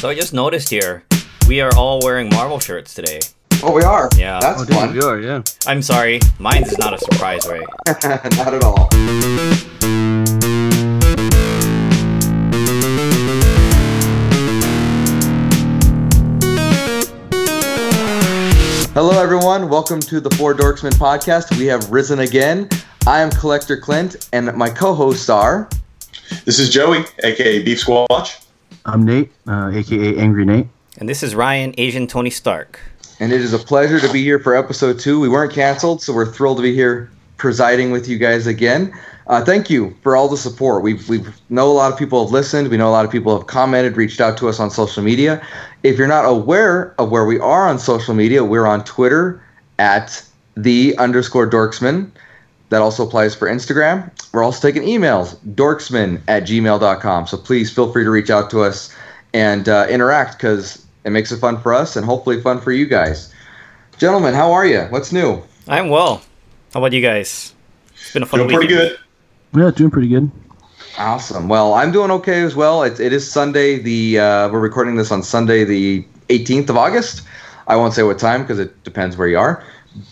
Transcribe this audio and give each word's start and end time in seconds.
So 0.00 0.08
I 0.08 0.14
just 0.14 0.32
noticed 0.32 0.70
here, 0.70 1.04
we 1.46 1.60
are 1.60 1.70
all 1.76 2.00
wearing 2.02 2.30
Marvel 2.30 2.58
shirts 2.58 2.94
today. 2.94 3.20
Oh, 3.62 3.70
we 3.72 3.82
are. 3.82 4.08
Yeah. 4.16 4.40
That's 4.40 4.62
Oh, 4.62 4.64
dude, 4.64 4.74
fun. 4.74 4.94
we 4.94 5.00
are, 5.02 5.20
yeah. 5.20 5.42
I'm 5.66 5.82
sorry, 5.82 6.20
mine 6.38 6.62
is 6.62 6.78
not 6.78 6.94
a 6.94 6.98
surprise, 6.98 7.46
Ray. 7.46 7.60
Not 7.86 8.54
at 8.54 8.64
all. 8.64 8.88
Hello, 18.92 19.18
everyone. 19.22 19.68
Welcome 19.70 20.00
to 20.00 20.20
the 20.20 20.28
Four 20.36 20.54
Dorksmen 20.54 20.92
podcast. 20.92 21.56
We 21.56 21.64
have 21.66 21.90
risen 21.90 22.18
again. 22.20 22.68
I 23.06 23.20
am 23.20 23.30
Collector 23.30 23.78
Clint, 23.78 24.28
and 24.34 24.54
my 24.54 24.68
co-hosts 24.68 25.30
are. 25.30 25.68
This 26.44 26.58
is 26.58 26.68
Joey, 26.70 27.04
aka 27.24 27.62
Beef 27.62 27.82
Squatch. 27.82 28.39
I'm 28.86 29.04
Nate, 29.04 29.30
uh, 29.46 29.70
aka 29.74 30.16
Angry 30.18 30.44
Nate. 30.44 30.66
And 30.98 31.08
this 31.08 31.22
is 31.22 31.34
Ryan, 31.34 31.74
Asian 31.78 32.06
Tony 32.06 32.30
Stark. 32.30 32.80
And 33.20 33.32
it 33.32 33.40
is 33.40 33.52
a 33.52 33.58
pleasure 33.58 34.00
to 34.00 34.10
be 34.12 34.22
here 34.22 34.38
for 34.38 34.56
episode 34.56 34.98
two. 34.98 35.20
We 35.20 35.28
weren't 35.28 35.52
canceled, 35.52 36.02
so 36.02 36.14
we're 36.14 36.30
thrilled 36.30 36.56
to 36.58 36.62
be 36.62 36.74
here 36.74 37.10
presiding 37.36 37.90
with 37.90 38.08
you 38.08 38.18
guys 38.18 38.46
again. 38.46 38.92
Uh, 39.26 39.44
thank 39.44 39.70
you 39.70 39.96
for 40.02 40.16
all 40.16 40.28
the 40.28 40.36
support. 40.36 40.82
We've 40.82 41.06
we 41.08 41.22
know 41.50 41.70
a 41.70 41.72
lot 41.72 41.92
of 41.92 41.98
people 41.98 42.24
have 42.24 42.32
listened. 42.32 42.68
We 42.68 42.76
know 42.76 42.88
a 42.88 42.90
lot 42.90 43.04
of 43.04 43.10
people 43.10 43.36
have 43.36 43.46
commented, 43.46 43.96
reached 43.96 44.20
out 44.20 44.36
to 44.38 44.48
us 44.48 44.58
on 44.58 44.70
social 44.70 45.02
media. 45.02 45.46
If 45.82 45.98
you're 45.98 46.08
not 46.08 46.24
aware 46.24 46.94
of 46.98 47.10
where 47.10 47.24
we 47.24 47.38
are 47.38 47.68
on 47.68 47.78
social 47.78 48.14
media, 48.14 48.44
we're 48.44 48.66
on 48.66 48.84
Twitter 48.84 49.42
at 49.78 50.24
the 50.56 50.96
underscore 50.98 51.48
dorksman. 51.48 52.10
That 52.70 52.82
also 52.82 53.06
applies 53.06 53.34
for 53.34 53.48
Instagram. 53.48 54.10
We're 54.32 54.44
also 54.44 54.66
taking 54.66 54.88
emails, 54.88 55.36
dorksman 55.54 56.20
at 56.28 56.44
gmail.com. 56.44 57.26
So 57.26 57.36
please 57.36 57.72
feel 57.72 57.92
free 57.92 58.04
to 58.04 58.10
reach 58.10 58.30
out 58.30 58.48
to 58.50 58.62
us 58.62 58.94
and 59.34 59.68
uh, 59.68 59.86
interact 59.90 60.38
because 60.38 60.86
it 61.04 61.10
makes 61.10 61.32
it 61.32 61.38
fun 61.38 61.60
for 61.60 61.74
us 61.74 61.96
and 61.96 62.06
hopefully 62.06 62.40
fun 62.40 62.60
for 62.60 62.72
you 62.72 62.86
guys. 62.86 63.32
Gentlemen, 63.98 64.34
how 64.34 64.52
are 64.52 64.64
you? 64.64 64.82
What's 64.90 65.12
new? 65.12 65.42
I'm 65.68 65.88
well. 65.88 66.22
How 66.72 66.80
about 66.80 66.92
you 66.92 67.02
guys? 67.02 67.54
It's 67.94 68.12
been 68.12 68.22
a 68.22 68.26
fun 68.26 68.40
week. 68.40 68.48
Doing 68.50 68.58
pretty 68.60 68.74
good. 68.74 68.98
Yeah, 69.54 69.70
doing 69.72 69.90
pretty 69.90 70.08
good. 70.08 70.30
Awesome. 70.96 71.48
Well, 71.48 71.74
I'm 71.74 71.92
doing 71.92 72.10
okay 72.12 72.42
as 72.42 72.54
well. 72.54 72.82
It, 72.82 73.00
it 73.00 73.12
is 73.12 73.30
Sunday. 73.30 73.78
The 73.78 74.18
uh, 74.18 74.48
we're 74.50 74.60
recording 74.60 74.96
this 74.96 75.10
on 75.10 75.22
Sunday, 75.22 75.64
the 75.64 76.04
18th 76.28 76.68
of 76.68 76.76
August. 76.76 77.22
I 77.66 77.76
won't 77.76 77.94
say 77.94 78.02
what 78.02 78.18
time 78.18 78.42
because 78.42 78.58
it 78.58 78.82
depends 78.84 79.16
where 79.16 79.28
you 79.28 79.38
are, 79.38 79.64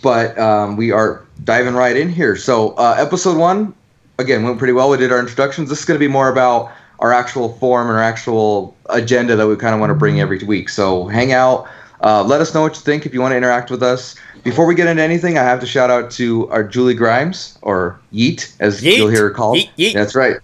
but 0.03 0.39
um, 0.39 0.77
we 0.77 0.91
are 0.91 1.25
diving 1.45 1.75
right 1.75 1.97
in 1.97 2.09
here. 2.09 2.37
So, 2.37 2.71
uh, 2.73 2.97
episode 2.99 3.37
one 3.37 3.75
again 4.19 4.43
went 4.43 4.59
pretty 4.59 4.73
well. 4.73 4.91
We 4.91 4.97
did 4.97 5.13
our 5.13 5.21
introductions. 5.21 5.69
This 5.69 5.81
is 5.81 5.85
going 5.85 5.99
to 5.99 6.05
be 6.05 6.11
more 6.11 6.29
about 6.29 6.73
our 6.99 7.13
actual 7.13 7.55
form 7.59 7.89
and 7.89 7.97
our 7.97 8.03
actual 8.03 8.77
agenda 8.91 9.37
that 9.37 9.47
we 9.47 9.57
kind 9.57 9.75
of 9.75 9.81
want 9.81 9.91
to 9.91 9.95
bring 9.95 10.21
every 10.21 10.39
week. 10.39 10.69
So, 10.69 11.07
hang 11.07 11.33
out. 11.33 11.69
Uh, 12.03 12.23
let 12.23 12.41
us 12.41 12.55
know 12.55 12.63
what 12.63 12.75
you 12.77 12.81
think 12.83 13.07
if 13.07 13.15
you 13.15 13.21
want 13.21 13.33
to 13.33 13.37
interact 13.37 13.71
with 13.71 13.83
us. 13.83 14.15
Before 14.45 14.67
we 14.67 14.75
get 14.75 14.87
into 14.87 15.03
anything, 15.03 15.37
I 15.37 15.43
have 15.43 15.61
to 15.61 15.67
shout 15.67 15.91
out 15.91 16.11
to 16.13 16.49
our 16.51 16.63
Julie 16.63 16.95
Grimes, 16.95 17.59
or 17.63 17.99
Yeet, 18.13 18.55
as 18.61 18.83
Yeet. 18.83 18.97
you'll 18.97 19.09
hear 19.09 19.23
her 19.23 19.31
called. 19.31 19.59
Yeet, 19.59 19.71
yeet. 19.77 19.95
That's 19.95 20.15
right. 20.15 20.37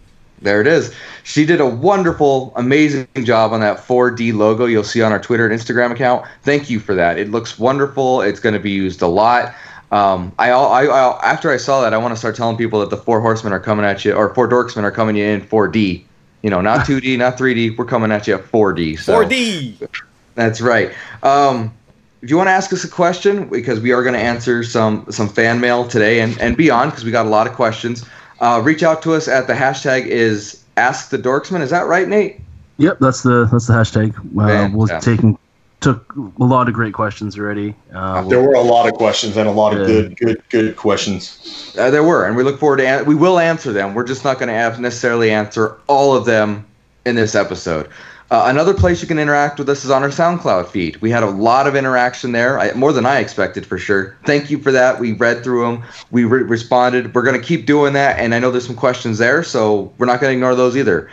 There 0.44 0.60
it 0.60 0.66
is. 0.66 0.94
She 1.22 1.46
did 1.46 1.60
a 1.60 1.66
wonderful, 1.66 2.52
amazing 2.56 3.08
job 3.22 3.52
on 3.52 3.60
that 3.60 3.78
4D 3.78 4.34
logo 4.34 4.66
you'll 4.66 4.84
see 4.84 5.02
on 5.02 5.10
our 5.10 5.18
Twitter 5.18 5.46
and 5.46 5.58
Instagram 5.58 5.90
account. 5.90 6.26
Thank 6.42 6.68
you 6.68 6.78
for 6.78 6.94
that. 6.94 7.18
It 7.18 7.30
looks 7.30 7.58
wonderful. 7.58 8.20
It's 8.20 8.40
going 8.40 8.52
to 8.52 8.60
be 8.60 8.70
used 8.70 9.00
a 9.00 9.06
lot. 9.06 9.54
Um, 9.90 10.32
I, 10.38 10.50
I, 10.50 10.84
I 10.84 11.24
after 11.24 11.50
I 11.50 11.56
saw 11.56 11.80
that, 11.80 11.94
I 11.94 11.98
want 11.98 12.12
to 12.12 12.18
start 12.18 12.36
telling 12.36 12.56
people 12.56 12.80
that 12.80 12.90
the 12.90 12.96
four 12.96 13.20
horsemen 13.20 13.52
are 13.52 13.60
coming 13.60 13.84
at 13.86 14.04
you, 14.04 14.12
or 14.12 14.34
four 14.34 14.48
dorksmen 14.48 14.82
are 14.82 14.90
coming 14.90 15.16
you 15.16 15.24
in 15.24 15.40
4D. 15.40 16.04
You 16.42 16.50
know, 16.50 16.60
not 16.60 16.86
2D, 16.86 17.16
not 17.18 17.38
3D. 17.38 17.78
We're 17.78 17.84
coming 17.84 18.12
at 18.12 18.26
you 18.26 18.36
4D. 18.36 18.98
So 18.98 19.24
4D. 19.24 19.88
that's 20.34 20.60
right. 20.60 20.92
Um, 21.22 21.72
if 22.20 22.30
you 22.30 22.36
want 22.36 22.48
to 22.48 22.52
ask 22.52 22.72
us 22.72 22.84
a 22.84 22.88
question, 22.88 23.48
because 23.48 23.80
we 23.80 23.92
are 23.92 24.02
going 24.02 24.14
to 24.14 24.20
answer 24.20 24.62
some 24.62 25.06
some 25.10 25.28
fan 25.28 25.60
mail 25.60 25.86
today 25.86 26.20
and, 26.20 26.38
and 26.38 26.56
beyond, 26.56 26.90
because 26.90 27.04
we 27.04 27.10
got 27.10 27.24
a 27.24 27.30
lot 27.30 27.46
of 27.46 27.54
questions, 27.54 28.04
uh, 28.40 28.60
reach 28.64 28.82
out 28.82 29.02
to 29.02 29.14
us 29.14 29.28
at 29.28 29.46
the 29.46 29.52
hashtag 29.54 30.06
is 30.06 30.64
Ask 30.76 31.10
the 31.10 31.18
Dorksman. 31.18 31.60
Is 31.60 31.70
that 31.70 31.86
right, 31.86 32.08
Nate? 32.08 32.40
Yep, 32.78 32.98
that's 33.00 33.22
the 33.22 33.48
that's 33.52 33.68
the 33.68 33.74
hashtag. 33.74 34.16
Uh, 34.18 34.70
we're 34.74 34.86
Fantastic. 34.88 35.16
taking 35.16 35.38
took 35.80 36.14
a 36.16 36.44
lot 36.44 36.66
of 36.66 36.72
great 36.74 36.94
questions 36.94 37.38
already. 37.38 37.74
Uh, 37.94 38.22
There 38.22 38.42
were 38.42 38.54
a 38.54 38.62
lot 38.62 38.88
of 38.88 38.94
questions 38.94 39.36
and 39.36 39.46
a 39.46 39.52
lot 39.52 39.76
of 39.76 39.86
good, 39.86 40.16
good, 40.16 40.42
good 40.48 40.76
questions. 40.76 41.74
Uh, 41.78 41.90
there 41.90 42.02
were, 42.02 42.24
and 42.26 42.36
we 42.36 42.42
look 42.42 42.58
forward 42.58 42.78
to 42.78 42.86
an- 42.86 43.04
we 43.04 43.14
will 43.14 43.38
answer 43.38 43.70
them. 43.70 43.92
We're 43.92 44.04
just 44.04 44.24
not 44.24 44.38
going 44.38 44.48
to 44.48 44.54
have 44.54 44.80
necessarily 44.80 45.30
answer 45.30 45.76
all 45.86 46.16
of 46.16 46.24
them 46.24 46.64
in 47.04 47.16
this 47.16 47.34
episode. 47.34 47.88
Uh, 48.30 48.44
another 48.46 48.72
place 48.72 49.02
you 49.02 49.06
can 49.06 49.18
interact 49.18 49.58
with 49.58 49.68
us 49.68 49.84
is 49.84 49.90
on 49.90 50.02
our 50.02 50.08
SoundCloud 50.08 50.68
feed. 50.68 50.96
We 50.98 51.10
had 51.10 51.22
a 51.22 51.28
lot 51.30 51.66
of 51.66 51.76
interaction 51.76 52.32
there, 52.32 52.58
I, 52.58 52.72
more 52.72 52.92
than 52.92 53.04
I 53.04 53.18
expected 53.18 53.66
for 53.66 53.78
sure. 53.78 54.16
Thank 54.24 54.50
you 54.50 54.58
for 54.58 54.72
that. 54.72 54.98
We 54.98 55.12
read 55.12 55.44
through 55.44 55.62
them, 55.64 55.84
we 56.10 56.24
re- 56.24 56.42
responded. 56.42 57.14
We're 57.14 57.22
going 57.22 57.38
to 57.38 57.46
keep 57.46 57.66
doing 57.66 57.92
that, 57.92 58.18
and 58.18 58.34
I 58.34 58.38
know 58.38 58.50
there's 58.50 58.66
some 58.66 58.76
questions 58.76 59.18
there, 59.18 59.42
so 59.42 59.92
we're 59.98 60.06
not 60.06 60.20
going 60.20 60.30
to 60.30 60.34
ignore 60.34 60.54
those 60.54 60.76
either. 60.76 61.10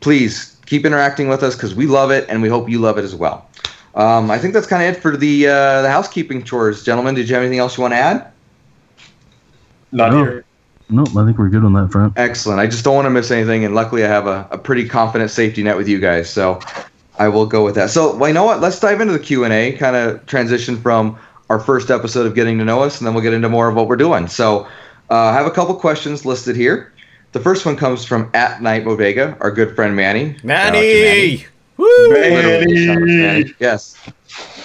Please 0.00 0.56
keep 0.66 0.84
interacting 0.84 1.28
with 1.28 1.42
us 1.42 1.56
because 1.56 1.74
we 1.74 1.86
love 1.86 2.10
it, 2.10 2.26
and 2.28 2.42
we 2.42 2.48
hope 2.48 2.68
you 2.68 2.78
love 2.78 2.98
it 2.98 3.04
as 3.04 3.14
well. 3.14 3.48
Um, 3.94 4.30
I 4.30 4.38
think 4.38 4.54
that's 4.54 4.66
kind 4.66 4.82
of 4.82 4.94
it 4.96 5.00
for 5.00 5.16
the 5.16 5.48
uh, 5.48 5.82
the 5.82 5.90
housekeeping 5.90 6.44
chores, 6.44 6.84
gentlemen. 6.84 7.14
Did 7.16 7.28
you 7.28 7.34
have 7.34 7.42
anything 7.42 7.58
else 7.58 7.76
you 7.76 7.82
want 7.82 7.92
to 7.92 7.98
add? 7.98 8.32
Not 9.90 10.12
No. 10.12 10.24
here. 10.24 10.44
Nope, 10.90 11.16
I 11.16 11.24
think 11.24 11.38
we're 11.38 11.48
good 11.48 11.64
on 11.64 11.72
that 11.74 11.90
front. 11.90 12.14
Excellent. 12.16 12.60
I 12.60 12.66
just 12.66 12.84
don't 12.84 12.94
want 12.94 13.06
to 13.06 13.10
miss 13.10 13.30
anything, 13.30 13.64
and 13.64 13.74
luckily 13.74 14.04
I 14.04 14.08
have 14.08 14.26
a, 14.26 14.46
a 14.50 14.58
pretty 14.58 14.88
confident 14.88 15.30
safety 15.30 15.62
net 15.62 15.76
with 15.76 15.88
you 15.88 15.98
guys, 15.98 16.28
so 16.30 16.60
I 17.18 17.28
will 17.28 17.46
go 17.46 17.64
with 17.64 17.74
that. 17.76 17.90
So, 17.90 18.16
well, 18.16 18.28
you 18.28 18.34
know 18.34 18.44
what? 18.44 18.60
Let's 18.60 18.78
dive 18.80 19.00
into 19.00 19.12
the 19.12 19.18
Q 19.18 19.44
and 19.44 19.52
A. 19.52 19.72
Kind 19.72 19.96
of 19.96 20.24
transition 20.26 20.80
from 20.80 21.18
our 21.48 21.58
first 21.58 21.90
episode 21.90 22.26
of 22.26 22.34
getting 22.34 22.58
to 22.58 22.64
know 22.64 22.82
us, 22.82 22.98
and 22.98 23.06
then 23.06 23.14
we'll 23.14 23.22
get 23.22 23.32
into 23.32 23.48
more 23.48 23.68
of 23.68 23.74
what 23.74 23.88
we're 23.88 23.96
doing. 23.96 24.26
So, 24.28 24.66
uh, 25.10 25.14
I 25.14 25.32
have 25.32 25.46
a 25.46 25.50
couple 25.50 25.74
questions 25.74 26.24
listed 26.24 26.56
here. 26.56 26.92
The 27.32 27.40
first 27.40 27.64
one 27.64 27.76
comes 27.76 28.04
from 28.04 28.30
at 28.34 28.60
Night 28.62 28.84
Modega, 28.84 29.36
our 29.40 29.50
good 29.50 29.74
friend 29.76 29.94
Manny. 29.94 30.34
Shout 30.34 30.44
Manny! 30.44 31.46
Woo! 31.76 31.86
Literally, 32.08 32.86
shout 32.86 32.96
out 32.96 33.00
to 33.00 33.06
Manny. 33.06 33.22
Manny. 33.22 33.54
Yes. 33.58 33.96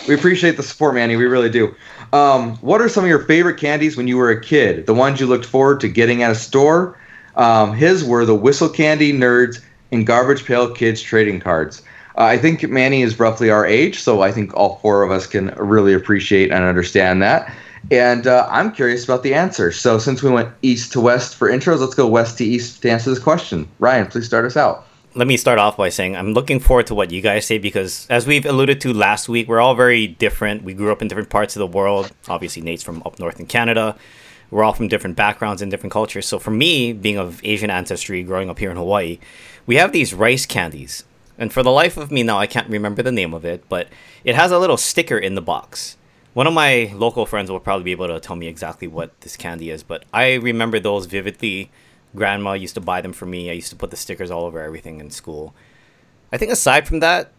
We 0.08 0.16
appreciate 0.16 0.58
the 0.58 0.64
support, 0.64 0.96
Manny. 0.96 1.16
We 1.16 1.26
really 1.26 1.50
do. 1.50 1.76
Um, 2.16 2.56
what 2.58 2.80
are 2.80 2.88
some 2.88 3.04
of 3.04 3.10
your 3.10 3.26
favorite 3.26 3.58
candies 3.58 3.98
when 3.98 4.08
you 4.08 4.16
were 4.16 4.30
a 4.30 4.40
kid? 4.40 4.86
The 4.86 4.94
ones 4.94 5.20
you 5.20 5.28
looked 5.28 5.46
forward 5.46 5.82
to 5.82 5.90
getting 5.90 6.24
at 6.24 6.32
a 6.32 6.36
store? 6.36 6.98
Um, 7.36 7.74
his 7.74 8.06
were 8.06 8.24
the 8.24 8.34
Whistle 8.34 8.70
Candy 8.70 9.12
Nerds 9.12 9.62
and 9.92 10.08
Garbage 10.08 10.46
Pail 10.46 10.74
Kids 10.74 11.02
trading 11.02 11.42
cards. 11.42 11.82
Uh, 12.18 12.24
I 12.24 12.38
think 12.38 12.70
Manny 12.70 13.02
is 13.02 13.20
roughly 13.20 13.50
our 13.50 13.66
age, 13.66 14.00
so 14.00 14.22
I 14.22 14.32
think 14.32 14.54
all 14.54 14.78
four 14.78 15.04
of 15.04 15.12
us 15.12 15.28
can 15.28 15.48
really 15.58 15.92
appreciate 15.92 16.52
and 16.52 16.64
understand 16.64 17.22
that. 17.22 17.54
And 17.92 18.28
uh, 18.28 18.48
I'm 18.50 18.72
curious 18.72 19.04
about 19.04 19.24
the 19.24 19.34
answer. 19.34 19.74
So 19.74 19.98
since 19.98 20.24
we 20.24 20.30
went 20.32 20.48
east 20.62 20.94
to 20.94 21.02
west 21.02 21.36
for 21.36 21.50
intros, 21.50 21.82
let's 21.82 21.96
go 21.96 22.08
west 22.08 22.38
to 22.38 22.46
east 22.46 22.82
to 22.84 22.90
answer 22.90 23.10
this 23.10 23.20
question. 23.20 23.68
Ryan, 23.80 24.08
please 24.08 24.26
start 24.26 24.46
us 24.46 24.56
out. 24.56 24.88
Let 25.16 25.28
me 25.28 25.38
start 25.38 25.60
off 25.60 25.78
by 25.78 25.88
saying 25.88 26.16
I'm 26.16 26.34
looking 26.34 26.60
forward 26.60 26.88
to 26.88 26.96
what 26.96 27.10
you 27.10 27.22
guys 27.22 27.46
say 27.46 27.58
because, 27.58 28.06
as 28.10 28.28
we've 28.28 28.46
alluded 28.46 28.82
to 28.82 28.94
last 28.94 29.30
week, 29.30 29.48
we're 29.48 29.62
all 29.62 29.74
very 29.74 30.08
different. 30.08 30.64
We 30.64 30.74
grew 30.74 30.92
up 30.92 31.02
in 31.02 31.08
different 31.08 31.30
parts 31.30 31.56
of 31.56 31.62
the 31.62 31.68
world. 31.68 32.12
Obviously, 32.28 32.62
Nate's 32.62 32.84
from 32.84 33.02
up 33.06 33.18
north 33.18 33.40
in 33.40 33.46
Canada. 33.46 33.96
We're 34.52 34.66
all 34.66 34.74
from 34.74 34.90
different 34.90 35.16
backgrounds 35.16 35.62
and 35.62 35.72
different 35.72 35.94
cultures. 35.94 36.28
So, 36.28 36.38
for 36.38 36.52
me, 36.52 36.92
being 36.92 37.18
of 37.18 37.40
Asian 37.46 37.70
ancestry, 37.70 38.24
growing 38.24 38.50
up 38.50 38.60
here 38.60 38.70
in 38.70 38.76
Hawaii, 38.76 39.20
we 39.66 39.78
have 39.78 39.94
these 39.94 40.14
rice 40.14 40.46
candies. 40.46 41.06
And 41.38 41.52
for 41.52 41.64
the 41.64 41.72
life 41.72 41.96
of 41.96 42.12
me 42.12 42.22
now, 42.22 42.38
I 42.38 42.46
can't 42.46 42.70
remember 42.70 43.02
the 43.02 43.12
name 43.12 43.34
of 43.34 43.46
it, 43.46 43.68
but 43.70 43.88
it 44.26 44.36
has 44.36 44.52
a 44.52 44.60
little 44.60 44.78
sticker 44.78 45.18
in 45.18 45.36
the 45.36 45.42
box. 45.42 45.96
One 46.34 46.48
of 46.48 46.54
my 46.54 46.92
local 46.94 47.26
friends 47.26 47.50
will 47.50 47.62
probably 47.62 47.86
be 47.86 47.92
able 47.94 48.08
to 48.08 48.20
tell 48.20 48.36
me 48.36 48.48
exactly 48.48 48.90
what 48.90 49.20
this 49.22 49.38
candy 49.38 49.70
is, 49.70 49.82
but 49.82 50.04
I 50.14 50.34
remember 50.34 50.80
those 50.82 51.06
vividly. 51.06 51.72
Grandma 52.16 52.54
used 52.54 52.76
to 52.76 52.82
buy 52.82 53.02
them 53.02 53.14
for 53.14 53.26
me. 53.26 53.50
I 53.50 53.54
used 53.54 53.70
to 53.70 53.76
put 53.76 53.92
the 53.92 53.98
stickers 53.98 54.32
all 54.32 54.46
over 54.46 54.62
everything 54.62 55.00
in 55.00 55.10
school. 55.12 55.54
I 56.32 56.38
think 56.38 56.52
aside 56.52 56.88
from 56.88 57.00
that, 57.02 57.32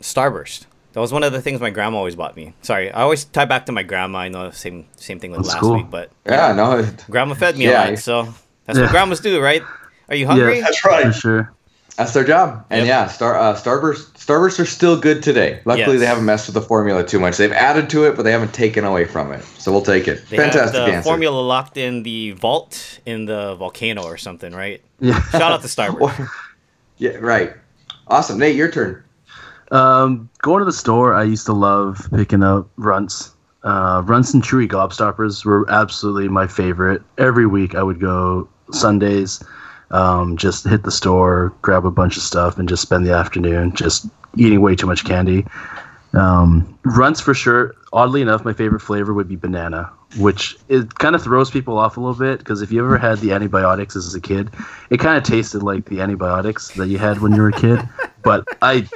Starburst. 0.00 0.66
That 0.92 1.00
was 1.00 1.12
one 1.12 1.22
of 1.22 1.32
the 1.32 1.42
things 1.42 1.60
my 1.60 1.70
grandma 1.70 1.98
always 1.98 2.16
bought 2.16 2.34
me. 2.36 2.54
Sorry, 2.62 2.90
I 2.90 3.02
always 3.02 3.24
tie 3.24 3.44
back 3.44 3.66
to 3.66 3.72
my 3.72 3.82
grandma. 3.82 4.20
I 4.20 4.28
know 4.28 4.48
the 4.48 4.56
same 4.56 4.86
same 4.96 5.20
thing 5.20 5.30
with 5.32 5.40
That's 5.40 5.50
last 5.50 5.60
cool. 5.60 5.74
week, 5.74 5.90
but 5.90 6.10
Yeah, 6.26 6.52
no, 6.52 6.88
grandma 7.10 7.34
fed 7.34 7.56
me 7.58 7.66
Yeah. 7.66 7.88
a 7.88 7.90
lot, 7.90 7.98
so 7.98 8.34
that's 8.64 8.78
what 8.80 8.90
grandmas 8.90 9.20
do, 9.20 9.40
right? 9.40 9.62
Are 10.08 10.14
you 10.16 10.26
hungry? 10.26 10.56
Yeah, 10.58 10.64
That's 10.64 10.78
For 10.78 10.88
right. 10.88 11.14
sure. 11.14 11.52
That's 11.98 12.12
their 12.12 12.22
job. 12.24 12.64
And 12.70 12.86
Yep. 12.86 12.88
yeah, 12.88 13.06
Star 13.08 13.36
uh, 13.36 13.54
Starburst 13.54 14.12
Starbursts 14.16 14.60
are 14.60 14.64
still 14.66 14.96
good 14.98 15.20
today. 15.22 15.60
Luckily, 15.64 15.94
Yes. 15.94 16.00
they 16.00 16.06
haven't 16.06 16.24
messed 16.26 16.46
with 16.46 16.54
the 16.54 16.62
formula 16.62 17.04
too 17.04 17.18
much. 17.18 17.36
They've 17.36 17.52
added 17.52 17.90
to 17.90 18.04
it, 18.06 18.14
but 18.14 18.22
they 18.22 18.30
haven't 18.30 18.54
taken 18.54 18.84
away 18.84 19.04
from 19.04 19.32
it. 19.32 19.42
So 19.58 19.72
we'll 19.72 19.82
take 19.82 20.06
it. 20.06 20.22
They 20.30 20.36
Fantastic 20.36 20.76
have 20.78 20.86
the 20.86 20.94
answer. 20.94 21.08
formula 21.08 21.40
locked 21.40 21.76
in 21.76 22.04
the 22.04 22.30
vault 22.32 23.00
in 23.04 23.26
the 23.26 23.56
volcano 23.56 24.04
or 24.04 24.16
something, 24.16 24.54
right? 24.54 24.80
Yeah. 25.00 25.20
Shout 25.30 25.50
out 25.52 25.60
to 25.62 25.66
Starburst. 25.68 26.28
yeah, 26.98 27.16
right. 27.16 27.52
Awesome, 28.06 28.38
Nate. 28.38 28.54
Your 28.54 28.70
turn. 28.70 29.02
Um, 29.72 30.28
going 30.40 30.60
to 30.60 30.64
the 30.64 30.72
store, 30.72 31.14
I 31.14 31.24
used 31.24 31.46
to 31.46 31.52
love 31.52 32.08
picking 32.14 32.42
up 32.44 32.68
runts. 32.76 33.32
Uh, 33.64 34.02
runts 34.06 34.32
and 34.32 34.42
chewy 34.42 34.68
gobstoppers 34.68 35.44
were 35.44 35.68
absolutely 35.68 36.28
my 36.28 36.46
favorite. 36.46 37.02
Every 37.18 37.46
week 37.46 37.74
I 37.74 37.82
would 37.82 38.00
go 38.00 38.48
Sundays, 38.70 39.42
um, 39.90 40.36
just 40.36 40.66
hit 40.66 40.82
the 40.82 40.90
store, 40.90 41.52
grab 41.62 41.86
a 41.86 41.90
bunch 41.90 42.16
of 42.16 42.22
stuff, 42.22 42.58
and 42.58 42.68
just 42.68 42.82
spend 42.82 43.06
the 43.06 43.12
afternoon 43.12 43.72
just 43.74 44.06
eating 44.36 44.60
way 44.60 44.74
too 44.76 44.86
much 44.86 45.04
candy. 45.04 45.46
Um, 46.14 46.78
runts 46.84 47.20
for 47.20 47.34
sure. 47.34 47.74
Oddly 47.92 48.22
enough, 48.22 48.44
my 48.44 48.52
favorite 48.52 48.80
flavor 48.80 49.12
would 49.14 49.28
be 49.28 49.36
banana, 49.36 49.90
which 50.18 50.56
it 50.68 50.94
kind 50.96 51.14
of 51.14 51.22
throws 51.22 51.50
people 51.50 51.78
off 51.78 51.96
a 51.96 52.00
little 52.00 52.14
bit 52.14 52.38
because 52.38 52.62
if 52.62 52.70
you 52.70 52.84
ever 52.84 52.98
had 52.98 53.18
the 53.18 53.32
antibiotics 53.32 53.96
as 53.96 54.14
a 54.14 54.20
kid, 54.20 54.50
it 54.90 55.00
kind 55.00 55.16
of 55.16 55.24
tasted 55.24 55.62
like 55.62 55.86
the 55.86 56.00
antibiotics 56.00 56.68
that 56.72 56.88
you 56.88 56.98
had 56.98 57.20
when 57.20 57.34
you 57.34 57.42
were 57.42 57.48
a 57.48 57.52
kid. 57.52 57.80
but 58.22 58.46
I, 58.62 58.88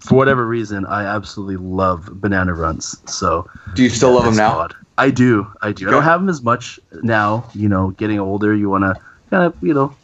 for 0.00 0.16
whatever 0.16 0.46
reason, 0.46 0.86
I 0.86 1.04
absolutely 1.04 1.56
love 1.56 2.08
banana 2.20 2.54
runts. 2.54 2.96
So 3.06 3.48
Do 3.74 3.82
you 3.82 3.90
still 3.90 4.12
love 4.12 4.24
them 4.24 4.36
now? 4.36 4.58
odd. 4.58 4.76
I 4.98 5.10
do. 5.10 5.50
I 5.62 5.72
do. 5.72 5.88
I 5.88 5.90
don't 5.90 6.02
have 6.02 6.20
them 6.20 6.28
as 6.28 6.42
much 6.42 6.78
now. 7.02 7.48
You 7.54 7.70
know, 7.70 7.90
getting 7.90 8.20
older, 8.20 8.54
you 8.54 8.68
want 8.68 8.84
to 8.84 9.00
kind 9.30 9.44
of 9.44 9.54
you 9.62 9.72
know 9.72 9.94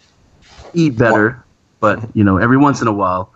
eat 0.75 0.97
better. 0.97 1.43
But 1.81 2.05
you 2.15 2.25
know, 2.25 2.39
every 2.39 2.57
once 2.57 2.81
in 2.81 2.89
a 2.89 2.93
while, 2.93 3.33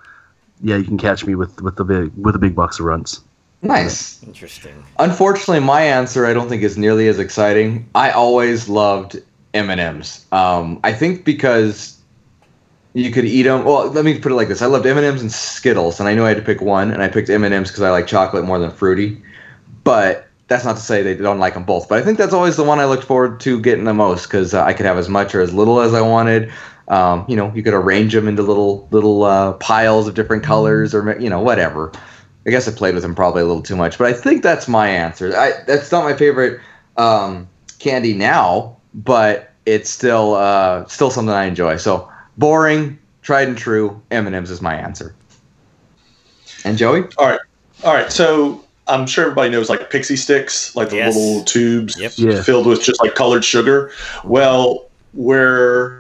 yeah, 0.63 0.77
you 0.77 0.85
can 0.85 0.99
catch 0.99 1.25
me 1.25 1.35
with 1.35 1.61
with 1.63 1.77
the 1.77 1.85
big 1.85 2.13
with 2.17 2.35
a 2.35 2.39
big 2.39 2.55
box 2.55 2.79
of 2.79 2.87
runs. 2.87 3.21
Nice. 3.63 4.23
Interesting. 4.23 4.83
Unfortunately, 4.99 5.61
my 5.61 5.83
answer 5.83 6.25
I 6.27 6.33
don't 6.33 6.49
think 6.49 6.63
is 6.63 6.79
nearly 6.79 7.09
as 7.09 7.19
exciting. 7.19 7.87
I 7.95 8.11
always 8.11 8.69
loved 8.69 9.21
M 9.53 9.69
and 9.69 9.81
M's. 9.81 10.25
Um, 10.33 10.81
I 10.83 10.93
think 10.93 11.25
because 11.25 11.99
you 12.95 13.11
could 13.11 13.27
eat 13.27 13.43
them. 13.43 13.65
Well, 13.65 13.89
let 13.89 14.05
me 14.05 14.19
put 14.19 14.33
it 14.33 14.37
like 14.37 14.49
this: 14.49 14.63
I 14.63 14.67
loved 14.67 14.87
M 14.87 14.97
and 14.97 15.07
M's 15.07 15.21
and 15.21 15.31
Skittles, 15.31 16.01
and 16.01 16.09
I 16.09 16.15
knew 16.15 16.25
I 16.25 16.29
had 16.29 16.39
to 16.39 16.43
pick 16.43 16.61
one, 16.61 16.91
and 16.91 17.03
I 17.03 17.09
picked 17.09 17.29
M 17.29 17.45
and 17.45 17.53
M's 17.53 17.69
because 17.69 17.83
I 17.83 17.91
like 17.91 18.07
chocolate 18.07 18.45
more 18.45 18.59
than 18.59 18.71
fruity. 18.71 19.23
But 19.85 20.27
that's 20.49 20.65
not 20.65 20.77
to 20.77 20.83
say 20.83 21.03
they 21.03 21.15
don't 21.15 21.39
like 21.39 21.55
them 21.55 21.65
both. 21.65 21.89
But 21.89 21.99
I 21.99 22.03
think 22.03 22.19
that's 22.19 22.33
always 22.33 22.57
the 22.57 22.65
one 22.65 22.81
I 22.81 22.85
looked 22.85 23.05
forward 23.05 23.41
to 23.41 23.61
getting 23.61 23.85
the 23.85 23.95
most 23.95 24.27
because 24.27 24.53
uh, 24.53 24.65
I 24.65 24.73
could 24.73 24.85
have 24.85 24.99
as 24.99 25.09
much 25.09 25.35
or 25.35 25.41
as 25.41 25.55
little 25.55 25.81
as 25.81 25.95
I 25.95 26.01
wanted. 26.01 26.53
Um, 26.91 27.25
you 27.29 27.37
know, 27.37 27.53
you 27.55 27.63
could 27.63 27.73
arrange 27.73 28.13
them 28.13 28.29
into 28.29 28.43
little 28.43 28.87
little 28.91 29.23
uh, 29.23 29.53
piles 29.55 30.07
of 30.09 30.15
different 30.15 30.43
colors, 30.43 30.93
or 30.95 31.19
you 31.19 31.31
know, 31.31 31.41
whatever. 31.41 31.93
I 32.47 32.51
guess 32.51 32.67
I 32.67 32.73
played 32.73 32.95
with 32.95 33.03
them 33.03 33.15
probably 33.15 33.43
a 33.43 33.47
little 33.47 33.63
too 33.63 33.77
much, 33.77 33.97
but 33.97 34.09
I 34.09 34.13
think 34.13 34.43
that's 34.43 34.67
my 34.67 34.89
answer. 34.89 35.35
I, 35.37 35.53
that's 35.67 35.93
not 35.93 36.05
my 36.05 36.17
favorite 36.17 36.61
um, 36.97 37.49
candy 37.79 38.13
now, 38.15 38.77
but 38.93 39.53
it's 39.67 39.89
still 39.89 40.35
uh, 40.35 40.85
still 40.87 41.11
something 41.11 41.33
I 41.35 41.45
enjoy. 41.45 41.77
So 41.77 42.11
boring, 42.39 42.99
tried 43.23 43.49
and 43.49 43.57
true. 43.57 44.01
M 44.11 44.27
and 44.27 44.35
M's 44.35 44.51
is 44.51 44.61
my 44.61 44.75
answer. 44.75 45.15
And 46.65 46.77
Joey, 46.77 47.05
All 47.19 47.29
right. 47.29 47.41
All 47.85 47.95
right. 47.95 48.11
So 48.11 48.65
I'm 48.89 49.07
sure 49.07 49.25
everybody 49.25 49.51
knows 49.51 49.71
like 49.71 49.91
pixie 49.91 50.17
sticks, 50.17 50.75
like 50.75 50.91
the 50.91 50.97
Yes. 50.97 51.15
little 51.15 51.45
tubes 51.45 51.99
Yep. 51.99 52.13
Yeah. 52.17 52.43
filled 52.43 52.67
with 52.67 52.83
just 52.83 53.01
like 53.03 53.15
colored 53.15 53.45
sugar. 53.45 53.93
Well, 54.25 54.87
where 55.13 56.00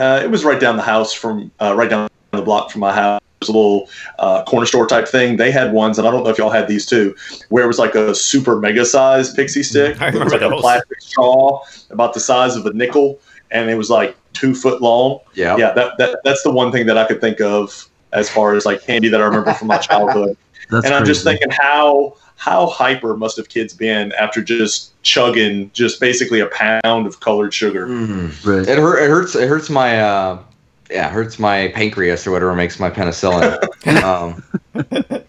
uh, 0.00 0.20
it 0.22 0.30
was 0.30 0.44
right 0.44 0.58
down 0.58 0.76
the 0.76 0.82
house 0.82 1.12
from 1.12 1.50
uh, 1.60 1.74
right 1.76 1.90
down 1.90 2.08
the 2.32 2.42
block 2.42 2.70
from 2.70 2.80
my 2.80 2.92
house. 2.92 3.20
It 3.20 3.46
was 3.46 3.48
a 3.48 3.52
little 3.52 3.88
uh, 4.18 4.44
corner 4.44 4.66
store 4.66 4.86
type 4.86 5.08
thing. 5.08 5.36
They 5.36 5.50
had 5.50 5.72
ones, 5.72 5.98
and 5.98 6.06
I 6.06 6.10
don't 6.10 6.24
know 6.24 6.30
if 6.30 6.38
y'all 6.38 6.50
had 6.50 6.68
these 6.68 6.86
too, 6.86 7.14
where 7.48 7.64
it 7.64 7.66
was 7.66 7.78
like 7.78 7.94
a 7.94 8.14
super 8.14 8.58
mega 8.58 8.84
size 8.84 9.32
pixie 9.32 9.62
stick. 9.62 10.00
I 10.00 10.08
it 10.08 10.14
was 10.14 10.32
remember 10.32 10.46
like 10.48 10.58
a 10.58 10.60
plastic 10.60 11.00
straw 11.00 11.64
about 11.90 12.14
the 12.14 12.20
size 12.20 12.56
of 12.56 12.66
a 12.66 12.72
nickel, 12.72 13.20
and 13.50 13.70
it 13.70 13.76
was 13.76 13.90
like 13.90 14.16
two 14.32 14.54
foot 14.54 14.80
long 14.80 15.18
yeah, 15.34 15.56
yeah, 15.56 15.72
that, 15.72 15.98
that 15.98 16.20
that's 16.24 16.42
the 16.42 16.50
one 16.50 16.70
thing 16.70 16.86
that 16.86 16.96
I 16.96 17.06
could 17.06 17.20
think 17.20 17.40
of 17.40 17.88
as 18.12 18.30
far 18.30 18.54
as 18.54 18.64
like 18.64 18.82
candy 18.82 19.08
that 19.08 19.20
I 19.20 19.24
remember 19.24 19.52
from 19.54 19.68
my 19.68 19.78
childhood. 19.90 20.36
That's 20.70 20.86
and 20.86 20.94
I'm 20.94 21.04
just 21.04 21.24
thinking 21.24 21.50
how 21.50 22.16
how 22.40 22.66
hyper 22.68 23.14
must 23.18 23.36
have 23.36 23.50
kids 23.50 23.74
been 23.74 24.12
after 24.12 24.42
just 24.42 24.92
chugging 25.02 25.70
just 25.74 26.00
basically 26.00 26.40
a 26.40 26.46
pound 26.46 27.06
of 27.06 27.20
colored 27.20 27.52
sugar. 27.52 27.86
Mm. 27.86 28.46
Right. 28.46 28.66
it 28.66 28.78
hurt. 28.78 29.02
It 29.04 29.10
hurts. 29.10 29.34
It 29.36 29.46
hurts 29.46 29.68
my. 29.68 30.00
Uh, 30.00 30.42
yeah, 30.90 31.08
it 31.08 31.12
hurts 31.12 31.38
my 31.38 31.68
pancreas 31.74 32.26
or 32.26 32.30
whatever 32.30 32.54
makes 32.54 32.80
my 32.80 32.88
penicillin. 32.88 34.02
um, 34.02 34.42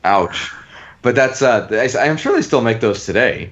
ouch. 0.05 0.51
But 1.01 1.15
that's. 1.15 1.41
Uh, 1.41 1.67
I, 1.69 2.07
I'm 2.07 2.15
sure 2.15 2.33
they 2.33 2.41
still 2.41 2.61
make 2.61 2.79
those 2.79 3.05
today. 3.05 3.51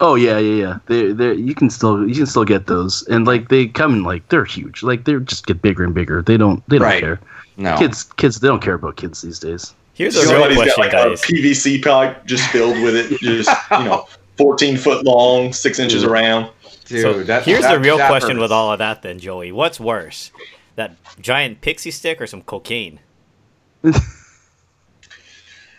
Oh 0.00 0.14
yeah, 0.14 0.38
yeah, 0.38 0.54
yeah. 0.62 0.78
They 0.86 1.12
they 1.12 1.34
you 1.34 1.56
can 1.56 1.68
still 1.68 2.08
you 2.08 2.14
can 2.14 2.26
still 2.26 2.44
get 2.44 2.68
those, 2.68 3.02
and 3.08 3.26
like 3.26 3.48
they 3.48 3.66
come 3.66 3.94
in 3.94 4.02
like 4.04 4.28
they're 4.28 4.44
huge. 4.44 4.84
Like 4.84 5.04
they 5.04 5.16
just 5.18 5.46
get 5.46 5.60
bigger 5.62 5.82
and 5.82 5.94
bigger. 5.94 6.22
They 6.22 6.36
don't 6.36 6.62
they 6.68 6.78
don't 6.78 6.86
Right. 6.86 7.00
care. 7.00 7.20
No. 7.56 7.76
Kids 7.76 8.04
kids 8.04 8.38
they 8.38 8.46
don't 8.46 8.62
care 8.62 8.74
about 8.74 8.96
kids 8.96 9.20
these 9.20 9.40
days. 9.40 9.74
Here's 9.94 10.16
a 10.16 10.20
real 10.22 10.30
Somebody's 10.48 10.74
got 10.74 10.78
like 10.78 10.92
guys. 10.92 11.22
a 11.22 11.26
PVC 11.26 11.82
pipe 11.82 12.24
just 12.26 12.48
filled 12.50 12.80
with 12.82 12.96
it, 12.96 13.18
just 13.20 13.50
you 13.70 13.84
know, 13.84 14.08
14 14.38 14.76
foot 14.78 15.04
long, 15.04 15.52
six 15.52 15.78
inches 15.78 16.02
around. 16.04 16.50
Dude, 16.86 17.02
so 17.02 17.22
that, 17.24 17.44
here's 17.44 17.62
that- 17.62 17.72
the 17.74 17.80
real 17.80 17.96
question 17.98 18.30
hurts. 18.36 18.40
with 18.40 18.52
all 18.52 18.72
of 18.72 18.78
that, 18.78 19.02
then, 19.02 19.18
Joey. 19.18 19.52
What's 19.52 19.78
worse, 19.78 20.30
that 20.76 20.96
giant 21.20 21.60
pixie 21.60 21.90
stick 21.90 22.20
or 22.20 22.26
some 22.26 22.42
cocaine? 22.42 23.00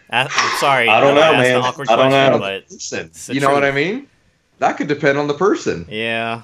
Uh, 0.10 0.28
I'm 0.30 0.58
sorry. 0.60 0.88
I 0.90 1.00
don't 1.00 1.16
know 1.16 1.22
know, 1.22 1.34
an 1.34 1.42
man. 1.42 1.62
awkward 1.62 1.90
I 1.90 1.96
don't 1.96 2.10
question, 2.12 2.32
know. 2.34 2.40
but 2.40 2.64
Listen, 2.70 3.06
It's 3.08 3.28
the 3.28 3.34
you 3.34 3.40
know 3.42 3.52
what 3.52 3.66
I 3.66 3.72
mean? 3.72 4.08
That 4.60 4.78
could 4.78 4.88
depend 4.88 5.18
on 5.18 5.28
the 5.28 5.34
person. 5.34 5.88
yeah, 5.90 6.44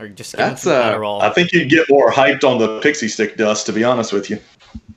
or 0.00 0.08
just 0.08 0.36
That's, 0.36 0.64
them 0.64 1.02
uh, 1.04 1.18
I 1.18 1.30
think 1.30 1.52
you'd 1.52 1.70
get 1.70 1.88
more 1.88 2.10
hyped 2.10 2.42
on 2.42 2.58
the 2.58 2.80
pixie 2.80 3.06
stick 3.06 3.36
dust, 3.36 3.64
to 3.66 3.72
be 3.72 3.84
honest 3.84 4.12
with 4.12 4.28
you. 4.28 4.40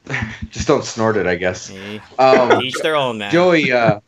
Just 0.50 0.68
don't 0.68 0.84
snort 0.84 1.18
it, 1.18 1.28
I 1.28 1.36
guess. 1.36 1.72
Um, 2.18 2.62
Each 2.64 2.76
their 2.82 2.96
own, 2.96 3.18
man. 3.20 3.32
Joey, 3.32 3.72
uh, 3.72 4.00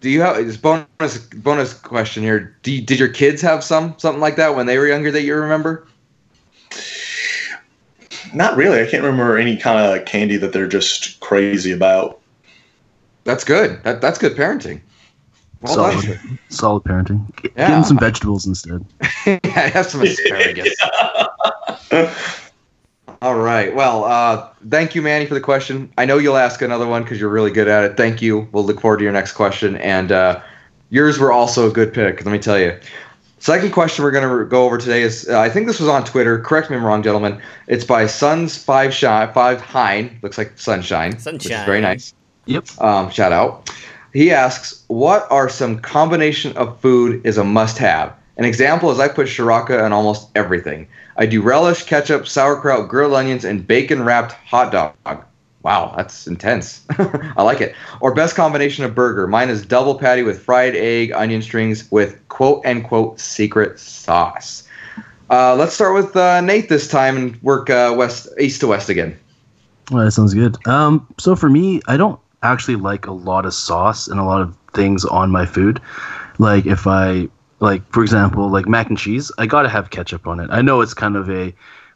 do 0.00 0.10
you 0.10 0.20
have 0.20 0.36
this 0.36 0.56
bonus 0.56 1.18
bonus 1.36 1.74
question 1.74 2.22
here? 2.22 2.56
Do 2.62 2.72
you- 2.72 2.82
did 2.82 2.98
your 2.98 3.08
kids 3.08 3.40
have 3.42 3.62
some 3.64 3.94
something 3.98 4.20
like 4.20 4.36
that 4.36 4.54
when 4.56 4.66
they 4.66 4.78
were 4.78 4.86
younger 4.86 5.10
that 5.10 5.22
you 5.22 5.34
remember? 5.36 5.86
Not 8.32 8.56
really. 8.56 8.80
I 8.82 8.86
can't 8.90 9.04
remember 9.04 9.38
any 9.38 9.56
kind 9.56 9.78
of 9.78 10.04
candy 10.06 10.36
that 10.38 10.52
they're 10.52 10.66
just 10.66 11.20
crazy 11.20 11.70
about. 11.72 12.20
That's 13.24 13.44
good. 13.44 13.82
That, 13.84 14.00
that's 14.00 14.18
good 14.18 14.36
parenting. 14.36 14.80
Well 15.62 15.74
solid 15.74 16.04
done. 16.04 16.38
solid 16.50 16.82
parenting. 16.84 17.26
G- 17.42 17.50
Yeah. 17.56 17.68
Get 17.68 17.76
'em 17.78 17.84
some 17.84 17.98
vegetables 17.98 18.46
instead. 18.46 18.84
yeah, 19.26 19.38
have 19.44 19.86
some 19.86 20.02
asparagus. 20.02 20.74
All 23.24 23.36
right. 23.36 23.74
Well, 23.74 24.04
uh, 24.04 24.50
thank 24.68 24.94
you, 24.94 25.00
Manny, 25.00 25.24
for 25.24 25.32
the 25.32 25.40
question. 25.40 25.90
I 25.96 26.04
know 26.04 26.18
you'll 26.18 26.36
ask 26.36 26.60
another 26.60 26.86
one 26.86 27.04
because 27.04 27.18
you're 27.18 27.30
really 27.30 27.50
good 27.50 27.68
at 27.68 27.82
it. 27.82 27.96
Thank 27.96 28.20
you. 28.20 28.46
We'll 28.52 28.66
look 28.66 28.82
forward 28.82 28.98
to 28.98 29.02
your 29.02 29.14
next 29.14 29.32
question. 29.32 29.78
And 29.78 30.12
uh, 30.12 30.42
yours 30.90 31.18
were 31.18 31.32
also 31.32 31.66
a 31.66 31.72
good 31.72 31.94
pick. 31.94 32.22
Let 32.22 32.30
me 32.32 32.38
tell 32.38 32.58
you. 32.58 32.78
Second 33.38 33.72
question 33.72 34.04
we're 34.04 34.10
going 34.10 34.28
to 34.28 34.44
go 34.44 34.66
over 34.66 34.76
today 34.76 35.00
is 35.00 35.26
uh, 35.30 35.40
I 35.40 35.48
think 35.48 35.66
this 35.66 35.80
was 35.80 35.88
on 35.88 36.04
Twitter. 36.04 36.38
Correct 36.38 36.68
me 36.68 36.76
if 36.76 36.80
I'm 36.80 36.86
wrong, 36.86 37.02
gentlemen. 37.02 37.40
It's 37.66 37.86
by 37.86 38.04
Suns 38.04 38.62
Five 38.62 38.92
Shine 38.92 39.32
Five 39.32 39.58
Hine. 39.62 40.18
Looks 40.20 40.36
like 40.36 40.58
sunshine. 40.58 41.12
Which 41.12 41.16
is 41.16 41.24
Sunshine. 41.24 41.64
very 41.64 41.80
nice. 41.80 42.12
Yep. 42.44 42.78
Um, 42.78 43.08
shout 43.08 43.32
out. 43.32 43.70
He 44.12 44.32
asks, 44.32 44.84
"What 44.88 45.26
are 45.30 45.48
some 45.48 45.78
combination 45.78 46.54
of 46.58 46.78
food 46.80 47.22
is 47.24 47.38
a 47.38 47.44
must-have?" 47.44 48.12
An 48.36 48.44
example 48.44 48.90
is 48.90 48.98
I 48.98 49.08
put 49.08 49.28
sriracha 49.28 49.82
on 49.82 49.92
almost 49.92 50.28
everything. 50.34 50.88
I 51.16 51.26
do 51.26 51.40
relish, 51.40 51.84
ketchup, 51.84 52.26
sauerkraut, 52.26 52.88
grilled 52.88 53.14
onions, 53.14 53.44
and 53.44 53.66
bacon-wrapped 53.66 54.32
hot 54.32 54.72
dog. 54.72 55.24
Wow, 55.62 55.94
that's 55.96 56.26
intense. 56.26 56.84
I 56.98 57.42
like 57.42 57.60
it. 57.60 57.74
Or 58.00 58.12
best 58.12 58.36
combination 58.36 58.84
of 58.84 58.94
burger. 58.94 59.26
Mine 59.26 59.48
is 59.48 59.64
double 59.64 59.98
patty 59.98 60.22
with 60.22 60.42
fried 60.42 60.76
egg, 60.76 61.12
onion 61.12 61.40
strings 61.40 61.90
with 61.90 62.20
quote 62.28 62.64
unquote 62.66 63.18
secret 63.18 63.78
sauce. 63.78 64.68
Uh, 65.30 65.54
let's 65.54 65.74
start 65.74 65.94
with 65.94 66.14
uh, 66.16 66.42
Nate 66.42 66.68
this 66.68 66.86
time 66.86 67.16
and 67.16 67.42
work 67.42 67.70
uh, 67.70 67.94
west, 67.96 68.28
east 68.38 68.60
to 68.60 68.66
west 68.66 68.90
again. 68.90 69.18
Well, 69.90 70.04
that 70.04 70.10
sounds 70.10 70.34
good. 70.34 70.56
Um, 70.66 71.06
so 71.18 71.34
for 71.34 71.48
me, 71.48 71.80
I 71.88 71.96
don't 71.96 72.20
actually 72.42 72.76
like 72.76 73.06
a 73.06 73.12
lot 73.12 73.46
of 73.46 73.54
sauce 73.54 74.06
and 74.06 74.20
a 74.20 74.24
lot 74.24 74.42
of 74.42 74.54
things 74.74 75.04
on 75.06 75.30
my 75.30 75.46
food. 75.46 75.80
Like 76.38 76.66
if 76.66 76.86
I 76.86 77.28
like, 77.60 77.82
for 77.92 78.02
example, 78.02 78.48
like 78.48 78.66
mac 78.66 78.88
and 78.88 78.98
cheese, 78.98 79.30
I 79.38 79.46
gotta 79.46 79.68
have 79.68 79.90
ketchup 79.90 80.26
on 80.26 80.40
it. 80.40 80.48
I 80.50 80.62
know 80.62 80.80
it's 80.80 80.94
kind 80.94 81.16
of 81.16 81.30
a 81.30 81.54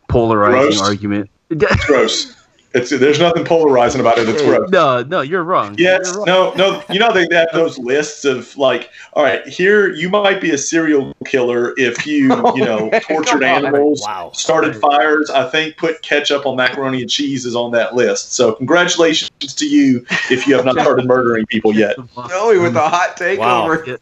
polarizing 0.09 0.79
Gross. 0.79 0.81
argument. 0.81 1.31
Gross. 1.87 2.35
It's 2.79 2.91
there's 2.91 3.19
nothing 3.21 3.45
polarizing 3.45 4.01
about 4.01 4.19
it. 4.19 4.29
It's 4.29 4.43
gross. 4.43 4.71
no, 4.71 5.03
no, 5.03 5.21
you're 5.21 5.43
wrong. 5.43 5.75
Yes, 5.79 6.01
You're 6.05 6.19
wrong. 6.19 6.27
no, 6.27 6.53
no. 6.55 6.83
You 6.91 6.99
know 7.01 7.13
they 7.13 7.27
have 7.35 7.49
those 7.53 7.79
lists 7.79 8.25
of 8.25 8.57
like, 8.57 8.91
all 9.15 9.23
right, 9.25 9.47
here 9.47 9.93
you 9.93 10.09
might 10.09 10.41
be 10.41 10.51
a 10.51 10.59
serial 10.59 11.13
killer 11.27 11.75
if 11.77 12.07
you, 12.07 12.29
you 12.55 12.65
know, 12.65 12.89
man, 12.91 13.01
tortured 13.03 13.41
come 13.41 13.43
on. 13.43 13.65
animals, 13.67 14.03
Wow. 14.07 14.31
started 14.35 14.77
fires. 14.77 15.31
I 15.31 15.49
think 15.51 15.77
put 15.77 16.01
ketchup 16.03 16.47
on 16.47 16.57
macaroni 16.57 17.01
and 17.03 17.11
cheese 17.11 17.45
is 17.45 17.57
on 17.57 17.73
that 17.73 17.95
list. 17.95 18.33
So 18.35 18.53
congratulations 18.53 19.31
to 19.55 19.67
you 19.67 20.07
if 20.31 20.47
you 20.47 20.55
have 20.57 20.65
not 20.65 20.75
started 20.75 21.07
murdering 21.07 21.47
people 21.47 21.75
yet. 21.75 21.97
Joey 22.29 22.59
with 22.59 22.75
the 22.75 22.81
hot 22.89 23.17
take 23.17 23.39
Wow. 23.39 23.65
over. 23.65 23.99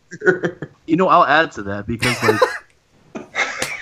You 0.87 0.97
know, 0.97 1.09
I'll 1.09 1.25
add 1.26 1.50
to 1.52 1.62
that 1.64 1.87
because 1.87 2.21
like 2.23 2.40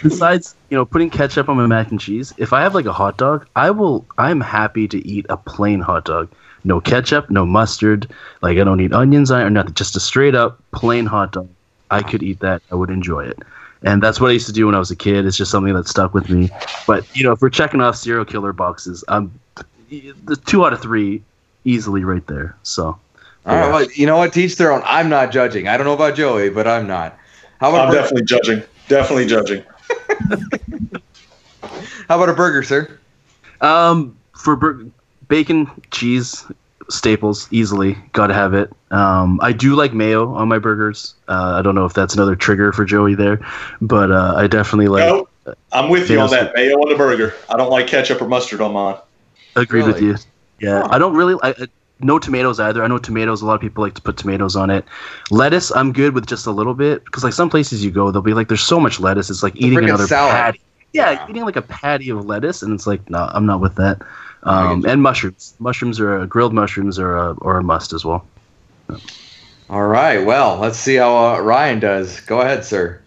besides, 0.05 0.55
you 0.71 0.77
know, 0.77 0.85
putting 0.85 1.11
ketchup 1.11 1.49
on 1.49 1.57
my 1.57 1.67
mac 1.67 1.91
and 1.91 1.99
cheese, 1.99 2.33
if 2.37 2.53
I 2.53 2.61
have 2.61 2.75
like 2.75 2.85
a 2.85 2.93
hot 2.93 3.17
dog, 3.17 3.47
I 3.57 3.71
will 3.73 4.07
I'm 4.19 4.41
happy 4.41 4.87
to 4.87 5.05
eat 5.05 5.27
a 5.29 5.37
plain 5.37 5.81
hot 5.81 6.05
dog. 6.05 6.31
No 6.63 6.81
ketchup, 6.81 7.31
no 7.31 7.45
mustard, 7.45 8.09
like 8.43 8.59
I 8.59 8.65
don't 8.65 8.79
need 8.79 8.93
onions 8.93 9.31
on 9.33 9.41
it 9.41 9.45
or 9.45 9.51
nothing, 9.51 9.75
just 9.75 9.97
a 9.97 10.01
straight 10.01 10.35
up 10.37 10.63
plain 10.73 11.07
hot 11.07 11.33
dog. 11.33 11.49
I 11.91 12.03
could 12.03 12.23
eat 12.23 12.41
that. 12.41 12.63
I 12.71 12.77
would 12.77 12.91
enjoy 12.91 13.25
it. 13.25 13.39
And 13.83 14.03
that's 14.03 14.21
what 14.21 14.31
I 14.31 14.33
used 14.33 14.47
to 14.47 14.53
do 14.53 14.67
when 14.67 14.75
I 14.75 14.79
was 14.79 14.91
a 14.91 14.97
kid. 14.97 15.27
It's 15.27 15.37
just 15.37 15.51
something 15.51 15.75
that 15.75 15.89
stuck 15.89 16.15
with 16.15 16.31
me. 16.31 16.51
But, 16.87 17.05
you 17.17 17.23
know, 17.23 17.33
if 17.33 17.43
we're 17.43 17.51
checking 17.51 17.81
off 17.81 17.97
serial 17.97 18.25
killer 18.25 18.53
boxes, 18.53 19.05
um 19.09 19.33
the 19.91 20.37
two 20.47 20.65
out 20.65 20.73
of 20.73 20.81
three 20.81 21.23
easily 21.65 22.05
right 22.05 22.27
there. 22.27 22.57
So 22.63 22.99
All 23.47 23.57
right, 23.57 23.71
well, 23.71 23.87
you 23.95 24.07
know 24.07 24.17
what? 24.17 24.33
Teach 24.33 24.57
their 24.57 24.73
own. 24.73 24.83
I'm 24.85 25.09
not 25.09 25.33
judging. 25.33 25.69
I 25.69 25.77
don't 25.77 25.87
know 25.87 25.93
about 25.93 26.15
Joey, 26.15 26.51
but 26.51 26.67
I'm 26.67 26.87
not. 26.87 27.19
How 27.61 27.71
about 27.71 27.89
I'm 27.89 27.93
a 27.93 27.97
definitely 27.97 28.25
judging. 28.25 28.63
Definitely 28.89 29.27
judging. 29.27 29.65
How 32.09 32.17
about 32.17 32.29
a 32.29 32.35
burger, 32.35 32.63
sir? 32.63 32.99
Um, 33.61 34.17
for 34.37 34.57
bur- 34.57 34.87
bacon, 35.29 35.71
cheese, 35.91 36.45
staples, 36.91 37.49
easily 37.51 37.97
got 38.13 38.27
to 38.29 38.35
have 38.35 38.53
it. 38.55 38.71
Um, 38.91 39.41
I 39.43 39.53
do 39.53 39.75
like 39.75 39.95
mayo 39.95 40.33
on 40.35 40.49
my 40.49 40.59
burgers. 40.59 41.15
Uh, 41.29 41.55
I 41.59 41.63
don't 41.63 41.75
know 41.75 41.87
if 41.87 41.95
that's 41.95 42.15
another 42.15 42.37
trigger 42.37 42.73
for 42.73 42.85
Joey 42.85 43.15
there, 43.15 43.41
but 43.81 44.11
uh, 44.13 44.35
I 44.37 44.47
definitely 44.47 44.89
like. 44.89 45.07
No, 45.07 45.29
I'm 45.73 45.89
with 45.91 46.11
you 46.11 46.21
on 46.21 46.31
that. 46.31 46.55
Mayo 46.55 46.75
on 46.77 46.89
the 46.91 46.97
burger. 46.97 47.35
I 47.49 47.57
don't 47.57 47.71
like 47.71 47.87
ketchup 47.87 48.21
or 48.21 48.29
mustard 48.29 48.61
on 48.61 48.73
mine. 48.73 48.97
Agreed 49.57 49.87
with 49.87 50.01
you. 50.03 50.17
Yeah, 50.61 50.81
Huh. 50.83 50.89
I 50.91 50.99
don't 50.99 51.15
really. 51.15 51.35
I, 51.43 51.51
I- 51.51 51.69
no 52.01 52.19
tomatoes 52.19 52.59
either. 52.61 52.83
I 52.83 52.87
know 52.89 52.99
tomatoes. 52.99 53.41
A 53.43 53.47
lot 53.47 53.55
of 53.55 53.61
people 53.61 53.83
like 53.85 53.95
to 53.95 54.03
put 54.03 54.17
tomatoes 54.17 54.57
on 54.57 54.71
it. 54.71 54.85
Lettuce, 55.31 55.71
I'm 55.75 55.93
good 55.93 56.15
with 56.15 56.27
just 56.27 56.47
a 56.47 56.51
little 56.51 56.75
bit 56.75 57.05
because 57.05 57.25
like 57.25 57.33
some 57.33 57.49
places 57.51 57.85
you 57.85 57.91
go, 57.91 58.11
they'll 58.11 58.23
be 58.23 58.35
like, 58.35 58.49
"There's 58.49 58.63
so 58.63 58.81
much 58.81 59.01
lettuce." 59.01 59.31
It's 59.31 59.43
like 59.43 59.57
eating 59.57 59.79
another 59.79 60.07
salad. 60.07 60.33
patty. 60.33 60.61
Yeah, 60.93 61.11
Yeah. 61.13 61.27
eating 61.29 61.45
like 61.45 61.57
a 61.57 61.63
patty 61.63 62.11
of 62.11 62.25
lettuce, 62.25 62.63
and 62.63 62.73
it's 62.73 62.87
like, 62.87 63.09
no, 63.11 63.29
I'm 63.33 63.47
not 63.47 63.61
with 63.61 63.75
that. 63.77 64.01
Um, 64.45 64.85
and 64.87 65.03
mushrooms. 65.03 65.55
Mushrooms 65.59 65.99
are 65.99 66.21
uh, 66.21 66.27
grilled 66.27 66.53
mushrooms 66.53 66.99
are 66.99 67.17
a, 67.17 67.33
or 67.39 67.57
a 67.59 67.63
must 67.63 67.93
as 67.93 68.05
well. 68.05 68.27
All 69.71 69.87
right. 69.87 70.19
Well, 70.19 70.59
let's 70.59 70.79
see 70.79 70.97
how 70.97 71.17
uh, 71.17 71.41
Ryan 71.41 71.81
does. 71.81 72.21
Go 72.21 72.41
ahead, 72.43 72.65
sir. 72.65 73.01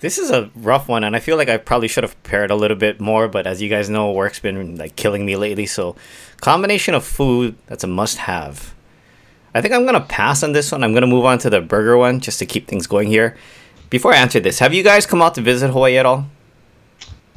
This 0.00 0.18
is 0.18 0.30
a 0.30 0.50
rough 0.56 0.88
one, 0.88 1.04
and 1.04 1.14
I 1.14 1.20
feel 1.20 1.36
like 1.36 1.48
I 1.48 1.58
probably 1.58 1.88
should 1.88 2.04
have 2.04 2.20
prepared 2.22 2.50
a 2.50 2.54
little 2.56 2.76
bit 2.76 3.00
more. 3.00 3.28
But 3.28 3.46
as 3.46 3.60
you 3.60 3.68
guys 3.68 3.90
know, 3.90 4.12
work's 4.12 4.38
been 4.40 4.76
like 4.76 4.96
killing 4.96 5.26
me 5.26 5.36
lately. 5.36 5.66
So, 5.66 5.94
combination 6.40 6.94
of 6.94 7.04
food 7.04 7.56
that's 7.66 7.84
a 7.84 7.86
must-have. 7.86 8.74
I 9.54 9.60
think 9.60 9.74
I'm 9.74 9.84
gonna 9.84 10.00
pass 10.00 10.42
on 10.42 10.52
this 10.52 10.72
one. 10.72 10.82
I'm 10.84 10.94
gonna 10.94 11.06
move 11.06 11.24
on 11.24 11.38
to 11.40 11.50
the 11.50 11.60
burger 11.60 11.98
one 11.98 12.20
just 12.20 12.38
to 12.38 12.46
keep 12.46 12.66
things 12.66 12.86
going 12.86 13.08
here. 13.08 13.36
Before 13.90 14.14
I 14.14 14.18
answer 14.18 14.40
this, 14.40 14.60
have 14.60 14.72
you 14.72 14.82
guys 14.82 15.04
come 15.06 15.20
out 15.20 15.34
to 15.34 15.40
visit 15.42 15.70
Hawaii 15.70 15.96
at 15.98 16.06
all? 16.06 16.26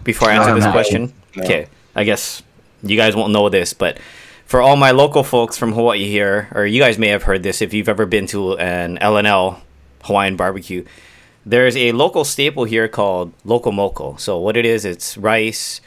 Before 0.03 0.29
I 0.29 0.35
No, 0.35 0.41
answer 0.41 0.55
this 0.55 0.65
no. 0.65 0.71
question, 0.71 1.13
No. 1.35 1.43
okay. 1.43 1.67
I 1.95 2.03
guess 2.03 2.43
you 2.83 2.95
guys 2.95 3.15
won't 3.15 3.33
know 3.33 3.49
this, 3.49 3.73
but 3.73 3.97
for 4.45 4.61
all 4.61 4.75
my 4.75 4.91
local 4.91 5.23
folks 5.23 5.57
from 5.57 5.73
Hawaii 5.73 6.07
here, 6.07 6.49
or 6.53 6.65
you 6.65 6.79
guys 6.79 6.97
may 6.99 7.07
have 7.09 7.23
heard 7.23 7.41
this 7.43 7.61
if 7.61 7.73
you've 7.73 7.89
ever 7.89 8.05
been 8.05 8.27
to 8.27 8.57
an 8.57 8.97
L&L 8.99 9.61
Hawaiian 10.03 10.35
barbecue. 10.35 10.83
There's 11.45 11.75
a 11.75 11.91
local 11.91 12.23
staple 12.23 12.63
here 12.63 12.87
called 12.87 13.33
loco 13.43 13.71
moco. 13.71 14.15
So 14.15 14.37
what 14.37 14.55
it 14.55 14.65
is, 14.65 14.85
it's 14.85 15.17
rice, 15.17 15.81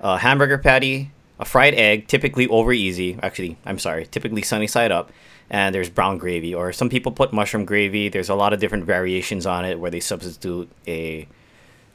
a 0.00 0.18
hamburger 0.18 0.58
patty, 0.58 1.12
a 1.38 1.44
fried 1.44 1.74
egg, 1.74 2.08
typically 2.08 2.48
over 2.48 2.72
easy. 2.72 3.16
Actually, 3.22 3.56
I'm 3.64 3.78
sorry, 3.78 4.06
typically 4.06 4.42
sunny 4.42 4.66
side 4.66 4.90
up, 4.90 5.12
and 5.48 5.72
there's 5.72 5.88
brown 5.88 6.18
gravy. 6.18 6.52
Or 6.52 6.72
some 6.72 6.88
people 6.88 7.12
put 7.12 7.32
mushroom 7.32 7.64
gravy. 7.64 8.08
There's 8.08 8.28
a 8.28 8.34
lot 8.34 8.52
of 8.52 8.58
different 8.58 8.86
variations 8.86 9.46
on 9.46 9.64
it 9.64 9.78
where 9.78 9.90
they 9.90 10.00
substitute 10.00 10.68
a 10.88 11.28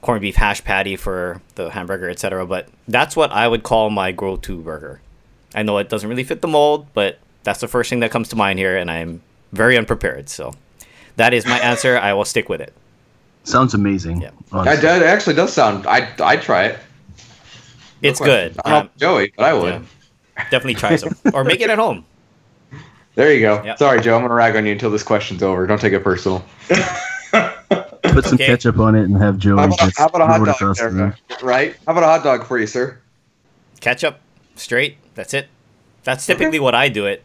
corned 0.01 0.22
beef 0.22 0.36
hash 0.36 0.63
patty 0.63 0.95
for 0.95 1.41
the 1.55 1.72
hamburger, 1.72 2.10
etc. 2.10 2.45
But 2.45 2.69
that's 2.88 3.17
what 3.17 3.31
I 3.31 3.50
would 3.50 3.63
call 3.63 3.89
my 3.89 4.13
go-to 4.13 4.60
burger. 4.62 5.01
I 5.53 5.63
know 5.63 5.77
it 5.77 5.89
doesn't 5.89 6.10
really 6.10 6.24
fit 6.24 6.41
the 6.41 6.48
mold, 6.48 6.88
but 6.93 7.19
that's 7.43 7.60
the 7.60 7.67
first 7.67 7.89
thing 7.89 8.00
that 8.00 8.12
comes 8.12 8.29
to 8.29 8.38
mind 8.38 8.60
here, 8.60 8.77
and 8.77 8.89
I'm 8.89 9.22
very 9.51 9.77
unprepared. 9.77 10.29
So 10.29 10.53
that 11.17 11.33
is 11.33 11.45
my 11.45 11.60
answer. 11.60 11.98
I 11.98 12.13
will 12.13 12.25
stick 12.25 12.48
with 12.48 12.62
it. 12.62 12.74
Sounds 13.43 13.73
amazing. 13.73 14.21
Yeah. 14.21 14.31
That, 14.51 14.81
that 14.81 15.03
actually 15.03 15.35
does 15.35 15.51
sound. 15.53 15.85
I 15.88 16.07
I 16.21 16.38
try 16.38 16.65
it. 16.65 16.79
It's 18.01 18.19
question. 18.19 18.53
good. 18.53 18.62
I 18.65 18.69
don't 18.69 18.83
Um, 18.83 18.89
Joey, 18.97 19.33
but 19.35 19.45
I 19.45 19.53
would. 19.53 19.73
yeah. 19.73 20.43
Definitely 20.50 20.75
try 20.75 20.95
some, 20.95 21.15
or 21.33 21.43
make 21.43 21.62
it 21.62 21.69
at 21.69 21.77
home. 21.79 22.05
There 23.15 23.31
you 23.31 23.41
go. 23.41 23.62
Yeah. 23.63 23.75
Sorry, 23.75 24.01
Joe. 24.01 24.15
I'm 24.15 24.23
gonna 24.23 24.33
rag 24.33 24.55
on 24.55 24.65
you 24.65 24.71
until 24.71 24.89
this 24.89 25.03
question's 25.03 25.43
over. 25.43 25.67
Don't 25.67 25.79
take 25.79 25.93
it 25.93 26.03
personal. 26.03 26.43
Put 27.29 28.25
some 28.25 28.33
Okay. 28.35 28.45
ketchup 28.47 28.79
on 28.79 28.95
it 28.95 29.03
and 29.03 29.15
have 29.17 29.38
Joey 29.38 29.59
How 29.59 29.65
about, 29.65 29.77
just 29.79 29.97
how 30.00 30.05
about 30.07 30.21
a 30.21 30.25
hot 30.25 30.38
dog 30.39 30.47
across 30.50 30.79
there, 30.79 31.15
right? 31.43 31.75
How 31.85 31.91
about 31.91 32.03
a 32.03 32.07
hot 32.07 32.23
dog 32.23 32.45
for 32.47 32.57
you, 32.57 32.65
sir? 32.65 32.97
Ketchup, 33.81 34.19
straight. 34.55 34.97
That's 35.13 35.33
it. 35.35 35.47
That's 36.03 36.25
typically 36.25 36.59
what 36.59 36.73
I 36.73 36.89
do 36.89 37.05
it. 37.05 37.23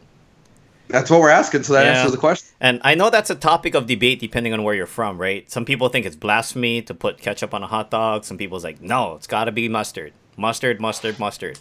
That's 0.89 1.11
what 1.11 1.21
we're 1.21 1.29
asking, 1.31 1.63
so 1.65 1.75
that 1.75 1.85
Yeah. 1.85 1.93
answers 1.93 2.13
the 2.13 2.19
question. 2.19 2.49
And 2.61 2.81
I 2.83 2.95
know 2.95 3.11
that's 3.11 3.31
a 3.31 3.35
topic 3.35 3.75
of 3.75 3.87
debate 3.87 4.21
depending 4.21 4.53
on 4.53 4.63
where 4.63 4.75
you're 4.75 4.87
from, 4.87 5.19
right? 5.19 5.51
Some 5.51 5.65
people 5.65 5.89
think 5.89 6.07
it's 6.07 6.17
blasphemy 6.17 6.83
to 6.83 6.95
put 6.95 7.21
ketchup 7.21 7.53
on 7.55 7.63
a 7.63 7.67
hot 7.67 7.91
dog. 7.91 8.25
Some 8.25 8.39
people's 8.39 8.65
like, 8.65 8.81
no, 8.81 9.15
it's 9.17 9.27
got 9.27 9.45
to 9.45 9.53
be 9.53 9.69
mustard. 9.69 10.13
Mustard, 10.37 10.81
mustard, 10.81 11.19
mustard. 11.19 11.59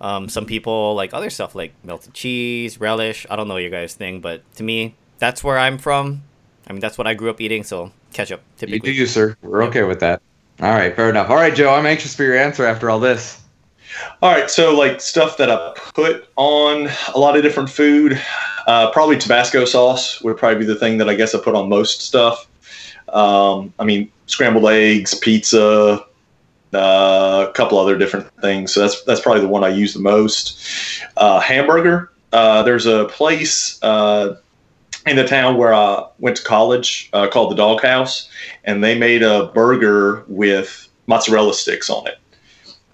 Um, 0.00 0.28
some 0.28 0.44
people 0.46 0.94
like 0.94 1.14
other 1.14 1.30
stuff 1.30 1.54
like 1.54 1.72
melted 1.84 2.12
cheese, 2.12 2.80
relish. 2.80 3.26
I 3.30 3.36
don't 3.36 3.48
know 3.48 3.56
your 3.56 3.70
guys' 3.70 3.94
thing, 3.94 4.20
but 4.20 4.42
to 4.56 4.62
me, 4.62 4.94
that's 5.18 5.42
where 5.44 5.58
I'm 5.58 5.78
from. 5.78 6.22
I 6.68 6.72
mean, 6.72 6.80
that's 6.80 6.98
what 6.98 7.06
I 7.06 7.14
grew 7.14 7.30
up 7.30 7.40
eating, 7.40 7.62
so 7.62 7.92
ketchup, 8.12 8.42
You 8.60 8.80
do 8.80 8.90
you, 8.90 9.06
sir. 9.06 9.36
We're 9.42 9.60
Yep. 9.62 9.68
okay 9.70 9.82
with 9.84 10.00
that. 10.00 10.20
All 10.60 10.70
right, 10.70 10.94
fair 10.96 11.08
enough. 11.10 11.30
All 11.30 11.36
right, 11.36 11.54
Joe. 11.54 11.70
I'm 11.72 11.86
anxious 11.86 12.14
for 12.14 12.24
your 12.24 12.36
answer 12.36 12.66
after 12.66 12.90
all 12.90 12.98
this. 12.98 13.38
All 14.20 14.30
right, 14.32 14.50
so 14.50 14.74
like 14.76 15.00
stuff 15.00 15.36
that 15.38 15.50
I 15.50 15.72
put 15.94 16.28
on 16.36 16.88
a 17.14 17.18
lot 17.18 17.36
of 17.36 17.42
different 17.42 17.70
food, 17.70 18.20
uh, 18.66 18.90
probably 18.90 19.16
Tabasco 19.16 19.64
sauce 19.64 20.20
would 20.22 20.36
probably 20.36 20.58
be 20.58 20.64
the 20.64 20.76
thing 20.76 20.98
that 20.98 21.08
I 21.08 21.14
guess 21.14 21.34
I 21.34 21.40
put 21.40 21.54
on 21.54 21.68
most 21.68 22.02
stuff. 22.02 22.46
Um, 23.08 23.72
I 23.78 23.84
mean, 23.84 24.10
scrambled 24.26 24.68
eggs, 24.70 25.14
pizza, 25.14 26.04
uh, 26.74 27.46
a 27.48 27.52
couple 27.54 27.78
other 27.78 27.96
different 27.96 28.28
things. 28.40 28.74
So 28.74 28.80
that's 28.80 29.02
that's 29.04 29.20
probably 29.20 29.42
the 29.42 29.48
one 29.48 29.64
I 29.64 29.68
use 29.68 29.94
the 29.94 30.00
most. 30.00 30.58
Uh, 31.16 31.40
hamburger. 31.40 32.10
Uh, 32.32 32.62
there's 32.64 32.86
a 32.86 33.06
place 33.06 33.82
uh, 33.82 34.36
in 35.06 35.16
the 35.16 35.26
town 35.26 35.56
where 35.56 35.72
I 35.72 36.04
went 36.18 36.36
to 36.38 36.42
college 36.42 37.08
uh, 37.12 37.28
called 37.28 37.52
the 37.52 37.56
Doghouse, 37.56 38.28
and 38.64 38.82
they 38.82 38.98
made 38.98 39.22
a 39.22 39.46
burger 39.46 40.24
with 40.26 40.88
mozzarella 41.06 41.54
sticks 41.54 41.88
on 41.88 42.06
it 42.08 42.18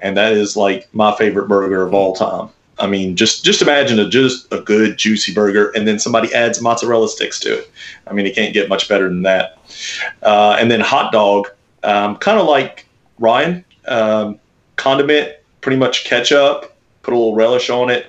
and 0.02 0.16
that 0.16 0.32
is 0.32 0.56
like 0.56 0.92
my 0.92 1.14
favorite 1.14 1.48
burger 1.48 1.82
of 1.82 1.94
all 1.94 2.14
time. 2.14 2.50
I 2.82 2.88
mean, 2.88 3.14
just 3.14 3.44
just 3.44 3.62
imagine 3.62 4.00
a 4.00 4.08
just 4.08 4.52
a 4.52 4.60
good 4.60 4.98
juicy 4.98 5.32
burger, 5.32 5.70
and 5.70 5.86
then 5.86 6.00
somebody 6.00 6.34
adds 6.34 6.60
mozzarella 6.60 7.08
sticks 7.08 7.38
to 7.40 7.58
it. 7.58 7.70
I 8.08 8.12
mean, 8.12 8.26
it 8.26 8.34
can't 8.34 8.52
get 8.52 8.68
much 8.68 8.88
better 8.88 9.08
than 9.08 9.22
that. 9.22 9.56
Uh, 10.22 10.56
and 10.58 10.68
then 10.68 10.80
hot 10.80 11.12
dog, 11.12 11.48
um, 11.84 12.16
kind 12.16 12.40
of 12.40 12.46
like 12.46 12.86
Ryan, 13.20 13.64
um, 13.86 14.40
condiment, 14.74 15.36
pretty 15.60 15.76
much 15.76 16.04
ketchup, 16.04 16.76
put 17.02 17.14
a 17.14 17.16
little 17.16 17.36
relish 17.36 17.70
on 17.70 17.88
it, 17.88 18.06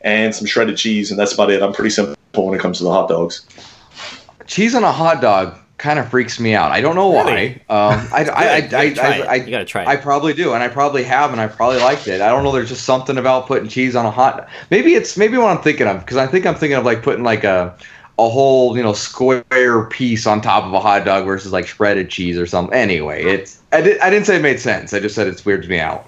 and 0.00 0.34
some 0.34 0.46
shredded 0.46 0.78
cheese, 0.78 1.10
and 1.10 1.20
that's 1.20 1.34
about 1.34 1.50
it. 1.50 1.62
I'm 1.62 1.74
pretty 1.74 1.90
simple 1.90 2.16
when 2.32 2.58
it 2.58 2.62
comes 2.62 2.78
to 2.78 2.84
the 2.84 2.92
hot 2.92 3.10
dogs. 3.10 3.46
Cheese 4.46 4.74
on 4.74 4.84
a 4.84 4.92
hot 4.92 5.20
dog 5.20 5.58
kind 5.78 5.98
of 5.98 6.08
freaks 6.08 6.38
me 6.38 6.54
out. 6.54 6.70
I 6.70 6.80
don't 6.80 6.94
know 6.94 7.12
Really? 7.12 7.60
why. 7.66 7.92
Um, 7.92 8.08
I, 8.12 8.24
I, 8.24 8.44
I, 8.44 8.70
I, 8.72 8.94
I. 9.00 9.20
I, 9.22 9.34
you 9.36 9.50
gotta 9.50 9.64
try 9.64 9.82
it. 9.82 9.88
I 9.88 9.96
probably 9.96 10.32
do, 10.32 10.52
and 10.54 10.62
I 10.62 10.68
probably 10.68 11.02
have, 11.04 11.32
and 11.32 11.40
I 11.40 11.46
probably 11.46 11.78
liked 11.80 12.06
it. 12.08 12.20
I 12.20 12.28
don't 12.28 12.44
know. 12.44 12.52
There's 12.52 12.68
just 12.68 12.84
something 12.84 13.18
about 13.18 13.46
putting 13.46 13.68
cheese 13.68 13.96
on 13.96 14.06
a 14.06 14.10
hot. 14.10 14.48
Maybe 14.70 14.94
it's 14.94 15.16
maybe 15.16 15.36
what 15.36 15.56
I'm 15.56 15.62
thinking 15.62 15.86
of 15.86 16.00
because 16.00 16.16
I 16.16 16.26
think 16.26 16.46
I'm 16.46 16.54
thinking 16.54 16.76
of 16.76 16.84
like 16.84 17.02
putting 17.02 17.24
like 17.24 17.44
a 17.44 17.76
a 18.18 18.28
whole 18.28 18.76
you 18.76 18.82
know 18.82 18.92
square 18.92 19.86
piece 19.86 20.26
on 20.26 20.40
top 20.40 20.64
of 20.64 20.72
a 20.72 20.80
hot 20.80 21.04
dog 21.04 21.24
versus 21.24 21.52
like 21.52 21.66
shredded 21.66 22.08
cheese 22.10 22.38
or 22.38 22.46
something. 22.46 22.74
Anyway, 22.74 23.24
it's 23.24 23.60
I, 23.72 23.80
did, 23.80 23.98
I 24.00 24.10
didn't 24.10 24.26
say 24.26 24.36
it 24.36 24.42
made 24.42 24.60
sense. 24.60 24.94
I 24.94 25.00
just 25.00 25.14
said 25.14 25.26
it 25.26 25.44
weirds 25.44 25.68
me 25.68 25.80
out. 25.80 26.06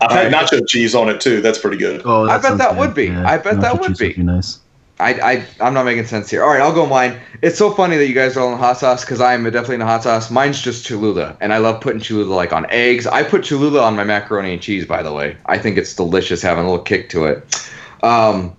I've 0.00 0.10
had 0.10 0.34
Alright. 0.34 0.50
nacho 0.50 0.66
cheese 0.68 0.94
on 0.94 1.08
it 1.08 1.20
too. 1.20 1.40
That's 1.40 1.58
pretty 1.58 1.78
good. 1.78 2.02
Oh, 2.04 2.28
I 2.28 2.38
bet 2.38 2.58
that 2.58 2.70
good. 2.70 2.78
would 2.78 2.94
be. 2.94 3.10
I 3.10 3.38
bet 3.38 3.60
that 3.60 3.76
nacho 3.76 3.80
would 3.80 3.96
cheese 3.96 4.16
be. 4.16 4.22
nice. 4.22 4.58
I, 4.98 5.12
I 5.12 5.46
I'm 5.60 5.74
not 5.74 5.84
making 5.84 6.06
sense 6.06 6.30
here. 6.30 6.42
All 6.42 6.48
right, 6.48 6.60
I'll 6.60 6.72
go 6.72 6.86
mine. 6.86 7.20
It's 7.42 7.58
so 7.58 7.70
funny 7.70 7.96
that 7.96 8.06
you 8.06 8.14
guys 8.14 8.36
are 8.36 8.40
all 8.40 8.52
in 8.52 8.58
hot 8.58 8.78
sauce 8.78 9.04
because 9.04 9.20
I 9.20 9.34
am 9.34 9.44
definitely 9.44 9.74
in 9.74 9.80
the 9.80 9.86
hot 9.86 10.02
sauce. 10.04 10.30
Mine's 10.30 10.60
just 10.60 10.86
Cholula, 10.86 11.36
and 11.40 11.52
I 11.52 11.58
love 11.58 11.82
putting 11.82 12.00
Cholula 12.00 12.34
like 12.34 12.52
on 12.52 12.66
eggs. 12.70 13.06
I 13.06 13.22
put 13.22 13.44
Cholula 13.44 13.82
on 13.82 13.94
my 13.94 14.04
macaroni 14.04 14.54
and 14.54 14.62
cheese, 14.62 14.86
by 14.86 15.02
the 15.02 15.12
way. 15.12 15.36
I 15.46 15.58
think 15.58 15.76
it's 15.76 15.94
delicious, 15.94 16.40
having 16.40 16.64
a 16.64 16.68
little 16.70 16.84
kick 16.84 17.10
to 17.10 17.26
it. 17.26 17.70
Um, 18.02 18.56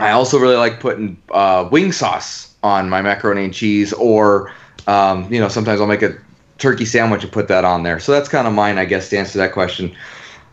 I 0.00 0.10
also 0.12 0.38
really 0.38 0.56
like 0.56 0.80
putting 0.80 1.20
uh, 1.32 1.68
wing 1.70 1.92
sauce 1.92 2.54
on 2.62 2.88
my 2.88 3.02
macaroni 3.02 3.44
and 3.44 3.52
cheese, 3.52 3.92
or 3.92 4.52
um, 4.86 5.30
you 5.30 5.38
know, 5.38 5.48
sometimes 5.48 5.82
I'll 5.82 5.86
make 5.86 6.02
a 6.02 6.16
turkey 6.56 6.86
sandwich 6.86 7.24
and 7.24 7.32
put 7.32 7.48
that 7.48 7.64
on 7.64 7.82
there. 7.82 8.00
So 8.00 8.12
that's 8.12 8.28
kind 8.28 8.46
of 8.46 8.54
mine, 8.54 8.78
I 8.78 8.86
guess, 8.86 9.10
to 9.10 9.18
answer 9.18 9.38
that 9.38 9.52
question. 9.52 9.94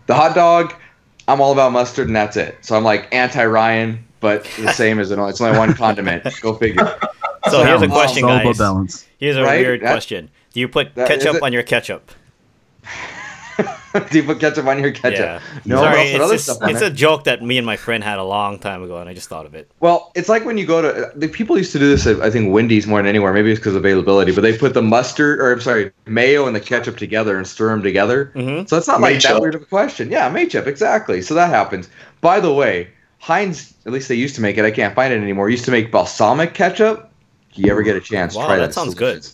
The 0.08 0.16
hot 0.16 0.36
dog, 0.36 0.74
I'm 1.32 1.42
all 1.42 1.52
about 1.52 1.72
mustard, 1.72 2.08
and 2.08 2.16
that's 2.16 2.36
it. 2.38 2.58
So 2.62 2.76
I'm 2.76 2.84
like 2.84 3.08
anti 3.14 3.46
Ryan, 3.46 4.04
but 4.20 4.44
the 4.60 4.72
same 4.74 5.00
as 5.00 5.12
it. 5.12 5.20
It's 5.20 5.42
only 5.42 5.58
one 5.58 5.74
condiment. 5.74 6.24
Go 6.42 6.56
figure. 6.56 6.98
so 7.50 7.64
here's 7.64 7.82
a 7.82 7.88
question, 7.88 8.18
It's 8.20 8.24
all 8.26 8.32
about 8.36 8.44
guys. 8.46 8.58
balance. 8.58 9.08
Here's 9.18 9.38
a 9.38 9.44
Right? 9.44 9.60
weird 9.62 9.82
That- 9.82 9.92
question. 9.92 10.30
Do 10.54 10.60
you 10.60 10.68
put 10.68 10.94
that- 10.96 11.10
is 11.12 11.24
ketchup 11.24 11.42
on 11.44 11.54
your 11.54 11.64
ketchup? 11.64 12.12
Do 14.12 14.18
you 14.18 14.24
put 14.24 14.40
ketchup 14.40 14.66
on 14.68 14.80
your 14.82 14.92
ketchup? 14.92 15.20
Yeah. 15.20 15.42
No, 15.66 15.78
Sorry, 15.78 15.92
but 15.92 15.98
I'll 16.00 16.04
put 16.04 16.06
it's, 16.14 16.20
other 16.24 16.34
just- 16.36 16.44
stuff 16.46 16.58
on 16.62 16.70
it's 16.70 16.82
it. 16.82 16.92
a 16.92 16.96
joke 16.96 17.24
that 17.26 17.42
me 17.44 17.58
and 17.58 17.66
my 17.66 17.78
friend 17.78 18.04
had 18.04 18.20
a 18.20 18.24
long 18.24 18.58
time 18.60 18.84
ago, 18.84 18.98
and 18.98 19.10
I 19.10 19.14
just 19.14 19.28
thought 19.30 19.46
of 19.46 19.54
it. 19.56 19.70
Well, 19.80 20.12
it's 20.16 20.30
like 20.30 20.46
when 20.46 20.58
you 20.58 20.66
go 20.66 20.82
to 20.82 21.12
the 21.16 21.28
people 21.28 21.58
used 21.58 21.72
to 21.74 21.80
do 21.80 21.90
this. 21.90 22.06
At, 22.08 22.22
I 22.22 22.30
think 22.30 22.54
Wendy's 22.54 22.88
more 22.88 23.00
than 23.00 23.08
anywhere. 23.08 23.34
Maybe 23.34 23.52
it's 23.52 23.60
because 23.60 23.76
of 23.76 23.82
availability, 23.84 24.32
but 24.34 24.42
they 24.42 24.58
put 24.58 24.74
the 24.74 24.82
mustard 24.82 25.40
or 25.40 25.52
I'm 25.52 25.62
sorry, 25.62 25.92
mayo 26.06 26.48
and 26.48 26.56
the 26.56 26.60
ketchup 26.62 26.98
together 26.98 27.38
and 27.38 27.46
stir 27.48 27.70
them 27.70 27.84
together. 27.84 28.32
Mhm. 28.36 28.68
So 28.70 28.78
it's 28.78 28.88
not 28.88 29.02
like 29.02 29.16
Ketchup. 29.16 29.32
that 29.32 29.42
weird 29.42 29.56
of 29.56 29.62
a 29.64 29.66
question. 29.66 30.10
Yeah, 30.12 30.32
ketchup 30.32 30.68
exactly. 30.68 31.22
So 31.22 31.34
that 31.34 31.50
happens. 31.50 31.90
By 32.22 32.40
the 32.40 32.54
way, 32.54 32.88
Heinz, 33.20 33.74
at 33.86 33.92
least 33.92 34.08
they 34.08 34.16
used 34.16 34.36
to 34.36 34.42
make 34.42 34.58
it. 34.58 34.66
I 34.66 34.72
can't 34.72 34.96
find 34.96 35.14
it 35.14 35.22
anymore. 35.22 35.50
Used 35.50 35.66
to 35.66 35.72
make 35.72 35.92
balsamic 35.92 36.54
ketchup. 36.54 37.10
If 37.52 37.58
you 37.60 37.70
ever 37.72 37.84
get 37.84 37.96
a 37.96 38.00
chance, 38.02 38.34
Wow, 38.36 38.46
try 38.48 38.56
that 38.58 38.68
that. 38.68 38.74
sounds 38.74 38.90
It's 38.94 39.00
good. 39.00 39.28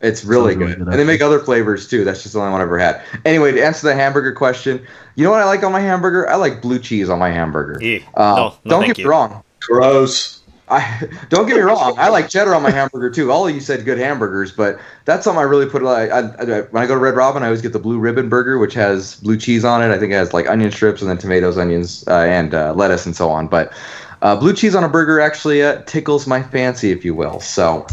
Delicious. 0.00 0.20
It's 0.20 0.24
really 0.24 0.56
really 0.56 0.72
good. 0.72 0.78
good, 0.78 0.88
and 0.88 0.98
they 0.98 1.04
make 1.04 1.20
other 1.20 1.38
flavors 1.38 1.88
too. 1.88 2.04
That's 2.04 2.22
just 2.22 2.34
the 2.34 2.40
only 2.40 2.52
one 2.52 2.60
I've 2.60 2.66
ever 2.66 2.78
had. 2.78 3.02
Anyway, 3.24 3.52
to 3.52 3.64
answer 3.64 3.86
the 3.86 3.94
hamburger 3.94 4.32
question, 4.32 4.84
you 5.14 5.24
know 5.24 5.30
what 5.30 5.40
I 5.40 5.44
like 5.44 5.62
on 5.62 5.72
my 5.72 5.80
hamburger? 5.80 6.28
I 6.28 6.36
like 6.36 6.62
blue 6.62 6.78
cheese 6.78 7.08
on 7.08 7.18
my 7.18 7.30
hamburger. 7.30 7.78
Uh, 8.14 8.34
no, 8.34 8.54
no, 8.64 8.70
don't 8.70 8.86
get 8.86 8.98
you. 8.98 9.04
me 9.04 9.10
wrong. 9.10 9.42
Gross. 9.60 10.40
I 10.70 11.08
don't 11.28 11.46
get 11.46 11.56
me 11.56 11.62
wrong. 11.62 11.96
I 11.98 12.08
like 12.08 12.28
cheddar 12.28 12.54
on 12.54 12.62
my 12.62 12.70
hamburger 12.70 13.10
too. 13.10 13.30
All 13.30 13.46
of 13.46 13.54
you 13.54 13.60
said 13.60 13.84
good 13.84 13.98
hamburgers, 13.98 14.52
but 14.52 14.80
that's 15.04 15.24
something 15.24 15.40
I 15.40 15.44
really 15.44 15.66
put. 15.66 15.82
Like, 15.82 16.10
I, 16.10 16.20
I, 16.20 16.60
when 16.62 16.82
I 16.82 16.86
go 16.86 16.94
to 16.94 17.00
Red 17.00 17.16
Robin, 17.16 17.42
I 17.42 17.46
always 17.46 17.60
get 17.60 17.72
the 17.72 17.78
blue 17.78 17.98
ribbon 17.98 18.28
burger, 18.28 18.58
which 18.58 18.74
has 18.74 19.16
blue 19.16 19.36
cheese 19.36 19.64
on 19.64 19.82
it. 19.82 19.92
I 19.92 19.98
think 19.98 20.12
it 20.12 20.16
has 20.16 20.32
like 20.32 20.48
onion 20.48 20.70
strips 20.70 21.02
and 21.02 21.10
then 21.10 21.18
tomatoes, 21.18 21.58
onions, 21.58 22.04
uh, 22.06 22.20
and 22.20 22.54
uh, 22.54 22.72
lettuce 22.74 23.04
and 23.04 23.16
so 23.16 23.30
on. 23.30 23.48
But 23.48 23.72
uh, 24.22 24.36
blue 24.36 24.52
cheese 24.52 24.74
on 24.74 24.84
a 24.84 24.88
burger 24.88 25.20
actually 25.20 25.62
uh, 25.62 25.82
tickles 25.82 26.26
my 26.26 26.42
fancy, 26.42 26.92
if 26.92 27.04
you 27.04 27.14
will. 27.14 27.40
So 27.40 27.86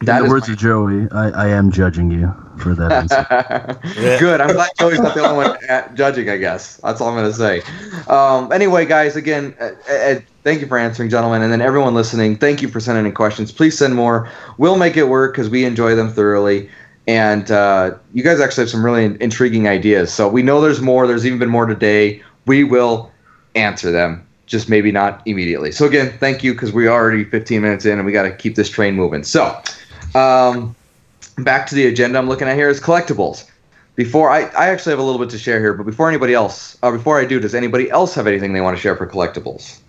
In 0.00 0.06
that 0.06 0.20
the 0.20 0.24
is 0.26 0.30
words 0.30 0.48
of 0.50 0.58
Joey, 0.58 1.08
I, 1.10 1.30
I 1.30 1.48
am 1.48 1.72
judging 1.72 2.10
you 2.10 2.34
for 2.58 2.74
that 2.74 2.92
answer. 3.90 4.18
Good. 4.18 4.42
I'm 4.42 4.52
glad 4.52 4.70
Joey's 4.78 5.00
not 5.00 5.14
the 5.14 5.26
only 5.26 5.46
one 5.46 5.56
at 5.70 5.94
judging. 5.94 6.28
I 6.28 6.36
guess 6.36 6.76
that's 6.76 7.00
all 7.00 7.08
I'm 7.08 7.14
going 7.14 7.30
to 7.30 7.32
say. 7.32 7.62
Um, 8.06 8.52
anyway, 8.52 8.84
guys, 8.84 9.16
again, 9.16 9.54
uh, 9.58 9.70
uh, 9.90 10.20
thank 10.44 10.60
you 10.60 10.66
for 10.66 10.76
answering, 10.76 11.08
gentlemen, 11.08 11.40
and 11.40 11.50
then 11.50 11.62
everyone 11.62 11.94
listening. 11.94 12.36
Thank 12.36 12.60
you 12.60 12.68
for 12.68 12.78
sending 12.78 13.06
in 13.06 13.12
questions. 13.12 13.50
Please 13.52 13.78
send 13.78 13.94
more. 13.94 14.30
We'll 14.58 14.76
make 14.76 14.98
it 14.98 15.04
work 15.04 15.32
because 15.32 15.48
we 15.48 15.64
enjoy 15.64 15.94
them 15.94 16.12
thoroughly. 16.12 16.68
And 17.06 17.50
uh, 17.50 17.96
you 18.12 18.22
guys 18.22 18.38
actually 18.38 18.64
have 18.64 18.70
some 18.70 18.84
really 18.84 19.16
intriguing 19.22 19.66
ideas. 19.66 20.12
So 20.12 20.28
we 20.28 20.42
know 20.42 20.60
there's 20.60 20.82
more. 20.82 21.06
There's 21.06 21.24
even 21.24 21.38
been 21.38 21.48
more 21.48 21.64
today. 21.64 22.22
We 22.44 22.64
will 22.64 23.10
answer 23.54 23.90
them, 23.90 24.26
just 24.44 24.68
maybe 24.68 24.92
not 24.92 25.22
immediately. 25.24 25.72
So 25.72 25.86
again, 25.86 26.12
thank 26.18 26.44
you 26.44 26.52
because 26.52 26.72
we're 26.72 26.90
already 26.90 27.24
15 27.24 27.62
minutes 27.62 27.86
in 27.86 27.98
and 27.98 28.04
we 28.04 28.12
got 28.12 28.24
to 28.24 28.34
keep 28.36 28.56
this 28.56 28.68
train 28.68 28.94
moving. 28.94 29.24
So. 29.24 29.58
Um, 30.16 30.74
back 31.38 31.66
to 31.66 31.74
the 31.74 31.86
agenda 31.86 32.18
I'm 32.18 32.28
looking 32.28 32.48
at 32.48 32.56
here 32.56 32.70
is 32.70 32.80
collectibles. 32.80 33.50
Before 33.96 34.30
I, 34.30 34.42
I 34.42 34.68
actually 34.68 34.90
have 34.92 34.98
a 34.98 35.02
little 35.02 35.20
bit 35.20 35.30
to 35.30 35.38
share 35.38 35.60
here, 35.60 35.74
but 35.74 35.84
before 35.84 36.08
anybody 36.08 36.34
else, 36.34 36.78
uh, 36.82 36.90
before 36.90 37.18
I 37.18 37.24
do, 37.24 37.38
does 37.40 37.54
anybody 37.54 37.90
else 37.90 38.14
have 38.14 38.26
anything 38.26 38.52
they 38.52 38.60
want 38.60 38.76
to 38.76 38.80
share 38.80 38.96
for 38.96 39.06
collectibles? 39.06 39.80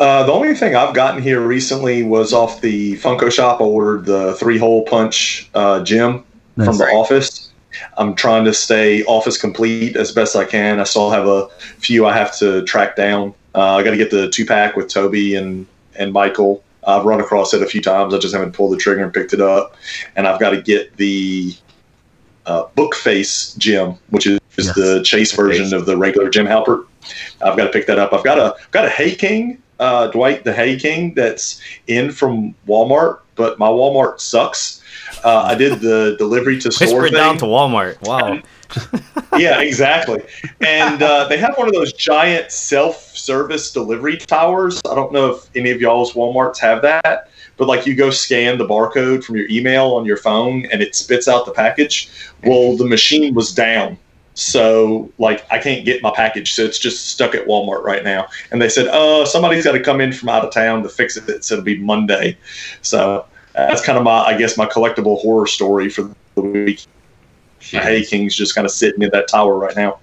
Uh, 0.00 0.24
the 0.24 0.32
only 0.32 0.54
thing 0.54 0.74
I've 0.74 0.94
gotten 0.94 1.22
here 1.22 1.40
recently 1.40 2.02
was 2.02 2.32
off 2.32 2.60
the 2.60 2.94
Funko 2.94 3.30
Shop. 3.30 3.60
I 3.60 3.64
ordered 3.64 4.04
the 4.06 4.34
three 4.34 4.58
hole 4.58 4.84
punch 4.84 5.50
uh, 5.54 5.82
Jim 5.84 6.24
Nice. 6.56 6.66
from 6.66 6.78
the 6.78 6.84
office. 6.86 7.50
I'm 7.96 8.14
trying 8.14 8.44
to 8.44 8.52
stay 8.52 9.04
office 9.04 9.38
complete 9.38 9.96
as 9.96 10.12
best 10.12 10.34
I 10.34 10.44
can. 10.44 10.80
I 10.80 10.84
still 10.84 11.10
have 11.10 11.26
a 11.26 11.48
few 11.78 12.04
I 12.04 12.14
have 12.14 12.36
to 12.38 12.62
track 12.64 12.96
down. 12.96 13.34
Uh, 13.54 13.76
I 13.76 13.82
got 13.82 13.92
to 13.92 13.96
get 13.96 14.10
the 14.10 14.28
two 14.28 14.44
pack 14.44 14.76
with 14.76 14.88
Toby 14.88 15.36
and 15.36 15.66
and 15.94 16.12
Michael. 16.12 16.62
I've 16.84 17.04
run 17.04 17.20
across 17.20 17.54
it 17.54 17.62
a 17.62 17.66
few 17.66 17.80
times. 17.80 18.12
I 18.14 18.18
just 18.18 18.34
haven't 18.34 18.52
pulled 18.52 18.72
the 18.72 18.76
trigger 18.76 19.02
and 19.02 19.12
picked 19.14 19.32
it 19.32 19.40
up. 19.40 19.76
And 20.16 20.26
I've 20.26 20.40
got 20.40 20.50
to 20.50 20.60
get 20.60 20.96
the 20.96 21.54
uh, 22.46 22.64
book 22.74 22.94
face 22.94 23.54
Jim, 23.54 23.94
which 24.10 24.26
is, 24.26 24.38
Yes. 24.58 24.74
the 24.74 25.02
chase 25.02 25.32
version 25.32 25.72
of 25.72 25.86
the 25.86 25.96
regular 25.96 26.28
Jim 26.28 26.46
Halpert. 26.46 26.84
I've 27.40 27.56
got 27.56 27.64
to 27.64 27.70
pick 27.70 27.86
that 27.86 27.98
up. 27.98 28.12
I've 28.12 28.22
got 28.24 28.38
a 28.38 28.54
I've 28.60 28.70
got 28.70 28.84
a 28.84 28.90
Hay 28.90 29.14
King, 29.14 29.62
uh, 29.80 30.08
Dwight 30.08 30.44
the 30.44 30.52
Hay 30.52 30.76
King 30.78 31.14
that's 31.14 31.60
in 31.86 32.12
from 32.12 32.54
Walmart, 32.68 33.20
but 33.34 33.58
my 33.58 33.68
Walmart 33.68 34.20
sucks. 34.20 34.81
Uh, 35.24 35.42
I 35.42 35.54
did 35.54 35.80
the 35.80 36.16
delivery 36.18 36.58
to 36.60 36.72
store 36.72 36.86
Whisper 36.86 37.02
thing. 37.04 37.14
down 37.14 37.38
to 37.38 37.44
Walmart. 37.44 38.00
Wow. 38.02 38.40
yeah, 39.38 39.60
exactly. 39.60 40.22
And 40.60 41.02
uh, 41.02 41.28
they 41.28 41.36
have 41.38 41.56
one 41.56 41.68
of 41.68 41.74
those 41.74 41.92
giant 41.92 42.50
self-service 42.50 43.72
delivery 43.72 44.16
towers. 44.16 44.80
I 44.90 44.94
don't 44.94 45.12
know 45.12 45.32
if 45.32 45.56
any 45.56 45.70
of 45.70 45.80
y'all's 45.80 46.14
WalMarts 46.14 46.58
have 46.60 46.82
that, 46.82 47.30
but 47.56 47.68
like 47.68 47.86
you 47.86 47.94
go 47.94 48.10
scan 48.10 48.58
the 48.58 48.66
barcode 48.66 49.24
from 49.24 49.36
your 49.36 49.48
email 49.48 49.94
on 49.94 50.04
your 50.04 50.16
phone 50.16 50.66
and 50.72 50.82
it 50.82 50.94
spits 50.94 51.28
out 51.28 51.46
the 51.46 51.52
package. 51.52 52.10
Well, 52.44 52.76
the 52.76 52.86
machine 52.86 53.34
was 53.34 53.52
down. 53.52 53.98
So 54.34 55.12
like 55.18 55.44
I 55.50 55.58
can't 55.58 55.84
get 55.84 56.02
my 56.02 56.10
package, 56.14 56.54
so 56.54 56.62
it's 56.62 56.78
just 56.78 57.10
stuck 57.10 57.34
at 57.34 57.46
Walmart 57.46 57.82
right 57.82 58.02
now. 58.02 58.28
And 58.50 58.62
they 58.62 58.70
said, 58.70 58.88
"Uh, 58.88 59.26
somebody's 59.26 59.64
got 59.64 59.72
to 59.72 59.80
come 59.80 60.00
in 60.00 60.10
from 60.10 60.30
out 60.30 60.42
of 60.42 60.52
town 60.52 60.82
to 60.82 60.88
fix 60.88 61.18
it." 61.18 61.44
So 61.44 61.54
it'll 61.54 61.64
be 61.64 61.76
Monday. 61.76 62.38
So 62.80 63.26
that's 63.54 63.84
kind 63.84 63.98
of 63.98 64.04
my, 64.04 64.20
I 64.22 64.36
guess, 64.38 64.56
my 64.56 64.66
collectible 64.66 65.20
horror 65.20 65.46
story 65.46 65.88
for 65.88 66.10
the 66.34 66.40
week. 66.40 66.84
My 67.72 67.80
Hay 67.80 68.04
King's 68.04 68.34
just 68.34 68.54
kind 68.54 68.64
of 68.64 68.70
sitting 68.70 69.02
in 69.02 69.10
that 69.10 69.28
tower 69.28 69.56
right 69.56 69.76
now. 69.76 69.98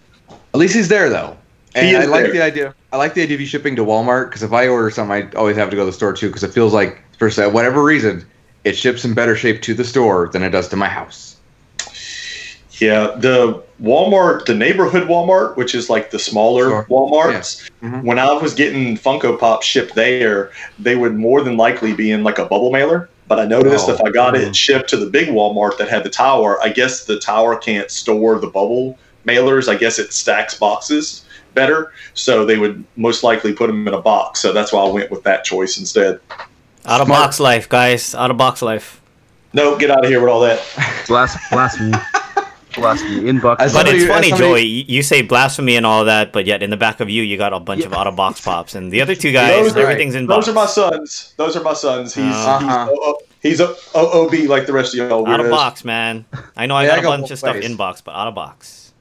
At 0.53 0.59
least 0.59 0.73
he's 0.75 0.87
there 0.87 1.09
though. 1.09 1.35
And 1.75 1.85
He 1.85 1.93
is 1.93 2.05
I 2.05 2.07
like 2.07 2.23
there. 2.23 2.33
the 2.33 2.41
idea. 2.41 2.75
I 2.91 2.97
like 2.97 3.13
the 3.13 3.21
idea 3.21 3.35
of 3.35 3.41
you 3.41 3.47
shipping 3.47 3.75
to 3.75 3.83
Walmart 3.85 4.29
because 4.29 4.43
if 4.43 4.53
I 4.53 4.67
order 4.67 4.89
something, 4.89 5.29
I 5.33 5.37
always 5.37 5.57
have 5.57 5.69
to 5.69 5.75
go 5.75 5.83
to 5.83 5.85
the 5.87 5.93
store 5.93 6.13
too 6.13 6.27
because 6.27 6.43
it 6.43 6.53
feels 6.53 6.73
like, 6.73 7.01
for 7.19 7.29
say, 7.29 7.47
whatever 7.47 7.83
reason, 7.83 8.25
it 8.63 8.75
ships 8.77 9.05
in 9.05 9.13
better 9.13 9.35
shape 9.35 9.61
to 9.63 9.73
the 9.73 9.83
store 9.83 10.29
than 10.31 10.41
it 10.41 10.49
does 10.49 10.67
to 10.69 10.75
my 10.75 10.87
house. 10.87 11.35
Yeah, 12.79 13.13
the 13.17 13.61
Walmart, 13.83 14.45
the 14.45 14.55
neighborhood 14.55 15.07
Walmart, 15.09 15.57
which 15.57 15.75
is 15.75 15.89
like 15.89 16.11
the 16.11 16.19
smaller 16.19 16.69
Sure. 16.69 16.85
Walmarts. 16.89 17.69
Mhm. 17.83 18.03
When 18.03 18.17
I 18.17 18.31
was 18.33 18.53
getting 18.53 18.97
Funko 18.97 19.37
Pop 19.37 19.63
shipped 19.63 19.95
there, 19.95 20.51
they 20.79 20.95
would 20.95 21.15
more 21.15 21.41
than 21.41 21.57
likely 21.57 21.93
be 21.93 22.09
in 22.09 22.23
like 22.23 22.39
a 22.39 22.45
bubble 22.45 22.71
mailer. 22.71 23.09
But 23.29 23.39
I 23.39 23.45
noticed 23.45 23.87
Oh. 23.87 23.93
if 23.93 24.01
I 24.01 24.09
got 24.09 24.35
it 24.35 24.49
mm. 24.49 24.55
shipped 24.55 24.89
to 24.89 24.97
the 24.97 25.05
big 25.05 25.29
Walmart 25.29 25.77
that 25.77 25.87
had 25.87 26.03
the 26.03 26.09
tower, 26.09 26.61
I 26.61 26.69
guess 26.69 27.05
the 27.05 27.19
tower 27.19 27.55
can't 27.55 27.89
store 27.89 28.37
the 28.39 28.47
bubble 28.47 28.97
mailers. 29.25 29.69
I 29.69 29.75
guess 29.75 29.99
it 29.99 30.11
stacks 30.11 30.55
boxes 30.55 31.23
better, 31.53 31.93
so 32.15 32.43
they 32.43 32.57
would 32.57 32.83
most 32.95 33.23
likely 33.23 33.53
put 33.53 33.67
them 33.67 33.87
in 33.87 33.93
a 33.93 34.01
box. 34.01 34.39
So 34.41 34.51
that's 34.51 34.73
why 34.73 34.81
I 34.83 34.89
went 34.89 35.11
with 35.11 35.23
that 35.23 35.43
choice 35.43 35.77
instead. 35.77 36.19
Out 36.85 37.01
of 37.01 37.07
Smart. 37.07 37.07
box 37.25 37.39
life, 37.39 37.69
guys. 37.69 38.15
Out 38.15 38.31
of 38.31 38.37
box 38.37 38.61
life. 38.61 38.99
No, 39.53 39.77
get 39.77 39.91
out 39.91 40.03
of 40.03 40.09
here 40.09 40.19
with 40.21 40.29
all 40.29 40.41
that. 40.41 40.59
Blas- 41.07 41.37
blasphemy. 41.51 41.93
blasphemy. 42.75 43.21
Inbox. 43.21 43.57
As 43.59 43.73
But 43.73 43.87
it's 43.87 44.05
funny, 44.05 44.29
somebody- 44.29 44.51
Joey. 44.51 44.63
You 44.65 44.85
you 44.87 45.03
say 45.03 45.21
blasphemy 45.21 45.75
and 45.75 45.85
all 45.85 46.05
that, 46.05 46.31
but 46.33 46.45
yet 46.45 46.61
in 46.63 46.69
the 46.69 46.77
back 46.77 46.99
of 46.99 47.09
you, 47.09 47.23
you 47.23 47.37
got 47.37 47.53
a 47.53 47.59
bunch 47.59 47.83
of 47.85 47.93
out 47.93 48.07
of 48.07 48.15
box 48.15 48.41
pops, 48.45 48.75
and 48.75 48.91
the 48.91 49.01
other 49.01 49.15
two 49.15 49.31
guys, 49.31 49.51
Those 49.67 49.75
are- 49.77 49.79
everything's 49.81 50.15
in 50.15 50.27
box. 50.27 50.45
Those 50.45 50.53
are 50.53 50.55
my 50.55 50.65
sons. 50.65 51.33
Those 51.37 51.55
are 51.55 51.63
my 51.63 51.73
sons. 51.73 52.13
He's 52.15 52.23
Uh-huh. 52.25 52.87
he's, 52.87 52.97
o- 52.99 53.19
he's 53.41 53.59
a 53.59 53.67
OOB 53.95 54.47
like 54.47 54.65
the 54.65 54.73
rest 54.73 54.93
of 54.93 55.09
y'all. 55.09 55.27
Out 55.27 55.39
of 55.39 55.49
box, 55.49 55.83
man. 55.85 56.25
I 56.57 56.65
know 56.65 56.75
I 56.75 56.83
Yeah, 56.85 56.95
got 56.97 57.05
a 57.05 57.07
bunch 57.17 57.31
of 57.31 57.37
stuff 57.39 57.55
ways. 57.55 57.65
in 57.65 57.75
box, 57.75 58.01
but 58.01 58.15
out 58.15 58.27
of 58.27 58.35
box. 58.35 58.93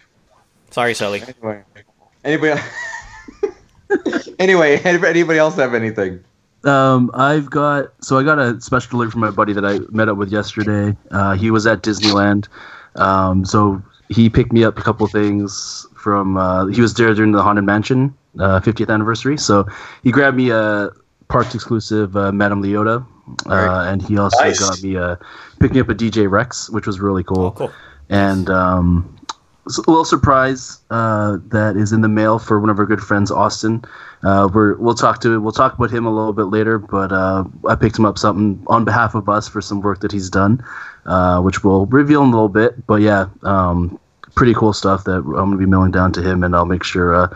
Sorry, 0.70 0.94
Sully. 0.94 1.22
Anyway, 1.22 1.62
anybody? 2.24 2.60
anyway, 4.38 4.78
anybody 4.84 5.38
else 5.38 5.56
have 5.56 5.74
anything? 5.74 6.22
Um, 6.64 7.10
I've 7.14 7.48
got 7.50 7.92
so 8.00 8.18
I 8.18 8.22
got 8.24 8.38
a 8.38 8.60
special 8.60 8.90
delivery 8.90 9.12
from 9.12 9.20
my 9.20 9.30
buddy 9.30 9.52
that 9.52 9.64
I 9.64 9.78
met 9.90 10.08
up 10.08 10.16
with 10.16 10.30
yesterday. 10.30 10.96
Uh, 11.10 11.34
he 11.34 11.50
was 11.50 11.66
at 11.66 11.82
Disneyland, 11.82 12.48
um, 12.98 13.44
so 13.44 13.82
he 14.08 14.28
picked 14.30 14.52
me 14.52 14.64
up 14.64 14.78
a 14.78 14.82
couple 14.82 15.06
things 15.08 15.86
from. 15.96 16.36
Uh, 16.36 16.66
he 16.66 16.80
was 16.80 16.94
there 16.94 17.14
during 17.14 17.32
the 17.32 17.42
Haunted 17.42 17.64
Mansion 17.64 18.14
uh, 18.38 18.60
50th 18.60 18.90
anniversary, 18.92 19.36
so 19.36 19.66
he 20.02 20.10
grabbed 20.10 20.36
me 20.36 20.50
a 20.50 20.90
parks 21.28 21.54
exclusive 21.54 22.16
uh, 22.16 22.32
Madame 22.32 22.62
Leota, 22.62 23.04
uh, 23.46 23.84
and 23.88 24.02
he 24.02 24.16
also 24.18 24.38
Nice. 24.44 24.60
got 24.60 24.82
me 24.82 24.96
a 24.96 25.18
picked 25.60 25.74
me 25.74 25.80
up 25.80 25.88
a 25.88 25.94
DJ 25.94 26.30
Rex, 26.30 26.70
which 26.70 26.86
was 26.86 27.00
really 27.00 27.24
cool 27.24 27.46
Oh, 27.46 27.50
cool. 27.52 27.72
and 28.08 28.48
um, 28.50 29.17
a 29.76 29.90
little 29.90 30.04
surprise 30.04 30.78
uh, 30.90 31.36
that 31.48 31.76
is 31.76 31.92
in 31.92 32.00
the 32.00 32.08
mail 32.08 32.38
for 32.38 32.58
one 32.58 32.70
of 32.70 32.78
our 32.78 32.86
good 32.86 33.00
friends, 33.02 33.30
Austin. 33.30 33.84
Uh, 34.24 34.48
we're, 34.52 34.76
we'll 34.78 34.94
talk 34.94 35.20
to 35.20 35.40
we'll 35.40 35.52
talk 35.52 35.74
about 35.74 35.90
him 35.90 36.06
a 36.06 36.10
little 36.10 36.32
bit 36.32 36.44
later, 36.44 36.78
but 36.78 37.12
uh, 37.12 37.44
I 37.68 37.74
picked 37.74 37.98
him 37.98 38.06
up 38.06 38.16
something 38.18 38.64
on 38.68 38.84
behalf 38.84 39.14
of 39.14 39.28
us 39.28 39.46
for 39.48 39.60
some 39.60 39.80
work 39.80 40.00
that 40.00 40.10
he's 40.10 40.30
done, 40.30 40.64
uh, 41.06 41.40
which 41.40 41.62
we'll 41.62 41.86
reveal 41.86 42.22
in 42.22 42.28
a 42.28 42.32
little 42.32 42.48
bit. 42.48 42.86
But 42.86 43.02
yeah, 43.02 43.26
um, 43.42 43.98
pretty 44.34 44.54
cool 44.54 44.72
stuff 44.72 45.04
that 45.04 45.18
I'm 45.18 45.22
gonna 45.32 45.56
be 45.56 45.66
mailing 45.66 45.90
down 45.92 46.12
to 46.12 46.22
him, 46.22 46.42
and 46.42 46.56
I'll 46.56 46.64
make 46.64 46.82
sure 46.82 47.14
uh, 47.14 47.28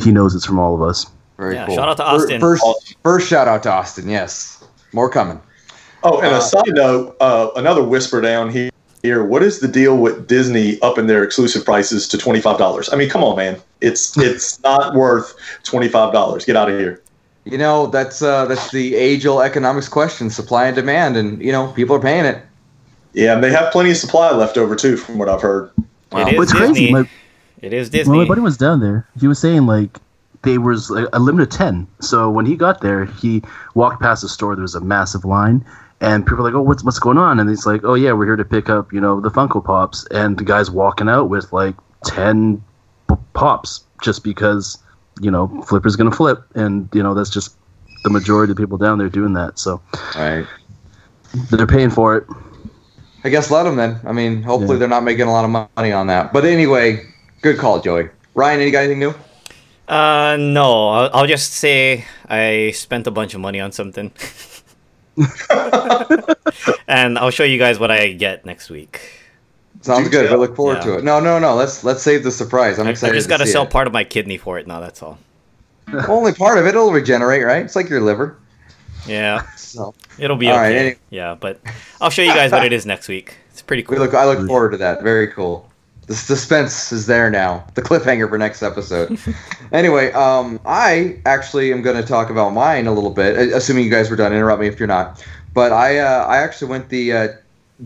he 0.00 0.10
knows 0.10 0.34
it's 0.34 0.44
from 0.46 0.58
all 0.58 0.74
of 0.74 0.82
us. 0.82 1.06
Very 1.36 1.54
Yeah, 1.54 1.66
cool. 1.66 1.76
shout 1.76 1.88
out 1.88 1.96
to 1.98 2.04
Austin. 2.04 2.40
First, 2.40 2.64
first 3.04 3.28
shout 3.28 3.46
out 3.46 3.62
to 3.64 3.72
Austin. 3.72 4.08
Yes, 4.08 4.64
more 4.92 5.08
coming. 5.08 5.40
Oh, 6.02 6.18
and 6.20 6.32
Uh, 6.32 6.38
a 6.38 6.40
side 6.40 6.62
note, 6.68 7.16
uh, 7.20 7.48
another 7.56 7.82
whisper 7.84 8.20
down 8.20 8.50
here. 8.50 8.70
Here, 9.02 9.22
what 9.24 9.42
is 9.42 9.60
the 9.60 9.68
deal 9.68 9.96
with 9.96 10.26
Disney 10.26 10.80
upping 10.82 11.06
their 11.06 11.22
exclusive 11.22 11.64
prices 11.64 12.08
to 12.08 12.18
twenty 12.18 12.40
five 12.40 12.58
dollars? 12.58 12.88
I 12.92 12.96
mean, 12.96 13.08
come 13.08 13.22
on, 13.22 13.36
man, 13.36 13.60
it's 13.80 14.16
it's 14.18 14.60
not 14.64 14.94
worth 14.94 15.34
twenty 15.62 15.88
five 15.88 16.12
dollars. 16.12 16.44
Get 16.44 16.56
out 16.56 16.68
of 16.70 16.78
here. 16.78 17.00
You 17.44 17.58
know 17.58 17.86
that's 17.86 18.20
uh, 18.22 18.44
that's 18.46 18.70
the 18.72 18.94
age-old 18.96 19.42
economics 19.42 19.88
question: 19.88 20.30
supply 20.30 20.66
and 20.66 20.76
demand, 20.76 21.16
and 21.16 21.40
you 21.40 21.52
know 21.52 21.68
people 21.72 21.94
are 21.96 22.00
paying 22.00 22.24
it. 22.24 22.42
Yeah, 23.14 23.34
and 23.34 23.42
they 23.42 23.50
have 23.50 23.72
plenty 23.72 23.90
of 23.90 23.96
supply 23.96 24.32
left 24.32 24.58
over 24.58 24.76
too, 24.76 24.96
from 24.96 25.18
what 25.18 25.28
I've 25.28 25.40
heard. 25.40 25.70
Wow. 26.12 26.26
It 26.26 26.32
is 26.34 26.38
What's 26.38 26.52
Disney. 26.52 26.66
crazy? 26.66 26.92
My, 26.92 27.08
It 27.62 27.72
is 27.72 27.88
when 27.88 27.98
Disney. 27.98 28.18
my 28.18 28.24
buddy 28.26 28.40
was 28.40 28.56
down 28.56 28.80
there, 28.80 29.08
he 29.18 29.26
was 29.26 29.38
saying 29.38 29.66
like 29.66 29.98
they 30.42 30.58
was 30.58 30.90
like, 30.90 31.06
a 31.12 31.18
limit 31.18 31.42
of 31.42 31.48
ten. 31.50 31.86
So 32.00 32.28
when 32.30 32.46
he 32.46 32.56
got 32.56 32.80
there, 32.80 33.06
he 33.06 33.42
walked 33.74 34.02
past 34.02 34.22
the 34.22 34.28
store. 34.28 34.54
There 34.54 34.62
was 34.62 34.74
a 34.74 34.80
massive 34.80 35.24
line, 35.24 35.64
and 36.00 36.24
people 36.26 36.40
are 36.40 36.44
like, 36.50 36.54
"Oh, 36.54 36.62
what's 36.62 36.84
what's 36.84 36.98
going 36.98 37.18
on?" 37.18 37.40
And 37.40 37.48
he's 37.48 37.66
like, 37.66 37.82
"Oh 37.84 37.94
yeah, 37.94 38.12
we're 38.12 38.26
here 38.26 38.36
to 38.36 38.44
pick 38.44 38.68
up 38.68 38.92
you 38.92 39.00
know 39.00 39.20
the 39.20 39.30
Funko 39.30 39.64
Pops." 39.64 40.06
And 40.10 40.38
the 40.38 40.44
guy's 40.44 40.70
walking 40.70 41.08
out 41.08 41.28
with 41.28 41.52
like 41.52 41.74
ten 42.04 42.62
p- 43.08 43.16
pops 43.34 43.84
just 44.02 44.22
because 44.24 44.78
you 45.20 45.30
know, 45.32 45.48
Flipper's 45.66 45.96
gonna 45.96 46.12
flip, 46.12 46.44
and 46.54 46.88
you 46.92 47.02
know 47.02 47.14
that's 47.14 47.30
just 47.30 47.56
the 48.04 48.10
majority 48.10 48.52
of 48.52 48.56
the 48.56 48.62
people 48.62 48.78
down 48.78 48.98
there 48.98 49.08
doing 49.08 49.32
that. 49.32 49.58
So 49.58 49.82
All 50.14 50.22
right. 50.22 50.46
they're 51.50 51.66
paying 51.66 51.90
for 51.90 52.16
it. 52.16 52.24
I 53.24 53.28
guess 53.28 53.50
let 53.50 53.64
them 53.64 53.74
then. 53.74 53.98
I 54.06 54.12
mean, 54.12 54.44
hopefully 54.44 54.74
Yeah. 54.74 54.78
they're 54.78 54.88
not 54.88 55.02
making 55.02 55.26
a 55.26 55.32
lot 55.32 55.44
of 55.44 55.50
money 55.76 55.90
on 55.92 56.06
that. 56.06 56.32
But 56.32 56.44
anyway, 56.44 57.04
good 57.42 57.58
call, 57.58 57.80
Joey. 57.80 58.10
Ryan, 58.34 58.60
any 58.60 58.70
got 58.70 58.84
anything 58.84 59.00
new? 59.00 59.14
Uh, 59.88 60.36
no. 60.38 60.88
I'll, 60.90 61.10
I'll 61.12 61.26
just 61.26 61.52
say 61.54 62.04
I 62.28 62.70
spent 62.76 63.08
a 63.08 63.10
bunch 63.10 63.34
of 63.34 63.40
money 63.40 63.58
on 63.58 63.72
something, 63.72 64.10
and 66.88 67.18
I'll 67.18 67.30
show 67.30 67.44
you 67.44 67.58
guys 67.58 67.78
what 67.78 67.90
I 67.90 68.12
get 68.12 68.44
next 68.46 68.70
week. 68.70 69.00
Sounds 69.82 70.04
Do 70.04 70.10
good. 70.10 70.22
We 70.22 70.28
tell. 70.28 70.38
look 70.38 70.56
forward 70.56 70.82
to 70.82 70.98
it. 70.98 71.04
No, 71.04 71.20
no, 71.20 71.38
no. 71.38 71.54
Let's 71.54 71.84
let's 71.84 72.02
save 72.02 72.24
the 72.24 72.32
surprise. 72.32 72.78
I'm 72.78 72.86
I, 72.86 72.88
I 72.88 72.92
excited. 72.92 73.14
just 73.14 73.28
got 73.28 73.38
to 73.38 73.46
sell 73.46 73.62
it. 73.64 73.70
part 73.70 73.86
of 73.86 73.92
my 73.92 74.04
kidney 74.04 74.36
for 74.36 74.58
it 74.58 74.66
now. 74.66 74.80
That's 74.80 75.02
all. 75.02 75.18
Only 76.08 76.32
part 76.32 76.58
of 76.58 76.66
it. 76.66 76.70
It'll 76.70 76.92
regenerate, 76.92 77.44
right? 77.44 77.64
It's 77.64 77.76
like 77.76 77.88
your 77.88 78.00
liver. 78.00 78.36
Yeah, 79.06 79.42
So 79.56 79.94
it'll 80.18 80.36
be 80.36 80.48
All 80.48 80.54
okay. 80.54 80.62
right, 80.62 80.76
any- 80.76 80.96
Yeah, 81.10 81.34
but 81.38 81.60
I'll 82.00 82.10
show 82.10 82.22
you 82.22 82.34
guys 82.34 82.50
what 82.52 82.64
it 82.64 82.72
is 82.72 82.84
next 82.84 83.08
week. 83.08 83.36
It's 83.52 83.62
pretty 83.62 83.82
we 83.82 83.96
cool. 83.96 83.98
look. 84.04 84.14
I 84.14 84.26
look 84.26 84.46
forward 84.46 84.70
to 84.72 84.76
that. 84.78 85.02
Very 85.02 85.28
cool. 85.28 85.67
The 86.08 86.14
suspense 86.14 86.90
is 86.90 87.06
there 87.06 87.30
now. 87.30 87.64
The 87.74 87.82
cliffhanger 87.82 88.30
for 88.30 88.38
next 88.38 88.62
episode. 88.62 89.18
anyway, 89.72 90.10
um, 90.12 90.58
I 90.64 91.20
actually 91.26 91.70
am 91.70 91.82
going 91.82 91.96
to 91.96 92.02
talk 92.02 92.30
about 92.30 92.54
mine 92.54 92.86
a 92.86 92.92
little 92.92 93.10
bit. 93.10 93.52
Assuming 93.52 93.84
you 93.84 93.90
guys 93.90 94.08
were 94.08 94.16
done. 94.16 94.32
Interrupt 94.32 94.60
me 94.60 94.68
if 94.68 94.80
you're 94.80 94.88
not. 94.88 95.22
But 95.52 95.70
I, 95.70 95.98
uh, 95.98 96.24
I 96.24 96.38
actually 96.38 96.70
went 96.70 96.88
the 96.88 97.12
uh, 97.12 97.28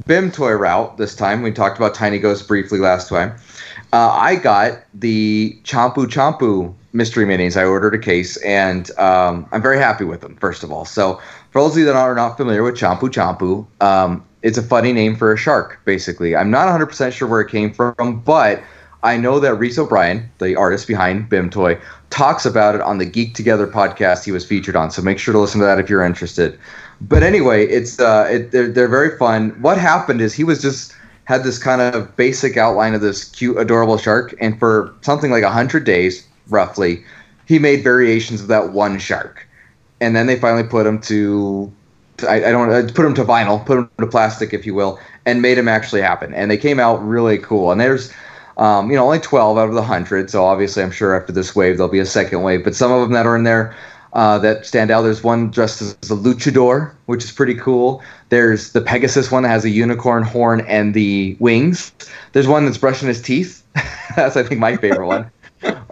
BIM 0.06 0.30
toy 0.30 0.52
route 0.52 0.98
this 0.98 1.16
time. 1.16 1.42
We 1.42 1.50
talked 1.50 1.76
about 1.76 1.94
Tiny 1.94 2.20
Ghost 2.20 2.46
briefly 2.46 2.78
last 2.78 3.08
time. 3.08 3.34
Uh, 3.92 4.10
I 4.10 4.36
got 4.36 4.84
the 4.94 5.58
Chompu 5.64 6.06
Chompu 6.06 6.72
mystery 6.92 7.24
minis. 7.24 7.56
I 7.56 7.64
ordered 7.64 7.94
a 7.94 7.98
case, 7.98 8.36
and 8.38 8.90
um, 8.98 9.48
I'm 9.50 9.60
very 9.62 9.78
happy 9.78 10.04
with 10.04 10.20
them. 10.20 10.36
First 10.36 10.62
of 10.62 10.70
all, 10.70 10.84
so 10.84 11.20
for 11.50 11.60
those 11.60 11.72
of 11.72 11.78
you 11.78 11.84
that 11.86 11.96
are 11.96 12.14
not 12.14 12.36
familiar 12.36 12.62
with 12.62 12.76
Chompu 12.76 13.10
Chompu, 13.10 13.66
um, 13.84 14.24
it's 14.42 14.58
a 14.58 14.62
funny 14.62 14.92
name 14.92 15.16
for 15.16 15.32
a 15.32 15.36
shark. 15.36 15.80
Basically, 15.84 16.36
I'm 16.36 16.50
not 16.50 16.68
100% 16.68 17.12
sure 17.12 17.28
where 17.28 17.40
it 17.40 17.50
came 17.50 17.72
from, 17.72 18.22
but 18.24 18.62
I 19.04 19.16
know 19.16 19.40
that 19.40 19.54
Reese 19.54 19.78
O'Brien, 19.78 20.30
the 20.38 20.54
artist 20.54 20.86
behind 20.86 21.28
BIM 21.28 21.50
Toy, 21.50 21.78
talks 22.10 22.46
about 22.46 22.74
it 22.74 22.80
on 22.80 22.98
the 22.98 23.04
Geek 23.04 23.34
Together 23.34 23.66
podcast 23.66 24.24
he 24.24 24.32
was 24.32 24.44
featured 24.44 24.76
on. 24.76 24.90
So 24.90 25.02
make 25.02 25.18
sure 25.18 25.32
to 25.32 25.40
listen 25.40 25.60
to 25.60 25.66
that 25.66 25.80
if 25.80 25.90
you're 25.90 26.04
interested. 26.04 26.58
But 27.00 27.22
anyway, 27.22 27.66
it's 27.66 27.98
uh, 27.98 28.28
it, 28.30 28.50
they're, 28.52 28.68
they're 28.68 28.88
very 28.88 29.16
fun. 29.18 29.50
What 29.60 29.76
happened 29.76 30.20
is 30.20 30.34
he 30.34 30.44
was 30.44 30.62
just 30.62 30.94
had 31.24 31.42
this 31.42 31.58
kind 31.58 31.80
of 31.80 32.16
basic 32.16 32.56
outline 32.56 32.94
of 32.94 33.00
this 33.00 33.24
cute, 33.24 33.56
adorable 33.56 33.98
shark, 33.98 34.34
and 34.40 34.58
for 34.58 34.94
something 35.00 35.30
like 35.30 35.42
hundred 35.44 35.84
days, 35.84 36.26
roughly, 36.48 37.04
he 37.46 37.58
made 37.58 37.82
variations 37.82 38.40
of 38.40 38.48
that 38.48 38.72
one 38.72 38.98
shark, 38.98 39.48
and 40.00 40.14
then 40.14 40.26
they 40.26 40.38
finally 40.38 40.64
put 40.64 40.86
him 40.86 41.00
to 41.00 41.72
I, 42.24 42.36
I 42.36 42.52
don't 42.52 42.72
uh, 42.72 42.92
put 42.92 43.02
them 43.02 43.14
to 43.14 43.24
vinyl, 43.24 43.64
put 43.64 43.76
them 43.76 43.90
to 43.98 44.06
plastic, 44.06 44.52
if 44.52 44.66
you 44.66 44.74
will, 44.74 44.98
and 45.26 45.42
made 45.42 45.58
them 45.58 45.68
actually 45.68 46.02
happen, 46.02 46.34
and 46.34 46.50
they 46.50 46.56
came 46.56 46.80
out 46.80 47.04
really 47.06 47.38
cool. 47.38 47.70
And 47.70 47.80
there's 47.80 48.12
um, 48.58 48.90
you 48.90 48.96
know, 48.96 49.04
only 49.04 49.18
12 49.18 49.56
out 49.56 49.68
of 49.68 49.74
the 49.74 49.80
100. 49.80 50.30
So 50.30 50.44
obviously, 50.44 50.82
I'm 50.82 50.90
sure 50.90 51.18
after 51.18 51.32
this 51.32 51.56
wave, 51.56 51.78
there'll 51.78 51.90
be 51.90 51.98
a 51.98 52.06
second 52.06 52.42
wave. 52.42 52.64
But 52.64 52.74
some 52.74 52.92
of 52.92 53.00
them 53.00 53.12
that 53.12 53.26
are 53.26 53.34
in 53.34 53.44
there 53.44 53.74
uh, 54.12 54.38
that 54.38 54.66
stand 54.66 54.90
out. 54.90 55.02
There's 55.02 55.24
one 55.24 55.50
dressed 55.50 55.80
as 55.80 56.10
a 56.10 56.14
luchador, 56.14 56.92
which 57.06 57.24
is 57.24 57.32
pretty 57.32 57.54
cool. 57.54 58.02
There's 58.28 58.72
the 58.72 58.80
Pegasus 58.80 59.30
one 59.30 59.42
that 59.44 59.48
has 59.48 59.64
a 59.64 59.70
unicorn 59.70 60.22
horn 60.22 60.60
and 60.62 60.94
the 60.94 61.36
wings. 61.40 61.92
There's 62.32 62.46
one 62.46 62.64
that's 62.64 62.78
brushing 62.78 63.08
his 63.08 63.22
teeth. 63.22 63.62
that's, 64.16 64.36
I 64.36 64.42
think, 64.42 64.60
my 64.60 64.76
favorite 64.76 65.06
one. 65.06 65.30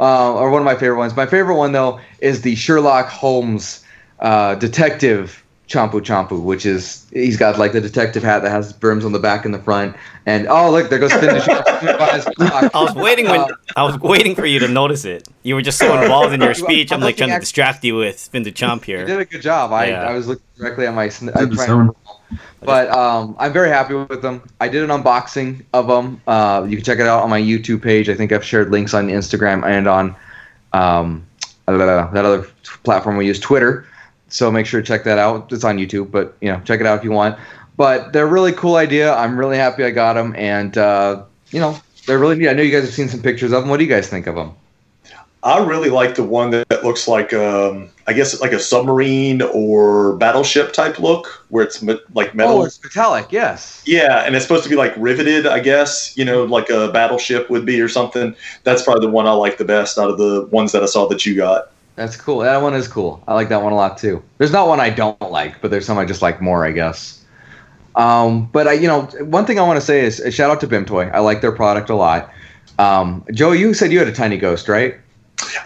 Uh, 0.01 0.35
or 0.35 0.51
one 0.51 0.61
of 0.61 0.65
my 0.67 0.75
favorite 0.75 0.97
ones. 0.99 1.15
My 1.15 1.27
favorite 1.27 1.55
one, 1.55 1.71
though, 1.71 2.01
is 2.19 2.43
the 2.43 2.57
Sherlock 2.57 3.07
Holmes 3.07 3.85
uh, 4.19 4.57
detective 4.57 5.45
Chompu 5.71 6.01
Chompu, 6.01 6.43
which 6.43 6.67
is 6.67 7.07
he's 7.13 7.37
got 7.37 7.57
like 7.57 7.71
the 7.73 7.81
detective 7.81 8.25
hat 8.25 8.43
that 8.43 8.51
has 8.51 8.73
brims 8.73 9.05
on 9.05 9.13
the 9.13 9.21
back 9.21 9.45
and 9.45 9.55
the 9.55 9.59
front, 9.61 9.95
and 10.27 10.49
oh 10.49 10.69
look, 10.71 10.91
there 10.91 10.99
goes 10.99 11.13
Finn 11.13 11.33
to 11.33 11.41
shoot 11.41 11.99
by 11.99 12.09
his 12.17 12.25
clock. 12.25 12.75
I 12.75 12.83
was 12.83 12.95
waiting 12.97 13.27
when 13.27 13.41
Uh, 13.43 13.49
I 13.77 13.85
was 13.85 13.97
waiting 14.01 14.35
for 14.35 14.47
you 14.47 14.59
to 14.59 14.67
notice 14.69 15.05
it. 15.05 15.29
You 15.45 15.55
were 15.55 15.63
just 15.63 15.79
so 15.79 15.97
involved 16.03 16.35
in 16.35 16.41
your 16.41 16.55
speech. 16.55 16.91
I'm 16.93 17.01
like 17.01 17.17
trying 17.17 17.31
to 17.31 17.39
distract 17.39 17.85
you 17.85 17.95
with 17.95 18.19
Spin 18.19 18.43
to 18.45 18.51
Chomp 18.53 18.83
here. 18.85 18.99
You 19.01 19.07
did 19.07 19.21
a 19.21 19.25
good 19.25 19.43
job. 19.43 19.73
I, 19.73 19.87
Yeah. 19.91 20.03
I 20.09 20.13
was 20.13 20.27
looking 20.27 20.43
directly 20.59 20.87
at 20.89 20.95
my. 20.95 21.09
Sn- 21.09 21.27
Did 21.27 21.37
I'm 21.37 21.51
the 21.51 21.55
trying 21.55 21.69
sound. 21.69 21.91
but 22.63 22.91
um, 22.91 23.37
I'm 23.39 23.53
very 23.53 23.69
happy 23.69 23.95
with 23.95 24.23
them. 24.23 24.43
I 24.61 24.69
did 24.69 24.83
an 24.83 24.91
unboxing 24.91 25.65
of 25.73 25.87
them. 25.87 26.21
Uh, 26.27 26.67
you 26.69 26.77
can 26.77 26.85
check 26.85 26.99
it 26.99 27.07
out 27.07 27.23
on 27.23 27.31
my 27.31 27.41
YouTube 27.41 27.81
page. 27.81 28.09
I 28.09 28.15
think 28.15 28.33
I've 28.33 28.45
shared 28.45 28.73
links 28.73 28.93
on 28.93 29.07
Instagram 29.07 29.65
and 29.65 29.87
on 29.87 30.17
um, 30.73 31.25
uh, 31.69 31.77
that 32.13 32.25
other 32.25 32.47
platform 32.83 33.17
we 33.17 33.27
use, 33.27 33.39
Twitter. 33.39 33.87
So 34.31 34.51
make 34.51 34.67
sure 34.67 34.81
to 34.81 34.87
check 34.87 35.05
that 35.05 35.19
out. 35.19 35.53
It's 35.53 35.65
on 35.65 35.77
YouTube, 35.77 36.11
but 36.11 36.37
you 36.41 36.51
know, 36.51 36.61
check 36.65 36.81
it 36.81 36.87
out 36.87 36.99
if 36.99 37.05
you 37.05 37.11
want. 37.11 37.39
But 37.77 38.13
they're 38.13 38.27
a 38.27 38.31
really 38.31 38.53
cool 38.53 38.77
idea. 38.77 39.15
I'm 39.15 39.39
really 39.39 39.57
happy 39.57 39.85
I 39.85 39.91
got 39.91 40.15
them, 40.15 40.35
and 40.37 40.77
uh, 40.79 41.25
you 41.51 41.61
know, 41.61 41.79
they're 42.07 42.19
really 42.19 42.37
neat. 42.37 42.49
I 42.49 42.53
know 42.53 42.63
you 42.63 42.73
guys 42.73 42.85
have 42.85 42.95
seen 42.95 43.09
some 43.09 43.23
pictures 43.23 43.53
of 43.53 43.63
them. 43.63 43.71
What 43.71 43.79
do 43.79 43.85
you 43.85 43.91
guys 43.91 44.09
think 44.09 44.27
of 44.27 44.35
them? 44.35 44.55
I 45.43 45.59
really 45.65 45.89
like 45.89 46.17
the 46.17 46.23
one 46.23 46.51
that, 46.51 46.69
that 46.69 46.85
looks 46.85 47.09
like, 47.09 47.33
um, 47.33 47.89
I 48.07 48.13
guess, 48.13 48.39
like 48.43 48.53
a 48.53 48.59
submarine 48.59 49.41
or 49.41 50.17
battleship 50.17 50.75
type 50.75 50.99
look, 50.99 51.47
where 51.49 51.65
it's 51.65 51.81
me- 51.81 51.99
like 52.15 52.35
metal. 52.35 52.59
Oh, 52.59 52.65
it's 52.65 52.83
metallic. 52.83 53.33
Yes. 53.33 53.83
yeah, 53.87 54.19
and 54.27 54.37
it's 54.37 54.45
supposed 54.45 54.65
to 54.65 54.69
be 54.69 54.77
like 54.77 54.93
riveted, 54.99 55.47
I 55.47 55.61
guess, 55.61 56.15
you 56.15 56.27
know, 56.27 56.45
like 56.45 56.69
a 56.69 56.93
battleship 56.93 57.49
would 57.49 57.65
be 57.65 57.81
or 57.81 57.89
something. 57.89 58.37
That's 58.65 58.83
probably 58.83 59.07
the 59.07 59.13
one 59.13 59.27
I 59.27 59.33
like 59.33 59.57
the 59.57 59.65
best 59.65 59.97
out 59.97 60.11
of 60.11 60.19
the 60.19 60.47
ones 60.51 60.73
that 60.73 60.83
I 60.83 60.87
saw 60.87 61.09
that 61.09 61.25
you 61.25 61.35
got. 61.37 61.73
That's 62.01 62.17
cool. 62.17 62.39
That 62.39 62.63
one 62.63 62.73
is 62.73 62.89
cool. 62.89 63.23
I 63.29 63.35
like 63.35 63.51
that 63.51 63.63
one 63.63 63.75
a 63.75 63.77
lot 63.77 63.99
too. 63.99 64.23
There's 64.39 64.53
not 64.53 64.67
one 64.69 64.81
I 64.81 64.89
don't 64.89 65.21
like, 65.21 65.61
but 65.61 65.71
there's 65.71 65.85
some 65.85 65.99
I 65.99 66.07
just 66.07 66.23
like 66.23 66.41
more, 66.41 66.65
I 66.65 66.71
guess. 66.71 67.23
Um, 67.95 68.47
but 68.47 68.67
I, 68.67 68.73
you 68.73 68.89
know, 68.89 69.03
one 69.21 69.45
thing 69.45 69.59
I 69.59 69.67
want 69.67 69.79
to 69.79 69.85
say 69.85 70.01
is 70.01 70.19
a 70.19 70.31
shout 70.31 70.51
out 70.51 70.63
to 70.63 70.67
BIMToy. 70.67 71.13
I 71.13 71.19
like 71.19 71.43
their 71.43 71.53
product 71.53 71.91
a 71.91 71.95
lot. 71.95 72.33
Um, 72.79 73.23
Joe, 73.35 73.53
you 73.53 73.75
said 73.75 73.93
you 73.93 73.99
had 73.99 74.09
a 74.09 74.15
tiny 74.15 74.39
ghost, 74.39 74.67
right? 74.67 74.95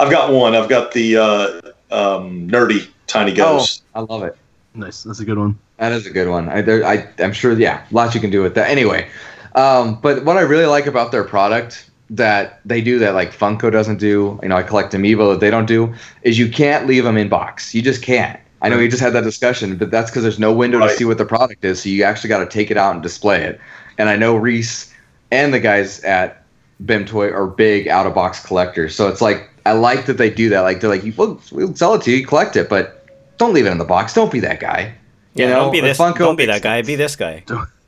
I've 0.00 0.10
got 0.10 0.32
one. 0.32 0.56
I've 0.56 0.68
got 0.68 0.90
the 0.90 1.18
uh, 1.18 1.60
um, 1.92 2.48
nerdy 2.50 2.90
tiny 3.06 3.32
ghost. 3.32 3.84
Oh, 3.94 4.00
I 4.00 4.12
love 4.12 4.24
it. 4.24 4.36
Nice. 4.74 5.04
That's 5.04 5.20
a 5.20 5.24
good 5.24 5.38
one. 5.38 5.56
That 5.76 5.92
is 5.92 6.04
a 6.04 6.10
good 6.10 6.28
one. 6.28 6.48
I, 6.48 6.62
there, 6.62 6.84
I, 6.84 7.08
I'm 7.20 7.32
sure, 7.32 7.56
yeah, 7.56 7.86
lots 7.92 8.12
you 8.12 8.20
can 8.20 8.30
do 8.30 8.42
with 8.42 8.56
that. 8.56 8.68
Anyway, 8.68 9.08
um, 9.54 10.00
but 10.00 10.24
what 10.24 10.36
I 10.36 10.40
really 10.40 10.66
like 10.66 10.86
about 10.86 11.12
their 11.12 11.22
product 11.22 11.90
that 12.16 12.60
they 12.64 12.80
do 12.80 12.98
that 12.98 13.14
like 13.14 13.32
Funko 13.32 13.70
doesn't 13.70 13.98
do, 13.98 14.38
you 14.42 14.48
know, 14.48 14.56
I 14.56 14.62
collect 14.62 14.92
Amiibo 14.92 15.32
that 15.32 15.40
they 15.40 15.50
don't 15.50 15.66
do, 15.66 15.92
is 16.22 16.38
you 16.38 16.48
can't 16.48 16.86
leave 16.86 17.04
them 17.04 17.16
in 17.16 17.28
box. 17.28 17.74
You 17.74 17.82
just 17.82 18.02
can't. 18.02 18.38
I 18.62 18.68
know 18.70 18.78
we 18.78 18.88
just 18.88 19.02
had 19.02 19.12
that 19.12 19.24
discussion, 19.24 19.76
but 19.76 19.90
that's 19.90 20.10
because 20.10 20.22
there's 20.22 20.38
no 20.38 20.52
window 20.52 20.80
to 20.80 20.88
see 20.88 21.04
what 21.04 21.18
the 21.18 21.26
product 21.26 21.64
is, 21.64 21.82
so 21.82 21.90
you 21.90 22.02
actually 22.02 22.28
got 22.28 22.38
to 22.38 22.46
take 22.46 22.70
it 22.70 22.78
out 22.78 22.94
and 22.94 23.02
display 23.02 23.42
it. 23.42 23.60
And 23.98 24.08
I 24.08 24.16
know 24.16 24.36
Reese 24.36 24.92
and 25.30 25.52
the 25.52 25.60
guys 25.60 26.00
at 26.00 26.42
BIM 26.86 27.04
Toy 27.04 27.30
are 27.30 27.46
big 27.46 27.88
out 27.88 28.06
of 28.06 28.14
box 28.14 28.44
collectors, 28.44 28.96
so 28.96 29.08
it's 29.08 29.20
like 29.20 29.50
I 29.66 29.72
like 29.72 30.06
that 30.06 30.14
they 30.14 30.30
do 30.30 30.48
that. 30.48 30.60
Like 30.60 30.80
they're 30.80 30.88
like, 30.88 31.04
we'll, 31.16 31.38
we'll 31.52 31.74
sell 31.74 31.94
it 31.94 32.02
to 32.02 32.10
you, 32.10 32.26
collect 32.26 32.56
it, 32.56 32.70
but 32.70 33.06
don't 33.36 33.52
leave 33.52 33.66
it 33.66 33.70
in 33.70 33.78
the 33.78 33.84
box. 33.84 34.14
Don't 34.14 34.32
be 34.32 34.40
that 34.40 34.60
guy. 34.60 34.94
You 35.34 35.44
Yeah, 35.44 35.50
know, 35.50 35.60
don't 35.64 35.72
be 35.72 35.80
this. 35.80 35.98
Funko 35.98 36.18
don't 36.18 36.36
be 36.36 36.46
that 36.46 36.62
guy. 36.62 36.80
Be 36.80 36.96
this 36.96 37.16
guy. 37.16 37.44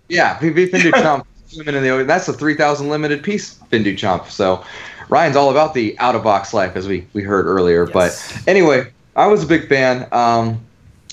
Yeah, 0.09 0.39
PV 0.39 0.71
Findu 0.71 0.91
Chomp 0.93 1.25
swimming 1.47 1.75
in 1.75 1.83
the. 1.83 2.05
That's 2.05 2.29
a 2.29 2.33
3,000 2.33 2.89
limited 2.89 3.23
piece 3.23 3.59
Findu 3.71 3.95
Chomp. 3.95 4.29
So 4.29 4.65
Ryan's 5.09 5.37
all 5.37 5.51
about 5.51 5.75
the 5.75 5.99
out 5.99 6.15
of 6.15 6.23
box 6.25 6.53
life, 6.53 6.77
as 6.77 6.89
we, 6.89 7.07
we 7.13 7.23
heard 7.23 7.47
earlier. 7.47 7.89
Yes. 7.93 7.93
But 8.33 8.49
anyway, 8.49 8.93
I 9.15 9.27
was 9.27 9.43
a 9.43 9.47
big 9.47 9.69
fan. 9.69 10.09
Um, 10.13 10.61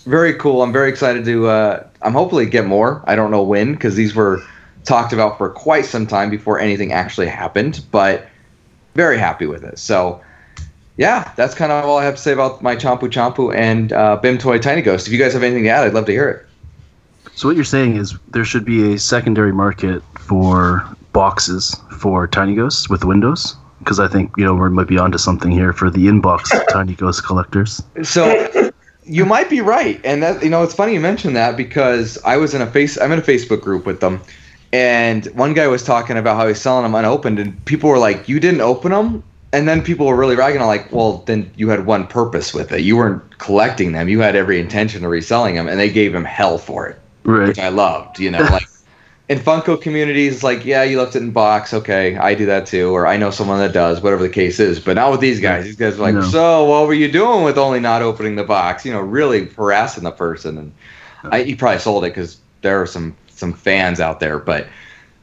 very 0.05 0.33
cool. 0.33 0.61
I'm 0.61 0.73
very 0.73 0.89
excited 0.89 1.25
to. 1.25 1.47
Uh, 1.47 1.87
I'm 2.01 2.13
hopefully 2.13 2.45
get 2.45 2.65
more. 2.65 3.03
I 3.07 3.15
don't 3.15 3.31
know 3.31 3.43
when 3.43 3.73
because 3.73 3.95
these 3.95 4.13
were 4.13 4.41
talked 4.83 5.13
about 5.13 5.37
for 5.37 5.49
quite 5.49 5.85
some 5.85 6.05
time 6.05 6.29
before 6.29 6.59
anything 6.59 6.91
actually 6.91 7.27
happened. 7.27 7.83
But 7.91 8.27
very 8.95 9.17
happy 9.17 9.45
with 9.45 9.63
it. 9.63 9.79
So. 9.79 10.21
Yeah, 10.95 11.31
that's 11.35 11.55
kind 11.55 11.71
of 11.71 11.85
all 11.85 11.97
I 11.97 12.05
have 12.05 12.17
to 12.17 12.21
say 12.21 12.33
about 12.33 12.61
my 12.61 12.75
Chompu 12.75 13.09
Chompu 13.09 13.51
and 13.55 13.91
uh, 13.91 14.15
Bim 14.17 14.37
Toy 14.37 14.59
Tiny 14.59 14.83
Ghost. 14.83 15.07
If 15.07 15.11
you 15.11 15.17
guys 15.17 15.33
have 15.33 15.41
anything 15.41 15.63
to 15.63 15.69
add, 15.69 15.85
I'd 15.85 15.95
love 15.95 16.05
to 16.05 16.11
hear 16.11 16.29
it. 16.29 16.45
So 17.35 17.47
what 17.47 17.55
you're 17.55 17.65
saying 17.65 17.95
is 17.97 18.15
there 18.29 18.45
should 18.45 18.65
be 18.65 18.93
a 18.93 18.99
secondary 18.99 19.51
market 19.51 20.03
for 20.19 20.87
boxes 21.13 21.75
for 21.99 22.27
tiny 22.27 22.55
ghosts 22.55 22.89
with 22.89 23.03
windows 23.03 23.55
because 23.79 23.99
I 23.99 24.07
think 24.07 24.31
you 24.37 24.45
know 24.45 24.53
we 24.53 24.69
might 24.69 24.87
be 24.87 24.97
onto 24.97 25.17
something 25.17 25.51
here 25.51 25.73
for 25.73 25.89
the 25.89 26.07
inbox 26.07 26.49
tiny 26.69 26.93
ghost 26.95 27.25
collectors. 27.25 27.81
So 28.01 28.71
you 29.05 29.25
might 29.25 29.49
be 29.49 29.61
right, 29.61 29.99
and 30.03 30.23
that 30.23 30.43
you 30.43 30.49
know 30.49 30.63
it's 30.63 30.73
funny 30.73 30.93
you 30.93 30.99
mentioned 30.99 31.35
that 31.35 31.57
because 31.57 32.17
I 32.23 32.37
was 32.37 32.53
in 32.53 32.61
a 32.61 32.67
face 32.67 32.99
I'm 32.99 33.11
in 33.11 33.19
a 33.19 33.23
Facebook 33.23 33.61
group 33.61 33.85
with 33.85 33.99
them, 33.99 34.21
and 34.71 35.25
one 35.27 35.53
guy 35.53 35.67
was 35.67 35.83
talking 35.83 36.17
about 36.17 36.37
how 36.37 36.47
he's 36.47 36.61
selling 36.61 36.83
them 36.83 36.95
unopened, 36.95 37.39
and 37.39 37.63
people 37.65 37.89
were 37.89 37.99
like, 37.99 38.29
"You 38.29 38.39
didn't 38.39 38.61
open 38.61 38.91
them," 38.91 39.23
and 39.51 39.67
then 39.67 39.81
people 39.81 40.05
were 40.07 40.15
really 40.15 40.35
ragging 40.35 40.61
on 40.61 40.67
like, 40.67 40.91
"Well, 40.91 41.23
then 41.25 41.51
you 41.55 41.69
had 41.69 41.85
one 41.85 42.07
purpose 42.07 42.53
with 42.53 42.71
it. 42.71 42.81
You 42.81 42.97
weren't 42.97 43.37
collecting 43.37 43.91
them. 43.91 44.07
You 44.07 44.21
had 44.21 44.35
every 44.35 44.59
intention 44.59 45.03
of 45.03 45.11
reselling 45.11 45.55
them," 45.55 45.67
and 45.67 45.79
they 45.79 45.89
gave 45.89 46.15
him 46.15 46.25
hell 46.25 46.57
for 46.57 46.87
it, 46.87 46.99
Right. 47.23 47.47
which 47.47 47.59
I 47.59 47.69
loved. 47.69 48.19
You 48.19 48.31
know, 48.31 48.39
like 48.51 48.67
in 49.29 49.39
Funko 49.39 49.81
communities, 49.81 50.43
like, 50.43 50.65
yeah, 50.65 50.83
you 50.83 50.99
left 50.99 51.15
it 51.15 51.21
in 51.23 51.31
box. 51.31 51.73
Okay, 51.73 52.17
I 52.17 52.35
do 52.35 52.45
that 52.45 52.65
too, 52.65 52.91
or 52.91 53.07
I 53.07 53.17
know 53.17 53.31
someone 53.31 53.59
that 53.59 53.73
does, 53.73 54.01
whatever 54.01 54.21
the 54.21 54.29
case 54.29 54.59
is. 54.59 54.79
But 54.79 54.95
not 54.95 55.11
with 55.11 55.21
these 55.21 55.39
guys. 55.39 55.63
These 55.63 55.77
guys 55.77 55.97
are 55.97 56.01
like, 56.01 56.15
No. 56.15 56.21
so 56.21 56.65
what 56.65 56.87
were 56.87 56.93
you 56.93 57.11
doing 57.11 57.43
with 57.43 57.57
only 57.57 57.79
not 57.79 58.01
opening 58.01 58.35
the 58.35 58.43
box? 58.43 58.85
You 58.85 58.91
know, 58.93 59.01
really 59.01 59.45
harassing 59.45 60.03
the 60.03 60.11
person. 60.11 60.57
And 60.57 60.73
I, 61.31 61.43
he 61.43 61.55
probably 61.55 61.79
sold 61.79 62.03
it 62.05 62.09
because 62.09 62.37
there 62.61 62.81
are 62.81 62.85
some 62.85 63.15
some 63.27 63.53
fans 63.53 63.99
out 63.99 64.19
there. 64.19 64.39
But 64.39 64.67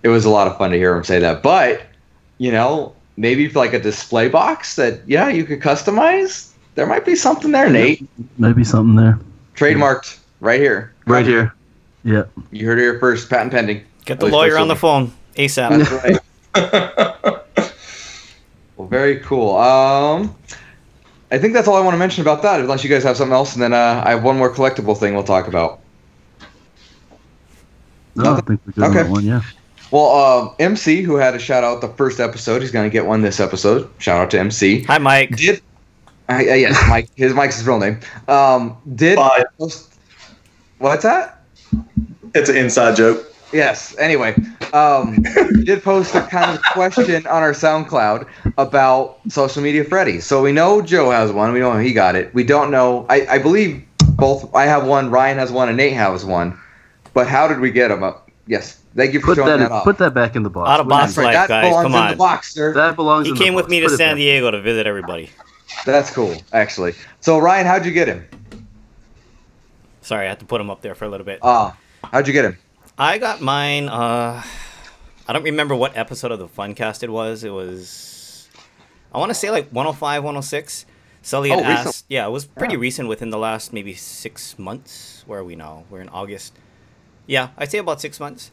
it 0.02 0.08
was 0.08 0.24
a 0.24 0.30
lot 0.30 0.46
of 0.46 0.56
fun 0.56 0.70
to 0.70 0.76
hear 0.76 0.96
him 0.96 1.04
say 1.04 1.18
that. 1.18 1.42
But 1.42 1.82
you 2.38 2.50
know, 2.50 2.94
maybe 3.16 3.48
like 3.50 3.74
a 3.74 3.78
display 3.80 4.28
box 4.28 4.76
that 4.76 5.00
yeah 5.06 5.28
you 5.28 5.44
could 5.44 5.60
customize. 5.60 6.52
There 6.74 6.86
might 6.86 7.04
be 7.04 7.14
something 7.16 7.50
there, 7.52 7.68
Nate. 7.68 8.08
Maybe 8.38 8.64
something 8.64 8.94
there. 8.96 9.18
Trademarked 9.54 10.18
right 10.40 10.60
here. 10.60 10.94
Right 11.04 11.26
here. 11.26 11.52
Yeah. 12.04 12.24
You 12.50 12.66
heard 12.66 12.78
it 12.78 12.82
here 12.82 12.98
first. 12.98 13.28
Patent 13.28 13.52
pending. 13.52 13.84
Get 14.04 14.20
the 14.20 14.26
lawyer 14.26 14.58
on 14.58 14.68
the 14.68 14.76
phone 14.76 15.12
ASAP. 15.36 15.78
That's 15.78 16.20
right. 16.54 17.44
well, 18.76 18.86
very 18.88 19.20
cool. 19.20 19.56
Um, 19.56 20.34
I 21.30 21.38
think 21.38 21.54
that's 21.54 21.68
all 21.68 21.76
I 21.76 21.80
want 21.80 21.94
to 21.94 21.98
mention 21.98 22.22
about 22.22 22.42
that. 22.42 22.60
Unless 22.60 22.82
you 22.82 22.90
guys 22.90 23.02
have 23.04 23.16
something 23.16 23.34
else, 23.34 23.54
and 23.54 23.62
then 23.62 23.72
uh, 23.72 24.02
I 24.04 24.10
have 24.10 24.24
one 24.24 24.36
more 24.36 24.52
collectible 24.52 24.98
thing 24.98 25.14
we'll 25.14 25.22
talk 25.22 25.46
about. 25.46 25.80
No, 28.16 28.34
I 28.34 28.40
think 28.40 28.60
we're 28.66 28.72
good 28.72 28.84
on 28.84 28.90
Okay. 28.90 29.02
that 29.04 29.10
one. 29.10 29.24
Yeah. 29.24 29.42
Well, 29.90 30.10
uh, 30.50 30.54
MC, 30.58 31.02
who 31.02 31.16
had 31.16 31.34
a 31.34 31.38
shout 31.38 31.64
out 31.64 31.80
the 31.80 31.88
first 31.88 32.20
episode, 32.20 32.62
he's 32.62 32.70
going 32.70 32.88
to 32.88 32.92
get 32.92 33.06
one 33.06 33.22
this 33.22 33.40
episode. 33.40 33.90
Shout 33.98 34.20
out 34.20 34.30
to 34.30 34.38
MC. 34.38 34.82
Hi, 34.84 34.98
Mike. 34.98 35.36
Did 35.36 35.60
uh, 36.28 36.34
uh, 36.34 36.38
yes, 36.38 36.80
Mike. 36.88 37.10
His 37.16 37.34
Mike's 37.34 37.56
his 37.56 37.66
real 37.66 37.78
name. 37.78 37.98
Um, 38.28 38.76
did 38.94 39.16
Bye. 39.16 39.44
post, 39.58 39.94
what's 40.78 41.02
that? 41.02 41.39
It's 42.34 42.48
an 42.48 42.56
inside 42.56 42.96
joke. 42.96 43.26
Yes. 43.52 43.96
Anyway, 43.98 44.36
um, 44.72 45.16
we 45.54 45.64
did 45.64 45.82
post 45.82 46.14
a 46.14 46.22
kind 46.22 46.56
of 46.56 46.62
question 46.72 47.26
on 47.26 47.42
our 47.42 47.52
SoundCloud 47.52 48.28
about 48.58 49.18
social 49.28 49.62
media 49.62 49.82
Freddy. 49.82 50.20
So 50.20 50.40
we 50.42 50.52
know 50.52 50.80
Joe 50.80 51.10
has 51.10 51.32
one. 51.32 51.52
We 51.52 51.58
know 51.58 51.76
he 51.76 51.92
got 51.92 52.14
it. 52.14 52.32
We 52.32 52.44
don't 52.44 52.70
know. 52.70 53.06
I, 53.08 53.26
I 53.26 53.38
believe 53.38 53.84
both. 54.16 54.54
I 54.54 54.66
have 54.66 54.86
one. 54.86 55.10
Ryan 55.10 55.38
has 55.38 55.50
one, 55.50 55.68
and 55.68 55.76
Nate 55.76 55.94
has 55.94 56.24
one. 56.24 56.56
But 57.12 57.26
how 57.26 57.48
did 57.48 57.58
we 57.58 57.72
get 57.72 57.88
them 57.88 58.04
up? 58.04 58.30
Yes. 58.46 58.76
Thank 58.94 59.14
you 59.14 59.20
for 59.20 59.26
Put 59.26 59.36
showing 59.36 59.48
that, 59.48 59.56
that, 59.58 59.66
in, 59.66 59.72
off. 59.72 59.84
put 59.84 59.98
that 59.98 60.14
back 60.14 60.36
in 60.36 60.42
the 60.44 60.50
box. 60.50 60.68
Out 60.70 60.80
of 60.80 60.88
box 60.88 61.14
That's 61.14 61.24
life, 61.24 61.34
that 61.34 61.48
guys. 61.48 61.68
belongs 61.68 61.84
Come 61.84 61.92
in 61.94 61.98
on. 62.00 62.10
the 62.10 62.16
box, 62.16 62.54
sir. 62.54 62.72
That 62.74 62.96
belongs. 62.96 63.26
He 63.26 63.30
in 63.30 63.36
the 63.38 63.44
came 63.44 63.54
with 63.54 63.64
box. 63.64 63.70
me 63.70 63.80
to 63.80 63.88
Put 63.88 63.96
San. 63.98 64.16
Diego 64.16 64.50
to 64.50 64.60
visit 64.60 64.86
everybody. 64.86 65.30
That's 65.86 66.10
cool, 66.12 66.36
actually. 66.52 66.94
So 67.20 67.38
Ryan, 67.38 67.66
how'd 67.66 67.84
you 67.84 67.92
get 67.92 68.08
him? 68.08 68.26
Sorry, 70.02 70.26
I 70.26 70.28
had 70.30 70.40
to 70.40 70.44
put 70.44 70.60
him 70.60 70.70
up 70.70 70.80
there 70.82 70.94
for 70.94 71.04
a 71.04 71.08
little 71.08 71.26
bit. 71.26 71.38
Ah, 71.42 71.76
how'd 72.10 72.26
you 72.26 72.32
get 72.32 72.44
him? 72.44 72.58
I 72.98 73.18
got 73.18 73.40
mine. 73.40 73.88
Uh, 73.88 74.42
I 75.26 75.32
don't 75.32 75.42
remember 75.44 75.74
what 75.74 75.96
episode 75.96 76.32
of 76.32 76.38
the 76.38 76.48
Funcast 76.48 77.02
it 77.02 77.10
was. 77.10 77.44
It 77.44 77.50
was, 77.50 78.48
I 79.14 79.18
want 79.18 79.30
to 79.30 79.34
say 79.34 79.50
like 79.50 79.68
105, 79.70 80.22
106. 80.24 80.86
Sully 81.22 81.50
had 81.50 81.58
Oh, 81.60 81.68
recent. 81.68 81.86
asked. 81.88 82.04
Yeah, 82.08 82.26
it 82.26 82.30
was 82.30 82.46
pretty 82.46 82.74
Yeah. 82.74 82.80
recent 82.80 83.08
within 83.08 83.30
the 83.30 83.38
last 83.38 83.72
maybe 83.72 83.94
six 83.94 84.58
months. 84.58 85.22
Where 85.26 85.40
are 85.40 85.44
we 85.44 85.54
now? 85.54 85.84
We're 85.90 86.00
in 86.00 86.08
August. 86.08 86.54
Yeah, 87.26 87.48
I'd 87.58 87.70
say 87.70 87.78
about 87.78 88.00
six 88.00 88.18
months. 88.18 88.50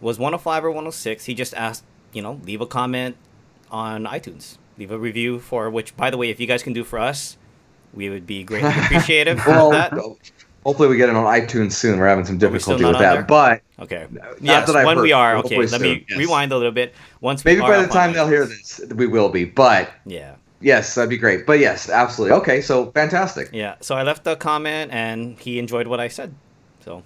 Was 0.00 0.18
105 0.18 0.64
or 0.64 0.70
106. 0.70 1.24
He 1.26 1.34
just 1.34 1.54
asked, 1.54 1.84
you 2.12 2.20
know, 2.20 2.40
leave 2.44 2.60
a 2.60 2.66
comment 2.66 3.16
on 3.70 4.04
iTunes. 4.04 4.58
Leave 4.76 4.90
a 4.90 4.98
review 4.98 5.38
for 5.38 5.70
which, 5.70 5.96
by 5.96 6.10
the 6.10 6.16
way, 6.18 6.30
if 6.30 6.40
you 6.40 6.46
guys 6.48 6.62
can 6.64 6.72
do 6.72 6.82
for 6.84 6.98
us, 6.98 7.38
we 7.94 8.10
would 8.10 8.26
be 8.26 8.42
greatly 8.42 8.68
appreciative 8.84 9.40
Well, 9.46 9.68
of 9.72 9.72
that. 9.72 9.92
Hopefully 10.64 10.88
we 10.88 10.96
get 10.96 11.08
it 11.08 11.14
on 11.16 11.24
iTunes 11.24 11.72
soon. 11.72 11.98
We're 11.98 12.08
having 12.08 12.24
some 12.24 12.34
Are 12.36 12.48
we 12.48 12.52
difficulty 12.58 12.84
with 12.84 12.98
that, 12.98 13.12
there? 13.14 13.22
but 13.22 13.60
Okay. 13.80 14.06
Yes, 14.40 14.70
that 14.72 14.84
when 14.86 15.00
we 15.00 15.10
heard. 15.10 15.16
are. 15.16 15.36
Hopefully 15.36 15.58
Okay, 15.64 15.66
let 15.72 15.80
me 15.80 16.04
yes. 16.08 16.18
rewind 16.18 16.52
a 16.52 16.56
little 16.56 16.72
bit. 16.72 16.94
Once 17.20 17.44
we 17.44 17.52
maybe 17.52 17.62
are 17.62 17.72
by 17.72 17.82
the 17.82 17.88
time 17.92 18.12
they'll 18.12 18.28
hear 18.28 18.46
this, 18.46 18.80
we 18.94 19.06
will 19.06 19.28
be. 19.28 19.44
But 19.44 19.90
Yeah, 20.06 20.34
yes, 20.60 20.94
that'd 20.94 21.10
be 21.10 21.18
great. 21.18 21.46
But 21.46 21.58
yes, 21.58 21.88
absolutely. 21.90 22.36
Okay, 22.38 22.60
so 22.60 22.90
fantastic. 22.92 23.50
yeah. 23.52 23.74
So 23.80 23.94
I 23.96 24.02
left 24.02 24.26
a 24.26 24.36
comment, 24.36 24.92
and 24.92 25.38
he 25.38 25.58
enjoyed 25.58 25.86
what 25.86 26.00
I 26.00 26.08
said. 26.08 26.34
So 26.84 27.02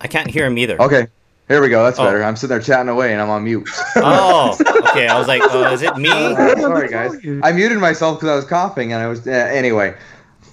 I 0.00 0.06
can't 0.08 0.30
hear 0.30 0.46
him 0.46 0.56
either. 0.58 0.80
Okay, 0.80 1.06
here 1.48 1.60
we 1.60 1.68
go. 1.68 1.84
That's 1.84 1.98
Oh. 1.98 2.04
better. 2.04 2.22
I'm 2.24 2.36
sitting 2.36 2.50
there 2.54 2.60
chatting 2.62 2.88
away, 2.88 3.12
and 3.12 3.20
I'm 3.20 3.30
on 3.30 3.44
mute. 3.44 3.68
Oh, 3.96 4.56
okay. 4.90 5.08
I 5.08 5.18
was 5.18 5.28
like, 5.28 5.42
uh, 5.42 5.70
is 5.72 5.82
it 5.82 5.96
me? 5.96 6.08
Sorry, 6.60 6.88
guys. 6.88 7.14
I 7.42 7.52
muted 7.52 7.78
myself 7.78 8.18
because 8.18 8.30
I 8.30 8.36
was 8.36 8.44
coughing, 8.44 8.92
and 8.92 9.02
I 9.02 9.06
was 9.08 9.26
uh, 9.26 9.30
anyway. 9.30 9.94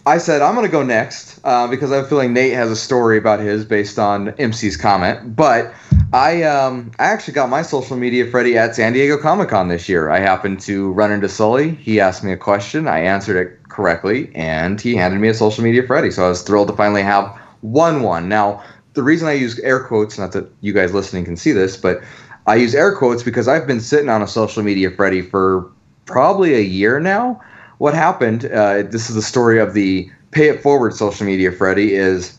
I 0.07 0.19
said 0.19 0.41
I'm 0.41 0.55
gonna 0.55 0.69
go 0.69 0.83
next 0.83 1.37
uh, 1.43 1.67
because 1.67 1.91
I'm 1.91 2.05
feeling 2.05 2.31
Nate 2.31 2.53
has 2.53 2.71
a 2.71 2.77
story 2.77 3.17
about 3.17 3.41
his 3.41 3.65
based 3.65 3.99
on 3.99 4.31
MC's 4.39 4.77
comment. 4.77 5.35
But 5.35 5.73
I 6.13 6.43
um, 6.43 6.91
I 6.97 7.07
actually 7.07 7.33
got 7.33 7.49
my 7.49 7.61
social 7.61 7.97
media 7.97 8.25
Freddy 8.31 8.57
at 8.57 8.73
San 8.73 8.93
Diego 8.93 9.17
Comic 9.17 9.49
Con 9.49 9.67
this 9.67 9.89
year. 9.89 10.09
I 10.09 10.19
happened 10.19 10.61
to 10.61 10.93
run 10.93 11.11
into 11.11 11.27
Sully. 11.27 11.75
He 11.75 11.99
asked 11.99 12.23
me 12.23 12.31
a 12.31 12.37
question. 12.37 12.87
I 12.87 12.99
answered 12.99 13.35
it 13.35 13.67
correctly, 13.67 14.31
and 14.33 14.79
he 14.79 14.95
handed 14.95 15.19
me 15.19 15.27
a 15.27 15.33
social 15.33 15.61
media 15.61 15.85
Freddy. 15.85 16.09
So 16.11 16.25
I 16.25 16.29
was 16.29 16.41
thrilled 16.41 16.69
to 16.69 16.73
finally 16.73 17.03
have 17.03 17.25
one 17.59 18.01
one. 18.01 18.29
Now 18.29 18.63
the 18.93 19.03
reason 19.03 19.27
I 19.27 19.33
use 19.33 19.59
air 19.59 19.83
quotes, 19.83 20.17
not 20.17 20.31
that 20.31 20.49
you 20.61 20.71
guys 20.71 20.93
listening 20.93 21.25
can 21.25 21.35
see 21.35 21.51
this, 21.51 21.75
but 21.75 22.01
I 22.45 22.55
use 22.55 22.73
air 22.73 22.95
quotes 22.95 23.23
because 23.23 23.49
I've 23.49 23.67
been 23.67 23.81
sitting 23.81 24.07
on 24.07 24.21
a 24.21 24.27
social 24.27 24.63
media 24.63 24.89
Freddy 24.89 25.21
for 25.21 25.69
probably 26.05 26.55
a 26.55 26.61
year 26.61 27.01
now. 27.01 27.41
What 27.77 27.93
happened? 27.93 28.45
Uh, 28.45 28.83
this 28.83 29.09
is 29.09 29.15
the 29.15 29.21
story 29.21 29.59
of 29.59 29.73
the 29.73 30.09
Pay 30.31 30.49
It 30.49 30.61
Forward 30.61 30.93
social 30.93 31.25
media 31.25 31.51
Freddy. 31.51 31.93
Is 31.93 32.37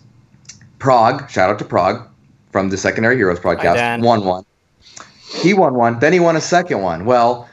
Prague? 0.79 1.31
Shout 1.31 1.51
out 1.51 1.59
to 1.61 1.65
Prague 1.65 2.09
from 2.51 2.71
the 2.71 2.77
Secondary 2.77 3.17
Heroes 3.17 3.39
podcast. 3.39 4.03
Won 4.03 4.25
one. 4.25 4.45
He 5.43 5.55
won 5.55 5.75
one. 5.75 5.99
Then 5.99 6.13
he 6.13 6.21
won 6.21 6.37
a 6.37 6.41
second 6.41 6.81
one. 6.81 7.05
Well, 7.05 7.49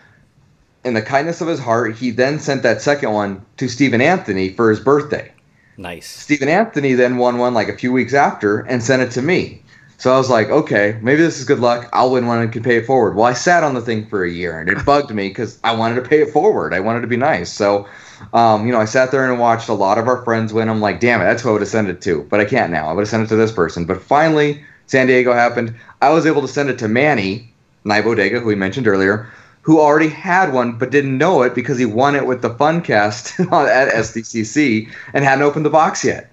in 0.84 0.93
the 0.93 1.02
kindness 1.02 1.41
of 1.41 1.48
his 1.48 1.60
heart, 1.60 1.95
he 1.95 2.12
then 2.12 2.39
sent 2.39 2.63
that 2.63 2.82
second 2.82 3.12
one 3.12 3.45
to 3.58 3.67
Stephen 3.67 4.02
Anthony 4.02 4.50
for 4.50 4.69
his 4.69 4.80
birthday. 4.80 5.32
Nice. 5.78 6.08
Stephen 6.08 6.48
Anthony 6.48 6.93
then 6.93 7.17
won 7.17 7.38
one 7.38 7.54
like 7.54 7.67
a 7.67 7.78
few 7.78 7.91
weeks 7.91 8.13
after 8.13 8.60
and 8.62 8.82
sent 8.82 9.02
it 9.02 9.12
to 9.12 9.21
me. 9.21 9.62
So 9.98 10.14
I 10.14 10.18
was 10.18 10.30
like, 10.30 10.50
okay, 10.50 11.00
maybe 11.02 11.22
this 11.22 11.40
is 11.40 11.46
good 11.46 11.60
luck. 11.60 11.90
I'll 11.94 12.12
win 12.12 12.28
one 12.28 12.40
and 12.40 12.52
can 12.52 12.64
pay 12.64 12.78
it 12.78 12.86
forward. 12.86 13.16
Well, 13.16 13.26
I 13.26 13.34
sat 13.34 13.64
on 13.64 13.74
the 13.74 13.82
thing 13.82 14.08
for 14.08 14.24
a 14.24 14.30
year 14.30 14.60
and 14.60 14.70
it 14.70 14.86
bugged 14.86 15.14
me 15.14 15.30
because 15.30 15.58
I 15.64 15.74
wanted 15.74 15.96
to 15.96 16.08
pay 16.08 16.22
it 16.22 16.32
forward. 16.32 16.74
I 16.74 16.82
wanted 16.82 17.02
to 17.02 17.08
be 17.08 17.18
nice. 17.18 17.52
So, 17.52 17.88
um, 18.34 18.66
you 18.66 18.74
know, 18.74 18.80
I 18.80 18.86
sat 18.86 19.12
there 19.12 19.30
and 19.30 19.40
watched 19.40 19.70
a 19.70 19.74
lot 19.74 19.98
of 19.98 20.08
our 20.08 20.24
friends 20.24 20.52
win. 20.52 20.68
I'm 20.68 20.82
like, 20.82 21.00
damn 21.00 21.22
it, 21.22 21.26
that's 21.26 21.44
who 21.44 21.50
I 21.50 21.52
would 21.54 21.62
have 21.62 21.70
sent 21.70 21.88
it 21.88 22.02
to. 22.02 22.24
But 22.24 22.42
I 22.42 22.46
can't 22.46 22.72
now. 22.72 22.88
I 22.88 22.94
would 22.94 23.02
have 23.02 23.10
sent 23.10 23.24
it 23.24 23.28
to 23.28 23.38
this 23.38 23.54
person. 23.54 23.86
But 23.86 24.02
finally, 24.02 24.64
San 24.88 25.08
Diego 25.08 25.34
happened. 25.34 25.74
I 26.02 26.10
was 26.10 26.26
able 26.26 26.42
to 26.42 26.48
send 26.48 26.70
it 26.70 26.78
to 26.80 26.88
Manny, 26.88 27.54
Nye 27.86 28.02
Bodega, 28.02 28.40
who 28.42 28.48
we 28.48 28.56
mentioned 28.56 28.88
earlier, 28.88 29.32
who 29.62 29.80
already 29.80 30.10
had 30.10 30.54
one 30.54 30.78
but 30.78 30.92
didn't 30.92 31.18
know 31.18 31.42
it 31.44 31.56
because 31.56 31.80
he 31.80 31.86
won 31.86 32.16
it 32.16 32.28
with 32.28 32.42
the 32.42 32.54
Funcast 32.54 33.40
at 33.68 33.94
SDCC 33.94 34.92
and 35.14 35.24
hadn't 35.24 35.44
opened 35.44 35.66
the 35.66 35.72
box 35.72 36.04
yet. 36.04 36.32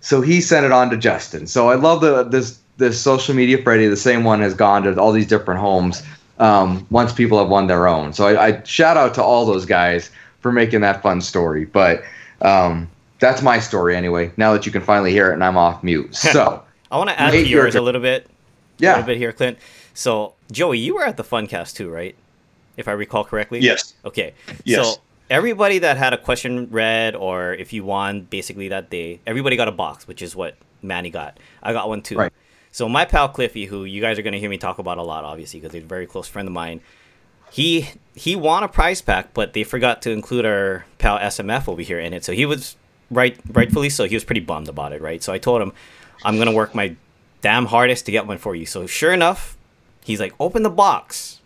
So 0.00 0.22
he 0.22 0.40
sent 0.40 0.64
it 0.64 0.72
on 0.72 0.90
to 0.90 0.96
Justin. 0.96 1.46
So 1.46 1.68
I 1.68 1.74
love 1.74 2.00
the 2.00 2.22
this 2.22 2.59
this 2.80 3.00
social 3.00 3.34
media 3.34 3.62
Freddy. 3.62 3.86
The 3.86 3.96
same 3.96 4.24
one 4.24 4.40
has 4.40 4.54
gone 4.54 4.82
to 4.82 5.00
all 5.00 5.12
these 5.12 5.26
different 5.26 5.60
homes 5.60 6.02
um, 6.40 6.84
once 6.90 7.12
people 7.12 7.38
have 7.38 7.48
won 7.48 7.68
their 7.68 7.86
own. 7.86 8.12
So 8.12 8.26
I, 8.26 8.46
I 8.46 8.62
shout 8.64 8.96
out 8.96 9.14
to 9.14 9.22
all 9.22 9.46
those 9.46 9.64
guys 9.64 10.10
for 10.40 10.50
making 10.50 10.80
that 10.80 11.02
fun 11.02 11.20
story. 11.20 11.66
But 11.66 12.02
um, 12.40 12.90
that's 13.20 13.42
my 13.42 13.60
story 13.60 13.94
anyway. 13.94 14.32
Now 14.36 14.52
that 14.54 14.66
you 14.66 14.72
can 14.72 14.82
finally 14.82 15.12
hear 15.12 15.30
it 15.30 15.34
and 15.34 15.44
I'm 15.44 15.56
off 15.56 15.84
mute. 15.84 16.16
So 16.30 16.64
I 16.90 16.96
want 16.96 17.10
to 17.10 17.20
add 17.20 17.32
Nate, 17.32 17.44
to 17.44 17.50
your 17.50 17.62
yours 17.64 17.76
a 17.76 17.80
little 17.80 18.00
bit. 18.00 18.26
A 18.26 18.28
yeah, 18.78 18.90
little 18.94 19.06
bit 19.06 19.18
here, 19.18 19.32
Clint. 19.32 19.58
So 19.94 20.34
Joey, 20.50 20.78
you 20.78 20.94
were 20.94 21.04
at 21.04 21.16
the 21.16 21.22
Funcast 21.22 21.76
too, 21.76 21.88
right? 21.88 22.16
If 22.76 22.88
I 22.88 22.92
recall 22.92 23.24
correctly. 23.24 23.60
Yes. 23.60 23.94
Okay. 24.04 24.34
Yes. 24.64 24.94
So 24.94 25.00
everybody 25.28 25.78
that 25.80 25.96
had 25.96 26.12
a 26.12 26.18
question 26.18 26.68
read, 26.70 27.14
or 27.14 27.54
if 27.54 27.72
you 27.72 27.84
won, 27.84 28.22
basically 28.22 28.68
that 28.68 28.90
day, 28.90 29.20
everybody 29.26 29.56
got 29.56 29.68
a 29.68 29.72
box, 29.72 30.08
which 30.08 30.22
is 30.22 30.34
what 30.34 30.56
Manny 30.82 31.10
got. 31.10 31.38
I 31.62 31.72
got 31.72 31.88
one 31.88 32.02
too. 32.02 32.16
Right. 32.16 32.32
So 32.72 32.88
my 32.88 33.04
pal 33.04 33.28
Cliffy, 33.28 33.66
who 33.66 33.84
you 33.84 34.00
guys 34.00 34.18
are 34.18 34.22
gonna 34.22 34.38
hear 34.38 34.50
me 34.50 34.58
talk 34.58 34.78
about 34.78 34.98
a 34.98 35.02
lot, 35.02 35.24
obviously, 35.24 35.60
because 35.60 35.72
he's 35.74 35.82
a 35.82 35.86
very 35.86 36.06
close 36.06 36.28
friend 36.28 36.46
of 36.48 36.52
mine. 36.54 36.80
He 37.50 37.88
he 38.14 38.36
won 38.36 38.62
a 38.62 38.68
prize 38.68 39.02
pack, 39.02 39.34
but 39.34 39.52
they 39.54 39.64
forgot 39.64 40.02
to 40.02 40.10
include 40.10 40.44
our 40.46 40.84
pal 40.98 41.18
SMF 41.18 41.68
over 41.68 41.82
here 41.82 41.98
in 41.98 42.12
it. 42.12 42.24
So 42.24 42.32
he 42.32 42.46
was 42.46 42.76
right, 43.10 43.36
rightfully 43.50 43.90
so. 43.90 44.04
He 44.04 44.14
was 44.14 44.24
pretty 44.24 44.40
bummed 44.40 44.68
about 44.68 44.92
it, 44.92 45.00
right? 45.02 45.22
So 45.22 45.32
I 45.32 45.38
told 45.38 45.60
him, 45.60 45.72
I'm 46.24 46.38
gonna 46.38 46.52
work 46.52 46.74
my 46.74 46.94
damn 47.40 47.66
hardest 47.66 48.06
to 48.06 48.12
get 48.12 48.26
one 48.26 48.38
for 48.38 48.54
you. 48.54 48.66
So 48.66 48.86
sure 48.86 49.12
enough, 49.12 49.56
he's 50.04 50.20
like, 50.20 50.32
open 50.38 50.62
the 50.62 50.70
box. 50.70 51.40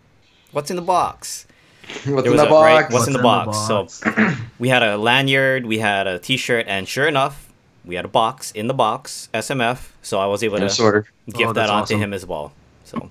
What's 0.51 0.69
in 0.69 0.75
the 0.75 0.81
box? 0.83 1.47
what's 1.87 2.03
There 2.05 2.15
in 2.17 2.31
was 2.31 2.41
the 2.41 2.47
a- 2.47 2.61
right, 2.63 2.81
box? 2.83 2.93
what's 2.93 3.07
in 3.07 3.13
the 3.13 3.19
box? 3.21 3.57
So 3.67 3.87
we 4.59 4.69
had 4.69 4.83
a 4.83 4.97
lanyard, 4.97 5.65
we 5.65 5.79
had 5.79 6.05
a 6.07 6.19
T-shirt, 6.19 6.65
and 6.67 6.87
sure 6.87 7.07
enough, 7.07 7.44
we 7.85 7.95
had 7.95 8.05
a 8.05 8.09
box 8.09 8.51
in 8.51 8.67
the 8.67 8.73
box, 8.73 9.29
SMF. 9.33 9.89
So 10.01 10.19
I 10.19 10.25
was 10.25 10.43
able 10.43 10.57
to 10.59 10.69
sort 10.69 10.95
of. 10.95 11.07
give 11.33 11.49
Oh, 11.49 11.53
that 11.53 11.69
on 11.69 11.83
awesome. 11.83 11.97
to 11.97 12.03
him 12.03 12.13
as 12.13 12.25
well. 12.25 12.51
So 12.83 13.09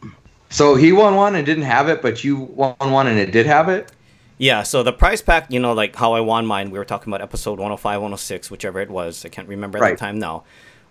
So 0.51 0.75
he 0.77 0.93
won 0.93 1.17
one 1.17 1.35
and 1.35 1.45
didn't 1.45 1.65
have 1.65 1.89
it, 1.89 2.01
but 2.03 2.23
you 2.25 2.37
won 2.37 2.75
one 2.79 3.07
and 3.07 3.19
it 3.19 3.33
did 3.33 3.47
have 3.47 3.69
it. 3.69 3.91
yeah, 4.39 4.63
so 4.65 4.83
the 4.83 4.93
prize 4.93 5.23
pack, 5.23 5.51
you 5.51 5.59
know, 5.61 5.73
like 5.73 5.95
how 5.97 6.13
I 6.15 6.21
won 6.21 6.45
mine. 6.47 6.71
We 6.71 6.79
were 6.79 6.85
talking 6.85 7.13
about 7.13 7.23
episode 7.23 7.59
105, 7.59 8.01
106, 8.01 8.51
whichever 8.51 8.81
it 8.81 8.91
was. 8.91 9.25
I 9.25 9.29
can't 9.29 9.49
remember 9.49 9.79
at 9.79 9.83
Right. 9.83 9.91
the 9.99 10.05
time 10.05 10.19
now. 10.19 10.45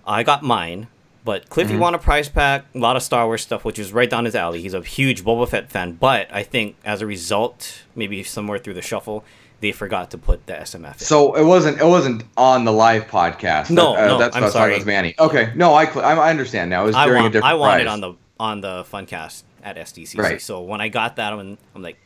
I 0.08 0.24
got 0.24 0.44
mine. 0.44 0.88
But 1.26 1.50
Cliffy 1.50 1.72
mm-hmm. 1.72 1.80
won 1.80 1.96
a 1.96 2.00
prize 2.00 2.28
pack, 2.28 2.66
a 2.76 2.78
lot 2.78 2.98
of 2.98 3.04
Star 3.04 3.26
Wars 3.28 3.42
stuff, 3.42 3.64
which 3.64 3.80
is 3.80 3.94
right 3.94 4.10
down 4.10 4.26
his 4.26 4.36
alley. 4.36 4.62
He's 4.62 4.74
a 4.74 4.82
huge 4.82 5.24
Boba 5.24 5.48
Fett 5.48 5.70
fan, 5.72 5.94
but 5.94 6.28
I 6.30 6.44
think 6.44 6.76
as 6.84 7.02
a 7.02 7.06
result, 7.06 7.84
maybe 7.96 8.24
somewhere 8.24 8.58
through 8.60 8.74
the 8.74 8.82
shuffle, 8.82 9.24
they 9.64 9.72
forgot 9.72 10.12
to 10.12 10.18
put 10.18 10.46
the 10.46 10.54
SMF. 10.54 10.94
In. 10.94 11.00
So 11.00 11.36
it 11.36 11.44
wasn't 11.46 11.80
it 11.80 11.86
wasn't 11.86 12.24
on 12.36 12.66
the 12.66 12.72
live 12.74 13.08
podcast. 13.08 13.70
No, 13.70 13.94
That- 13.96 14.04
uh, 14.04 14.08
no, 14.08 14.18
that's 14.20 14.36
I'm 14.36 14.42
what 14.42 14.44
I 14.44 14.48
was 14.48 14.54
sorry. 14.54 14.74
with 14.78 14.86
Manny. 14.86 15.16
Okay, 15.18 15.54
no, 15.56 15.74
I 15.74 15.86
cl- 15.86 16.06
I 16.06 16.12
I 16.16 16.30
understand 16.30 16.70
now. 16.70 16.84
It 16.84 16.88
was 16.88 16.96
I 16.98 17.06
during 17.06 17.26
a 17.26 17.30
different 17.30 17.46
I 17.52 17.54
want 17.56 17.80
it 17.82 17.88
on 17.88 18.02
the 18.02 18.14
on 18.40 18.60
the 18.62 18.84
Funcast 18.84 19.44
at 19.64 19.78
SDCC. 19.78 20.18
Right. 20.20 20.42
So 20.42 20.62
when 20.62 20.82
I 20.82 20.90
got 20.90 21.16
that, 21.16 21.32
I'm, 21.32 21.58
I'm 21.74 21.82
like, 21.82 21.98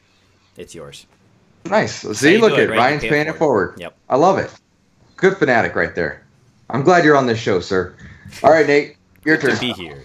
it's 0.55 0.75
yours. 0.75 1.07
Nice. 1.65 2.03
how 2.03 2.13
See, 2.13 2.37
look 2.37 2.53
at 2.53 2.69
right? 2.69 2.77
Ryan's 2.77 3.01
pay 3.01 3.07
it 3.07 3.11
paying 3.11 3.27
it 3.27 3.35
forward. 3.37 3.69
forward. 3.69 3.79
Yep. 3.81 3.97
I 4.07 4.15
love 4.17 4.37
it. 4.37 4.53
Good 5.15 5.37
fanatic 5.37 5.75
right 5.75 5.95
there. 5.95 6.23
I'm 6.69 6.83
glad 6.83 7.03
you're 7.03 7.17
on 7.17 7.25
this 7.25 7.39
show, 7.39 7.59
sir. 7.59 7.95
All 8.43 8.51
right, 8.51 8.67
Nate, 8.67 8.97
your 9.25 9.37
turn. 9.37 9.55
To 9.55 9.59
be 9.59 9.73
here. 9.73 10.03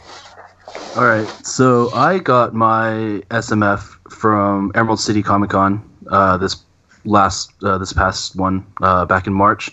All 0.96 1.04
right, 1.04 1.28
so 1.44 1.92
I 1.92 2.18
got 2.18 2.54
my 2.54 3.22
SMF 3.30 3.80
from 4.10 4.72
Emerald 4.74 5.00
City 5.00 5.22
Comic 5.22 5.50
Con 5.50 5.86
uh, 6.10 6.38
this 6.38 6.56
last 7.04 7.52
uh, 7.62 7.78
this 7.78 7.92
past 7.92 8.36
one 8.36 8.64
uh, 8.80 9.04
back 9.04 9.26
in 9.26 9.32
March. 9.32 9.70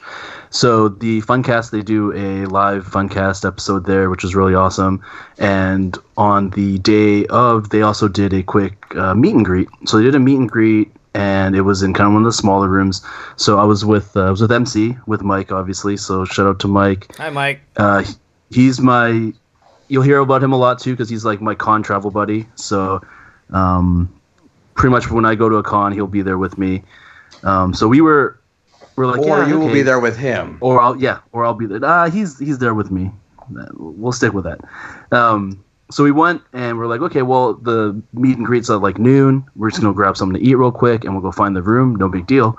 So 0.50 0.90
the 0.90 1.22
Funcast 1.22 1.72
they 1.72 1.82
do 1.82 2.14
a 2.14 2.46
live 2.48 2.86
Funcast 2.88 3.46
episode 3.46 3.86
there, 3.86 4.10
which 4.10 4.24
was 4.24 4.36
really 4.36 4.56
awesome. 4.56 5.04
And 5.38 5.98
on 6.18 6.50
the 6.52 6.80
day 6.80 7.26
of, 7.28 7.70
they 7.70 7.82
also 7.82 8.08
did 8.08 8.34
a 8.34 8.44
quick 8.44 8.96
uh, 8.96 9.14
meet 9.14 9.36
and 9.36 9.46
greet. 9.46 9.70
So 9.86 9.98
they 9.98 10.04
did 10.04 10.16
a 10.16 10.20
meet 10.20 10.38
and 10.38 10.50
greet, 10.50 10.92
and 11.14 11.56
it 11.56 11.62
was 11.62 11.84
in 11.84 11.94
kind 11.94 12.08
of 12.08 12.14
one 12.14 12.24
of 12.24 12.26
the 12.26 12.34
smaller 12.34 12.68
rooms. 12.68 13.06
So 13.36 13.60
I 13.60 13.64
was 13.64 13.86
with 13.86 14.16
uh, 14.16 14.26
I 14.26 14.32
was 14.32 14.42
with 14.42 14.52
MC 14.52 14.98
with 15.06 15.22
Mike, 15.22 15.52
obviously. 15.52 15.98
So 15.98 16.26
shout 16.26 16.48
out 16.48 16.60
to 16.62 16.68
Mike. 16.68 17.16
Hi, 17.18 17.30
Mike. 17.30 17.62
Uh, 17.78 18.04
he's 18.50 18.80
my. 18.80 19.34
You'll 19.88 20.04
hear 20.04 20.20
about 20.20 20.44
him 20.44 20.54
a 20.54 20.58
lot 20.58 20.80
too 20.80 20.94
because 20.94 21.10
he's 21.10 21.26
like 21.26 21.42
my 21.42 21.56
con 21.56 21.82
travel 21.82 22.12
buddy. 22.12 22.48
So, 22.54 23.02
um, 23.52 24.14
pretty 24.76 24.92
much 24.92 25.10
when 25.10 25.26
I 25.26 25.34
go 25.34 25.50
to 25.50 25.56
a 25.56 25.64
con, 25.64 25.94
he'll 25.94 26.06
be 26.08 26.22
there 26.22 26.38
with 26.38 26.58
me. 26.58 26.84
Um, 27.44 27.74
so 27.74 27.88
we 27.88 28.02
were, 28.02 28.40
we're 28.96 29.06
like, 29.08 29.22
or 29.22 29.40
yeah, 29.40 29.48
you 29.48 29.60
will 29.60 29.72
be 29.72 29.82
there 29.82 30.00
with 30.00 30.18
him. 30.18 30.58
or 30.62 30.82
I'll 30.82 30.96
yeah, 30.98 31.20
or 31.32 31.46
I'll 31.46 31.54
be 31.54 31.66
there. 31.66 31.80
Ah, 31.84 32.10
he's 32.10 32.38
he's 32.38 32.60
there 32.60 32.74
with 32.74 32.92
me. 32.92 33.12
We'll 33.74 34.12
stick 34.12 34.34
with 34.34 34.46
that. 34.46 34.60
Um, 35.12 35.64
so 35.92 36.04
we 36.04 36.12
went 36.12 36.42
and 36.54 36.78
we're 36.78 36.86
like, 36.88 37.02
okay, 37.02 37.22
well 37.24 37.54
the 37.54 38.00
meet 38.14 38.38
and 38.38 38.46
greets 38.46 38.70
at 38.70 38.82
like 38.82 39.00
noon. 39.00 39.46
We're 39.56 39.70
just 39.70 39.82
gonna 39.82 39.94
grab 39.94 40.18
something 40.18 40.40
to 40.40 40.48
eat 40.48 40.56
real 40.56 40.72
quick 40.72 41.04
and 41.04 41.14
we'll 41.14 41.24
go 41.24 41.32
find 41.32 41.56
the 41.56 41.64
room. 41.64 41.96
No 41.96 42.10
big 42.10 42.28
deal. 42.28 42.58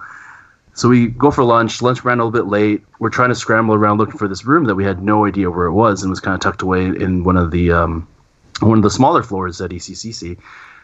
So 0.75 0.89
we 0.89 1.09
go 1.09 1.31
for 1.31 1.45
lunch. 1.45 1.83
Lunch 1.83 2.05
ran 2.05 2.21
a 2.21 2.25
little 2.25 2.31
bit 2.31 2.51
late. 2.51 2.83
We're 3.01 3.11
trying 3.11 3.29
to 3.29 3.35
scramble 3.35 3.75
around 3.75 3.99
looking 3.99 4.17
for 4.19 4.29
this 4.29 4.45
room 4.45 4.65
that 4.65 4.75
we 4.75 4.85
had 4.85 5.03
no 5.03 5.27
idea 5.27 5.51
where 5.51 5.67
it 5.67 5.73
was 5.73 6.03
and 6.03 6.11
was 6.11 6.21
kind 6.21 6.35
of 6.35 6.41
tucked 6.41 6.63
away 6.63 6.87
in 6.87 7.23
one 7.23 7.37
of 7.37 7.51
the 7.51 7.71
um, 7.71 8.09
one 8.61 8.79
of 8.79 8.83
the 8.83 8.91
smaller 8.91 9.23
floors 9.23 9.61
at 9.61 9.71
ECCC. 9.71 10.39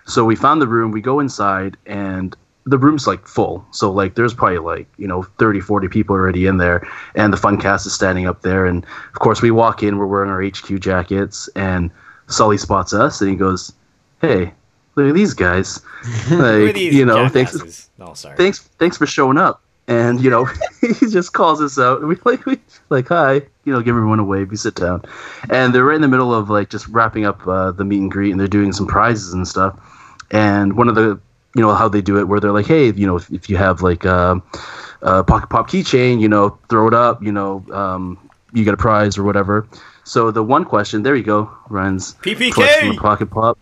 So 0.06 0.24
we 0.24 0.36
found 0.36 0.60
the 0.60 0.68
room. 0.68 0.90
We 0.92 1.00
go 1.00 1.18
inside 1.18 1.76
and 1.86 2.36
the 2.66 2.78
room's 2.78 3.06
like 3.06 3.26
full. 3.26 3.64
So 3.70 3.90
like 3.90 4.16
there's 4.16 4.34
probably 4.34 4.58
like, 4.58 4.88
you 4.98 5.06
know, 5.06 5.22
30, 5.22 5.60
40 5.60 5.88
people 5.88 6.14
already 6.14 6.46
in 6.46 6.58
there 6.58 6.86
and 7.14 7.32
the 7.32 7.36
fun 7.36 7.58
cast 7.58 7.86
is 7.86 7.94
standing 7.94 8.26
up 8.26 8.42
there 8.42 8.66
and 8.66 8.84
of 8.84 9.20
course 9.20 9.40
we 9.40 9.50
walk 9.50 9.82
in, 9.82 9.98
we're 9.98 10.06
wearing 10.06 10.30
our 10.30 10.42
HQ 10.42 10.80
jackets 10.80 11.48
and 11.54 11.90
Sully 12.26 12.58
spots 12.58 12.92
us 12.92 13.20
and 13.20 13.30
he 13.30 13.36
goes, 13.36 13.72
"Hey, 14.20 14.52
look 14.96 15.08
at 15.08 15.14
these 15.14 15.32
guys." 15.32 15.80
Like, 16.30 16.74
these 16.74 16.94
you 16.94 17.04
know, 17.04 17.28
thanks? 17.28 17.88
No, 17.98 18.14
sorry. 18.14 18.36
thanks 18.36 18.58
thanks 18.78 18.96
for 18.96 19.06
showing 19.06 19.38
up 19.38 19.62
and 19.88 20.20
you 20.20 20.30
know 20.30 20.44
he 20.80 21.06
just 21.08 21.32
calls 21.32 21.60
us 21.60 21.78
out 21.78 22.00
and 22.00 22.08
we 22.08 22.16
like 22.24 22.44
we 22.46 22.58
like 22.90 23.08
hi 23.08 23.34
you 23.64 23.72
know 23.72 23.80
give 23.80 23.94
everyone 23.94 24.18
a 24.18 24.24
wave 24.24 24.50
we 24.50 24.56
sit 24.56 24.74
down 24.74 25.02
and 25.50 25.74
they're 25.74 25.84
right 25.84 25.96
in 25.96 26.02
the 26.02 26.08
middle 26.08 26.34
of 26.34 26.50
like 26.50 26.70
just 26.70 26.88
wrapping 26.88 27.24
up 27.24 27.46
uh, 27.46 27.70
the 27.70 27.84
meet 27.84 28.00
and 28.00 28.10
greet 28.10 28.30
and 28.30 28.40
they're 28.40 28.48
doing 28.48 28.72
some 28.72 28.86
prizes 28.86 29.32
and 29.32 29.46
stuff 29.46 29.78
and 30.30 30.76
one 30.76 30.88
of 30.88 30.94
the 30.94 31.20
you 31.56 31.62
know 31.62 31.74
how 31.74 31.88
they 31.88 32.02
do 32.02 32.18
it 32.18 32.28
where 32.28 32.38
they're 32.38 32.52
like 32.52 32.66
hey 32.66 32.92
you 32.92 33.06
know 33.06 33.16
if, 33.16 33.30
if 33.30 33.48
you 33.48 33.56
have 33.56 33.82
like 33.82 34.04
a, 34.04 34.40
a 35.02 35.24
pocket 35.24 35.48
pop 35.48 35.68
keychain 35.70 36.20
you 36.20 36.28
know 36.28 36.58
throw 36.68 36.86
it 36.86 36.94
up 36.94 37.22
you 37.22 37.32
know 37.32 37.64
um, 37.72 38.18
you 38.52 38.64
get 38.64 38.74
a 38.74 38.76
prize 38.76 39.16
or 39.16 39.24
whatever 39.24 39.66
so 40.04 40.30
the 40.30 40.42
one 40.42 40.64
question 40.64 41.02
there 41.02 41.16
you 41.16 41.22
go 41.22 41.50
runs 41.68 42.14
PPK! 42.16 42.52
collection 42.52 42.90
of 42.90 42.96
pocket 42.96 43.30
pop 43.30 43.58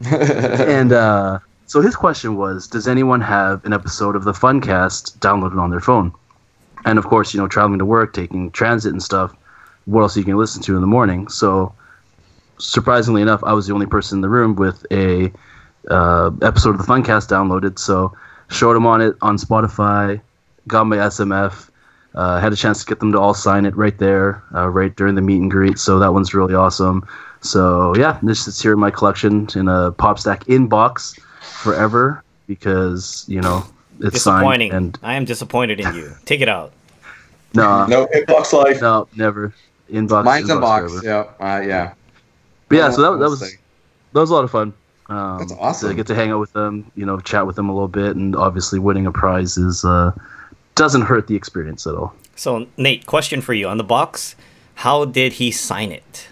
and 0.10 0.92
uh, 0.92 1.38
so 1.66 1.80
his 1.80 1.96
question 1.96 2.36
was, 2.36 2.68
does 2.68 2.86
anyone 2.86 3.20
have 3.22 3.64
an 3.64 3.72
episode 3.72 4.16
of 4.16 4.24
the 4.24 4.32
Funcast 4.32 5.18
downloaded 5.18 5.58
on 5.58 5.70
their 5.70 5.80
phone? 5.80 6.12
And 6.84 6.98
of 6.98 7.06
course, 7.06 7.32
you 7.32 7.40
know, 7.40 7.48
traveling 7.48 7.78
to 7.78 7.86
work, 7.86 8.12
taking 8.12 8.50
transit 8.50 8.92
and 8.92 9.02
stuff. 9.02 9.34
What 9.86 10.02
else 10.02 10.16
are 10.16 10.20
you 10.20 10.26
going 10.26 10.34
to 10.34 10.38
listen 10.38 10.62
to 10.62 10.74
in 10.74 10.82
the 10.82 10.86
morning? 10.86 11.28
So, 11.28 11.74
surprisingly 12.58 13.22
enough, 13.22 13.42
I 13.44 13.54
was 13.54 13.66
the 13.66 13.74
only 13.74 13.86
person 13.86 14.18
in 14.18 14.22
the 14.22 14.28
room 14.28 14.54
with 14.56 14.84
a 14.90 15.32
uh, 15.90 16.30
episode 16.42 16.70
of 16.70 16.78
the 16.78 16.84
Funcast 16.84 17.28
downloaded. 17.28 17.78
So, 17.78 18.16
showed 18.48 18.74
them 18.74 18.86
on 18.86 19.00
it 19.00 19.16
on 19.22 19.36
Spotify, 19.36 20.20
got 20.68 20.84
my 20.84 20.96
SMF, 20.96 21.70
uh, 22.14 22.40
had 22.40 22.52
a 22.52 22.56
chance 22.56 22.80
to 22.80 22.86
get 22.86 23.00
them 23.00 23.12
to 23.12 23.18
all 23.18 23.34
sign 23.34 23.66
it 23.66 23.76
right 23.76 23.98
there, 23.98 24.42
uh, 24.54 24.68
right 24.68 24.94
during 24.94 25.14
the 25.14 25.22
meet 25.22 25.40
and 25.40 25.50
greet. 25.50 25.78
So 25.78 25.98
that 25.98 26.12
one's 26.12 26.32
really 26.34 26.54
awesome. 26.54 27.06
So 27.40 27.94
yeah, 27.96 28.18
this 28.22 28.46
is 28.46 28.60
here 28.60 28.72
in 28.72 28.78
my 28.78 28.90
collection 28.90 29.48
in 29.54 29.68
a 29.68 29.92
pop 29.92 30.18
stack 30.18 30.44
inbox 30.44 31.18
forever 31.40 32.22
because 32.46 33.24
you 33.28 33.40
know 33.40 33.64
it's 34.00 34.22
signed 34.22 34.42
Disappointing. 34.42 34.72
and 34.72 34.98
I 35.02 35.14
am 35.14 35.24
disappointed 35.24 35.80
in 35.80 35.94
you. 35.94 36.12
Take 36.24 36.40
it 36.40 36.48
out. 36.48 36.72
no, 37.54 37.86
no, 37.88 38.04
No 38.04 38.06
inbox 38.06 38.52
life. 38.52 38.80
No, 38.80 39.08
never 39.16 39.52
inbox. 39.90 40.24
Mine's 40.24 40.48
in 40.48 40.60
box. 40.60 40.92
forever. 40.92 41.34
Yeah, 41.40 41.46
uh, 41.46 41.60
yeah. 41.60 41.94
But 42.68 42.76
yeah, 42.76 42.90
so 42.90 43.02
that, 43.02 43.18
that 43.18 43.28
was 43.28 43.40
that 43.40 44.20
was 44.20 44.30
a 44.30 44.34
lot 44.34 44.44
of 44.44 44.50
fun. 44.50 44.72
Um, 45.08 45.38
That's 45.38 45.52
awesome. 45.52 45.90
To 45.90 45.94
get 45.94 46.06
to 46.06 46.14
hang 46.14 46.30
out 46.30 46.40
with 46.40 46.52
them, 46.52 46.90
you 46.94 47.04
know, 47.04 47.20
chat 47.20 47.46
with 47.46 47.56
them 47.56 47.68
a 47.68 47.72
little 47.72 47.88
bit, 47.88 48.16
and 48.16 48.34
obviously 48.34 48.78
winning 48.78 49.06
a 49.06 49.12
prize 49.12 49.56
is 49.56 49.84
uh, 49.84 50.12
doesn't 50.74 51.02
hurt 51.02 51.26
the 51.26 51.36
experience 51.36 51.86
at 51.86 51.94
all. 51.94 52.14
So, 52.36 52.66
Nate, 52.76 53.06
question 53.06 53.40
for 53.40 53.54
you 53.54 53.68
on 53.68 53.76
the 53.76 53.84
box. 53.84 54.34
How 54.76 55.04
did 55.04 55.34
he 55.34 55.50
sign 55.50 55.92
it? 55.92 56.28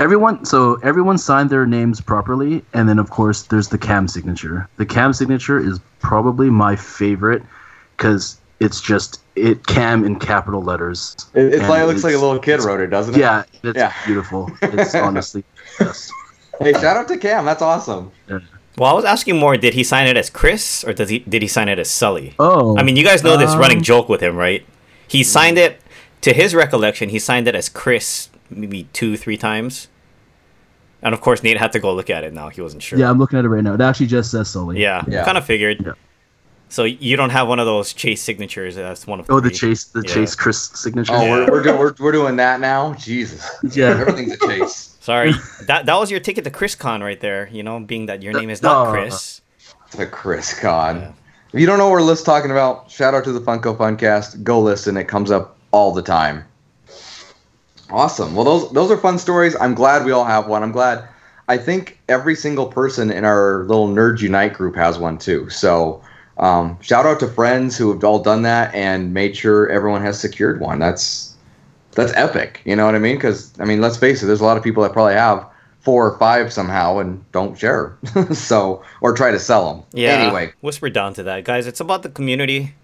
Everyone, 0.00 0.44
so 0.44 0.74
everyone 0.82 1.18
signed 1.18 1.50
their 1.50 1.66
names 1.66 2.00
properly, 2.00 2.64
and 2.72 2.88
then 2.88 2.98
of 2.98 3.10
course 3.10 3.42
there's 3.42 3.68
the 3.68 3.78
cam 3.78 4.08
signature. 4.08 4.68
The 4.76 4.86
cam 4.86 5.12
signature 5.12 5.58
is 5.58 5.78
probably 6.00 6.50
my 6.50 6.74
favorite 6.74 7.42
because 7.96 8.36
it's 8.58 8.80
just 8.80 9.20
it 9.36 9.66
cam 9.66 10.04
in 10.04 10.18
capital 10.18 10.62
letters. 10.62 11.14
It, 11.34 11.54
it's 11.54 11.68
like 11.68 11.82
it 11.82 11.86
looks 11.86 12.02
like 12.04 12.14
a 12.14 12.18
little 12.18 12.38
kid 12.40 12.64
wrote 12.64 12.80
it, 12.80 12.88
doesn't 12.88 13.14
it? 13.14 13.18
Yeah, 13.18 13.44
it's 13.62 13.76
Yeah. 13.76 13.92
beautiful. 14.04 14.50
It's 14.62 14.94
honestly 14.96 15.44
yes. 15.78 16.10
Hey, 16.60 16.72
shout 16.72 16.96
out 16.96 17.08
to 17.08 17.16
Cam. 17.18 17.44
That's 17.44 17.62
awesome. 17.62 18.10
Well, 18.76 18.90
I 18.90 18.92
was 18.92 19.04
asking 19.04 19.36
more. 19.38 19.56
Did 19.56 19.74
he 19.74 19.84
sign 19.84 20.06
it 20.08 20.16
as 20.16 20.30
Chris 20.30 20.84
or 20.84 20.92
does 20.92 21.08
he 21.08 21.20
did 21.20 21.42
he 21.42 21.48
sign 21.48 21.68
it 21.68 21.78
as 21.78 21.90
Sully? 21.90 22.34
Oh, 22.38 22.76
I 22.76 22.82
mean, 22.82 22.96
you 22.96 23.04
guys 23.04 23.22
know 23.22 23.36
this 23.36 23.52
um, 23.52 23.60
running 23.60 23.82
joke 23.82 24.08
with 24.08 24.20
him, 24.20 24.36
right? 24.36 24.66
He 25.06 25.22
signed 25.22 25.58
it 25.58 25.80
to 26.22 26.32
his 26.32 26.54
recollection. 26.54 27.08
He 27.10 27.18
signed 27.18 27.46
it 27.46 27.54
as 27.54 27.68
Chris 27.68 28.30
maybe 28.50 28.84
two, 28.92 29.16
three 29.16 29.36
times. 29.36 29.88
And 31.02 31.14
of 31.14 31.20
course, 31.20 31.42
Nate 31.42 31.58
had 31.58 31.70
to 31.72 31.78
go 31.78 31.94
look 31.94 32.08
at 32.10 32.24
it. 32.24 32.32
Now 32.32 32.48
he 32.48 32.62
wasn't 32.62 32.82
sure. 32.82 32.98
Yeah, 32.98 33.10
I'm 33.10 33.18
looking 33.18 33.38
at 33.38 33.44
it 33.44 33.48
right 33.48 33.62
now. 33.62 33.74
It 33.74 33.80
actually 33.80 34.06
just 34.06 34.30
says 34.30 34.48
Sully. 34.48 34.80
yeah, 34.80 35.04
Yeah. 35.06 35.24
kind 35.24 35.36
of 35.38 35.44
figured. 35.44 35.82
Yeah. 35.84 35.92
So 36.70 36.84
you 36.84 37.16
don't 37.16 37.30
have 37.30 37.46
one 37.46 37.60
of 37.60 37.66
those 37.66 37.92
chase 37.92 38.22
signatures. 38.22 38.74
That's 38.74 39.06
one 39.06 39.20
of 39.20 39.26
Oh, 39.30 39.38
the 39.38 39.50
chase, 39.50 39.84
the 39.84 40.02
Yeah. 40.04 40.14
chase 40.14 40.34
Chris 40.34 40.70
signature. 40.74 41.12
Oh, 41.14 41.30
we're, 41.30 41.50
we're, 41.50 41.62
do, 41.62 41.76
we're, 41.76 41.94
we're 42.00 42.12
doing 42.12 42.36
that 42.36 42.58
now? 42.58 42.94
Jesus. 42.94 43.48
yeah. 43.70 43.90
Everything's 44.00 44.32
a 44.32 44.38
chase. 44.38 44.93
Sorry, 45.04 45.32
that 45.66 45.84
that 45.84 45.96
was 45.96 46.10
your 46.10 46.18
ticket 46.18 46.44
to 46.44 46.50
ChrisCon 46.50 47.02
right 47.02 47.20
there. 47.20 47.46
You 47.52 47.62
know, 47.62 47.78
being 47.78 48.06
that 48.06 48.22
your 48.22 48.32
name 48.32 48.48
is 48.48 48.62
not 48.62 48.86
Uh, 48.86 48.90
Chris. 48.90 49.42
To 49.90 50.06
Chris 50.06 50.58
Con. 50.58 50.96
Yeah. 50.96 51.12
If 51.52 51.60
you 51.60 51.66
don't 51.66 51.76
know 51.76 51.84
what 51.84 51.92
we're 51.92 52.00
list 52.00 52.24
talking 52.24 52.50
about, 52.50 52.90
shout 52.90 53.12
out 53.14 53.22
to 53.24 53.32
the 53.32 53.40
Funko 53.40 53.76
Funcast. 53.76 54.42
Go 54.42 54.60
listen. 54.60 54.96
It 54.96 55.06
comes 55.06 55.30
up 55.30 55.58
all 55.72 55.92
the 55.92 56.00
time. 56.00 56.42
Awesome. 57.90 58.34
Well, 58.34 58.46
those 58.46 58.72
those 58.72 58.90
are 58.90 58.96
fun 58.96 59.18
stories. 59.18 59.54
I'm 59.60 59.74
glad 59.74 60.06
we 60.06 60.12
all 60.12 60.24
have 60.24 60.46
one. 60.48 60.62
I'm 60.62 60.72
glad. 60.72 61.06
I 61.48 61.58
think 61.58 62.00
every 62.08 62.34
single 62.34 62.66
person 62.66 63.10
in 63.10 63.26
our 63.26 63.64
little 63.64 63.88
Nerd 63.88 64.22
Unite 64.22 64.54
group 64.54 64.74
has 64.74 64.98
one 64.98 65.18
too. 65.18 65.50
So 65.50 66.02
um, 66.38 66.78
shout 66.80 67.04
out 67.04 67.20
to 67.20 67.28
friends 67.28 67.76
who 67.76 67.92
have 67.92 68.02
all 68.02 68.20
done 68.20 68.40
that 68.42 68.74
and 68.74 69.12
made 69.12 69.36
sure 69.36 69.68
everyone 69.68 70.00
has 70.00 70.18
secured 70.18 70.60
one. 70.60 70.78
That's 70.78 71.33
that's 71.94 72.12
epic. 72.14 72.60
You 72.64 72.76
know 72.76 72.86
what 72.86 72.94
I 72.94 72.98
mean? 72.98 73.16
Because 73.16 73.52
I 73.60 73.64
mean, 73.64 73.80
let's 73.80 73.96
face 73.96 74.22
it. 74.22 74.26
There's 74.26 74.40
a 74.40 74.44
lot 74.44 74.56
of 74.56 74.62
people 74.62 74.82
that 74.82 74.92
probably 74.92 75.14
have 75.14 75.46
four 75.80 76.06
or 76.06 76.18
five 76.18 76.52
somehow 76.52 76.98
and 76.98 77.24
don't 77.32 77.58
share. 77.58 77.96
so 78.32 78.82
or 79.00 79.14
try 79.14 79.30
to 79.30 79.38
sell 79.38 79.74
them. 79.74 79.84
Yeah. 79.92 80.14
Anyway, 80.14 80.52
whisper 80.60 80.88
down 80.90 81.14
to 81.14 81.22
that, 81.24 81.44
guys. 81.44 81.66
It's 81.66 81.80
about 81.80 82.02
the 82.02 82.08
community. 82.08 82.74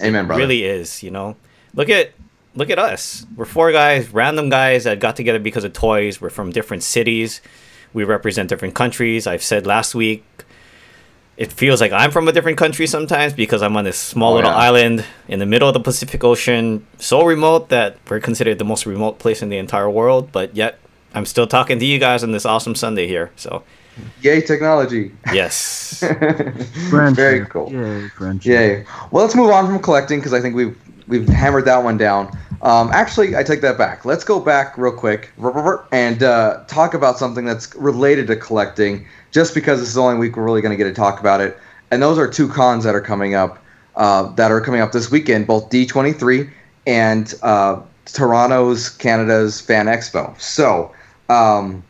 amen, 0.00 0.26
brother. 0.26 0.40
really 0.40 0.62
is 0.64 1.02
you 1.02 1.10
know 1.10 1.34
look 1.74 1.88
at 1.88 2.12
look 2.54 2.70
at 2.70 2.78
us 2.78 3.26
we're 3.36 3.44
four 3.44 3.72
guys 3.72 4.08
random 4.10 4.48
guys 4.48 4.84
that 4.84 5.00
got 5.00 5.16
together 5.16 5.40
because 5.40 5.64
of 5.64 5.72
toys 5.72 6.20
we're 6.20 6.30
from 6.30 6.50
different 6.52 6.82
cities 6.84 7.40
we 7.92 8.04
represent 8.04 8.48
different 8.48 8.74
countries 8.74 9.26
i've 9.26 9.42
said 9.42 9.66
last 9.66 9.94
week 9.96 10.24
it 11.38 11.52
feels 11.52 11.80
like 11.80 11.92
I'm 11.92 12.10
from 12.10 12.26
a 12.28 12.32
different 12.32 12.58
country 12.58 12.86
sometimes 12.86 13.32
because 13.32 13.62
I'm 13.62 13.76
on 13.76 13.84
this 13.84 13.96
small 13.98 14.32
Oh, 14.32 14.36
little 14.36 14.50
yeah. 14.50 14.56
island 14.68 15.04
in 15.28 15.38
the 15.38 15.46
middle 15.46 15.68
of 15.68 15.72
the 15.74 15.80
Pacific 15.80 16.22
Ocean, 16.24 16.84
so 16.98 17.24
remote 17.24 17.68
that 17.70 17.96
we're 18.10 18.20
considered 18.20 18.58
the 18.58 18.64
most 18.64 18.84
remote 18.86 19.18
place 19.20 19.40
in 19.40 19.48
the 19.48 19.56
entire 19.58 19.88
world, 19.88 20.30
but 20.32 20.54
yet 20.56 20.78
I'm 21.14 21.24
still 21.24 21.46
talking 21.46 21.78
to 21.78 21.86
you 21.86 21.98
guys 21.98 22.22
on 22.24 22.32
this 22.32 22.44
awesome 22.44 22.74
Sunday 22.74 23.06
here. 23.06 23.30
So, 23.36 23.62
Yay, 24.22 24.40
technology. 24.42 25.12
yes. 25.32 26.02
Very 26.90 27.46
cool. 27.46 27.72
Yay, 27.72 28.08
friendship. 28.08 28.50
Yay. 28.50 28.84
Well, 29.10 29.24
let's 29.24 29.34
move 29.34 29.50
on 29.50 29.66
from 29.66 29.78
collecting 29.80 30.18
because 30.20 30.32
I 30.34 30.40
think 30.40 30.54
we've 30.54 30.76
we've 31.08 31.28
hammered 31.28 31.64
that 31.66 31.82
one 31.82 31.96
down. 31.98 32.36
Um, 32.62 32.90
actually, 32.92 33.36
I 33.36 33.42
take 33.42 33.60
that 33.60 33.78
back. 33.78 34.04
Let's 34.04 34.24
go 34.24 34.40
back 34.40 34.76
real 34.76 34.92
quick 34.92 35.30
and 35.92 36.22
uh, 36.22 36.64
talk 36.66 36.94
about 36.94 37.18
something 37.18 37.44
that's 37.44 37.74
related 37.76 38.26
to 38.28 38.36
collecting. 38.36 39.06
Just 39.30 39.54
because 39.54 39.78
this 39.78 39.90
is 39.90 39.94
the 39.94 40.02
only 40.02 40.18
week 40.18 40.36
we're 40.36 40.44
really 40.44 40.62
going 40.62 40.76
to 40.76 40.82
get 40.82 40.88
to 40.88 40.94
talk 40.94 41.20
about 41.20 41.40
it, 41.40 41.58
and 41.90 42.02
those 42.02 42.18
are 42.18 42.26
two 42.28 42.48
cons 42.48 42.82
that 42.84 42.94
are 42.94 43.00
coming 43.00 43.34
up 43.34 43.62
uh, 43.96 44.32
that 44.34 44.50
are 44.50 44.60
coming 44.60 44.80
up 44.80 44.92
this 44.92 45.10
weekend, 45.10 45.46
both 45.46 45.68
D23 45.70 46.50
and 46.86 47.34
uh, 47.42 47.80
Toronto's 48.06 48.88
Canada's 48.88 49.60
Fan 49.60 49.86
Expo. 49.86 50.40
So, 50.40 50.92
um, 51.28 51.82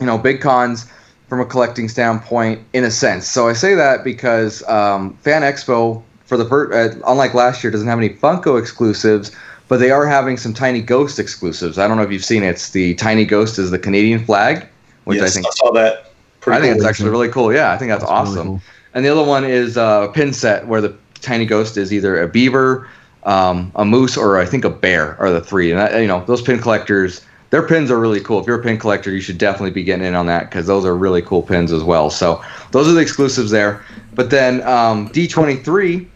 you 0.00 0.06
know, 0.06 0.18
big 0.18 0.40
cons 0.40 0.86
from 1.28 1.40
a 1.40 1.46
collecting 1.46 1.88
standpoint, 1.88 2.60
in 2.72 2.84
a 2.84 2.90
sense. 2.90 3.26
So 3.26 3.48
I 3.48 3.52
say 3.52 3.74
that 3.74 4.04
because 4.04 4.62
um, 4.68 5.16
Fan 5.18 5.42
Expo, 5.42 6.02
for 6.26 6.36
the 6.36 6.44
fir- 6.44 6.72
uh, 6.72 6.94
unlike 7.06 7.34
last 7.34 7.62
year, 7.62 7.70
doesn't 7.70 7.88
have 7.88 7.98
any 7.98 8.10
Funko 8.10 8.58
exclusives, 8.58 9.30
but 9.68 9.78
they 9.78 9.90
are 9.90 10.06
having 10.06 10.36
some 10.36 10.52
Tiny 10.52 10.80
Ghost 10.80 11.18
exclusives. 11.18 11.78
I 11.78 11.88
don't 11.88 11.96
know 11.96 12.02
if 12.02 12.12
you've 12.12 12.24
seen 12.24 12.42
it. 12.42 12.50
It's 12.50 12.70
the 12.70 12.94
Tiny 12.94 13.24
Ghost 13.24 13.58
is 13.58 13.70
the 13.70 13.78
Canadian 13.78 14.24
flag, 14.24 14.66
which 15.04 15.18
yes, 15.18 15.30
I 15.30 15.34
think 15.34 15.46
I 15.46 15.50
saw 15.50 15.72
that. 15.72 16.10
Pretty 16.40 16.58
I 16.58 16.60
think 16.60 16.74
cool. 16.74 16.80
it's 16.82 16.88
actually 16.88 17.10
really 17.10 17.28
cool. 17.28 17.52
Yeah, 17.52 17.72
I 17.72 17.78
think 17.78 17.90
that's, 17.90 18.04
That's 18.04 18.12
really 18.12 18.38
awesome. 18.40 18.46
cool. 18.46 18.60
And 18.92 19.04
the 19.04 19.08
other 19.08 19.24
one 19.24 19.44
is 19.44 19.76
uh, 19.76 20.06
a 20.08 20.12
pin 20.12 20.32
set 20.32 20.66
where 20.68 20.80
the 20.80 20.94
tiny 21.20 21.46
ghost 21.46 21.76
is 21.76 21.92
either 21.92 22.22
a 22.22 22.28
beaver, 22.28 22.88
um, 23.24 23.72
a 23.74 23.84
moose, 23.84 24.16
or 24.16 24.38
I 24.38 24.44
think 24.44 24.64
a 24.64 24.70
bear 24.70 25.18
are 25.20 25.30
the 25.30 25.40
three. 25.40 25.72
And 25.72 25.80
I, 25.80 26.00
you 26.00 26.06
know, 26.06 26.24
those 26.26 26.42
pin 26.42 26.58
collectors, 26.58 27.24
their 27.50 27.66
pins 27.66 27.90
are 27.90 27.98
really 27.98 28.20
cool. 28.20 28.38
If 28.40 28.46
you're 28.46 28.60
a 28.60 28.62
pin 28.62 28.78
collector, 28.78 29.10
you 29.10 29.20
should 29.20 29.38
definitely 29.38 29.70
be 29.70 29.82
getting 29.82 30.04
in 30.04 30.14
on 30.14 30.26
that 30.26 30.50
because 30.50 30.66
those 30.66 30.84
are 30.84 30.96
really 30.96 31.22
cool 31.22 31.42
pins 31.42 31.72
as 31.72 31.82
well. 31.82 32.10
So 32.10 32.42
those 32.70 32.86
are 32.86 32.92
the 32.92 33.00
exclusives 33.00 33.50
there. 33.50 33.82
But 34.14 34.30
then 34.30 34.62
um, 34.62 35.08
D23, 35.08 36.06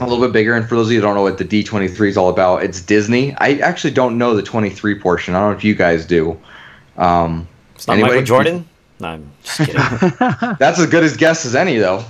a 0.00 0.06
little 0.06 0.24
bit 0.24 0.32
bigger. 0.32 0.54
And 0.54 0.68
for 0.68 0.74
those 0.76 0.86
of 0.88 0.92
you 0.92 0.98
who 0.98 1.06
don't 1.06 1.14
know 1.14 1.22
what 1.22 1.38
the 1.38 1.44
D23 1.44 2.08
is 2.08 2.16
all 2.16 2.28
about, 2.28 2.62
it's 2.62 2.80
Disney. 2.80 3.34
I 3.38 3.54
actually 3.58 3.92
don't 3.92 4.18
know 4.18 4.34
the 4.34 4.42
23 4.42 4.98
portion. 4.98 5.34
I 5.34 5.40
don't 5.40 5.52
know 5.52 5.56
if 5.56 5.64
you 5.64 5.74
guys 5.74 6.06
do. 6.06 6.38
Um, 6.96 7.48
It's 7.74 7.86
not 7.86 7.94
Anyway, 7.94 8.08
Michael 8.08 8.22
Jordan? 8.24 8.68
No, 9.00 9.08
I'm 9.08 9.30
just 9.42 9.58
kidding. 9.58 9.74
That's 10.58 10.78
as 10.78 10.86
good 10.86 11.04
as 11.04 11.16
guess 11.16 11.44
as 11.44 11.54
any, 11.54 11.78
though. 11.78 12.04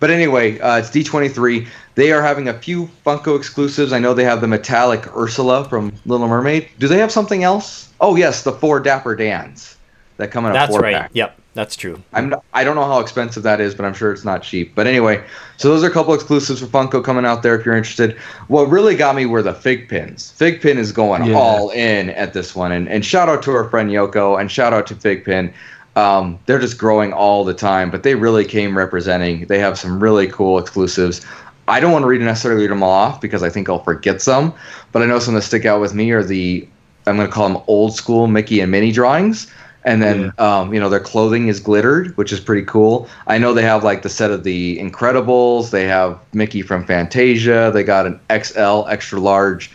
But 0.00 0.10
anyway, 0.10 0.60
uh, 0.60 0.78
it's 0.78 0.90
D23. 0.90 1.66
They 1.96 2.12
are 2.12 2.22
having 2.22 2.48
a 2.48 2.54
few 2.54 2.88
Funko 3.04 3.36
exclusives. 3.36 3.92
I 3.92 3.98
know 3.98 4.14
they 4.14 4.22
have 4.24 4.40
the 4.40 4.46
metallic 4.46 5.04
Ursula 5.16 5.68
from 5.68 5.92
Little 6.06 6.28
Mermaid. 6.28 6.68
Do 6.78 6.86
they 6.86 6.98
have 6.98 7.10
something 7.10 7.42
else? 7.42 7.88
Oh 8.00 8.14
yes, 8.14 8.44
the 8.44 8.52
four 8.52 8.78
Dapper 8.78 9.16
Dans 9.16 9.76
that 10.18 10.30
come 10.30 10.44
in 10.44 10.52
a 10.52 10.54
That's 10.54 10.70
four 10.70 10.80
right. 10.80 10.94
pack. 10.94 11.10
Yep, 11.14 11.36
that's 11.58 11.74
true. 11.74 12.00
I'm 12.12 12.28
not, 12.28 12.44
I 12.54 12.62
don't 12.62 12.76
know 12.76 12.84
how 12.84 13.00
expensive 13.00 13.42
that 13.42 13.60
is, 13.60 13.74
but 13.74 13.84
I'm 13.84 13.92
sure 13.92 14.12
it's 14.12 14.24
not 14.24 14.44
cheap. 14.44 14.76
But 14.76 14.86
anyway, 14.86 15.24
so 15.56 15.68
those 15.70 15.82
are 15.82 15.88
a 15.88 15.90
couple 15.90 16.14
exclusives 16.14 16.60
for 16.60 16.66
Funko 16.66 17.02
coming 17.02 17.24
out 17.24 17.42
there 17.42 17.58
if 17.58 17.66
you're 17.66 17.76
interested. 17.76 18.16
What 18.46 18.70
really 18.70 18.94
got 18.94 19.16
me 19.16 19.26
were 19.26 19.42
the 19.42 19.54
Fig 19.54 19.88
Pins. 19.88 20.30
Fig 20.30 20.60
Pin 20.60 20.78
is 20.78 20.92
going 20.92 21.24
Yeah. 21.24 21.34
all 21.36 21.70
in 21.70 22.10
at 22.10 22.32
this 22.32 22.54
one, 22.54 22.70
and 22.70 22.88
and 22.88 23.04
shout 23.04 23.28
out 23.28 23.42
to 23.42 23.50
our 23.50 23.68
friend 23.68 23.90
Yoko, 23.90 24.40
and 24.40 24.52
shout 24.52 24.72
out 24.72 24.86
to 24.86 24.94
Fig 24.94 25.24
Pin. 25.24 25.52
Um, 25.96 26.38
they're 26.46 26.60
just 26.60 26.78
growing 26.78 27.12
all 27.12 27.44
the 27.44 27.54
time, 27.54 27.90
but 27.90 28.04
they 28.04 28.14
really 28.14 28.44
came 28.44 28.78
representing. 28.78 29.46
They 29.46 29.58
have 29.58 29.76
some 29.76 29.98
really 29.98 30.28
cool 30.28 30.58
exclusives. 30.58 31.26
I 31.66 31.80
don't 31.80 31.90
want 31.90 32.04
to 32.04 32.06
read 32.06 32.20
necessarily 32.20 32.62
read 32.62 32.70
them 32.70 32.84
all 32.84 32.92
off 32.92 33.20
because 33.20 33.42
I 33.42 33.50
think 33.50 33.68
I'll 33.68 33.82
forget 33.82 34.22
some, 34.22 34.54
but 34.92 35.02
I 35.02 35.06
know 35.06 35.18
some 35.18 35.34
that 35.34 35.42
stick 35.42 35.66
out 35.66 35.80
with 35.80 35.92
me 35.92 36.12
are 36.12 36.22
the 36.22 36.68
I'm 37.08 37.16
going 37.16 37.26
to 37.26 37.34
call 37.34 37.48
them 37.48 37.60
old 37.66 37.96
school 37.96 38.28
Mickey 38.28 38.60
and 38.60 38.70
Minnie 38.70 38.92
drawings. 38.92 39.48
And 39.88 40.02
then, 40.02 40.32
um, 40.38 40.74
you 40.74 40.78
know, 40.78 40.90
their 40.90 41.00
clothing 41.00 41.48
is 41.48 41.60
glittered, 41.60 42.14
which 42.18 42.30
is 42.30 42.40
pretty 42.40 42.64
cool. 42.66 43.08
I 43.26 43.38
know 43.38 43.54
they 43.54 43.62
have 43.62 43.84
like 43.84 44.02
the 44.02 44.10
set 44.10 44.30
of 44.30 44.44
the 44.44 44.78
Incredibles. 44.78 45.70
They 45.70 45.86
have 45.86 46.18
Mickey 46.34 46.60
from 46.60 46.84
Fantasia. 46.84 47.70
They 47.72 47.84
got 47.84 48.06
an 48.06 48.20
XL, 48.30 48.86
extra 48.88 49.18
large 49.18 49.70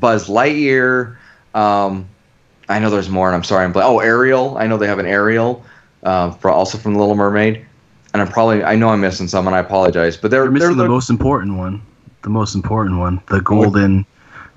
Buzz 0.00 0.28
Lightyear. 0.28 1.16
Um, 1.54 2.08
I 2.68 2.80
know 2.80 2.90
there's 2.90 3.08
more, 3.08 3.28
and 3.28 3.36
I'm 3.36 3.44
sorry. 3.44 3.64
I'm 3.64 3.72
bla- 3.72 3.84
oh 3.84 4.00
Ariel. 4.00 4.56
I 4.58 4.66
know 4.66 4.76
they 4.78 4.88
have 4.88 4.98
an 4.98 5.06
Ariel, 5.06 5.64
uh, 6.02 6.32
for 6.32 6.50
also 6.50 6.76
from 6.76 6.94
The 6.94 6.98
Little 6.98 7.14
Mermaid. 7.14 7.64
And 8.14 8.20
I'm 8.20 8.28
probably 8.28 8.64
I 8.64 8.74
know 8.74 8.88
I'm 8.88 9.00
missing 9.00 9.28
some, 9.28 9.46
and 9.46 9.54
I 9.54 9.60
apologize. 9.60 10.16
But 10.16 10.32
they're 10.32 10.42
You're 10.42 10.50
missing 10.50 10.76
they're 10.76 10.86
the 10.86 10.88
most 10.88 11.08
important 11.08 11.56
one. 11.56 11.80
The 12.22 12.30
most 12.30 12.56
important 12.56 12.98
one. 12.98 13.20
The 13.28 13.40
golden, 13.40 14.06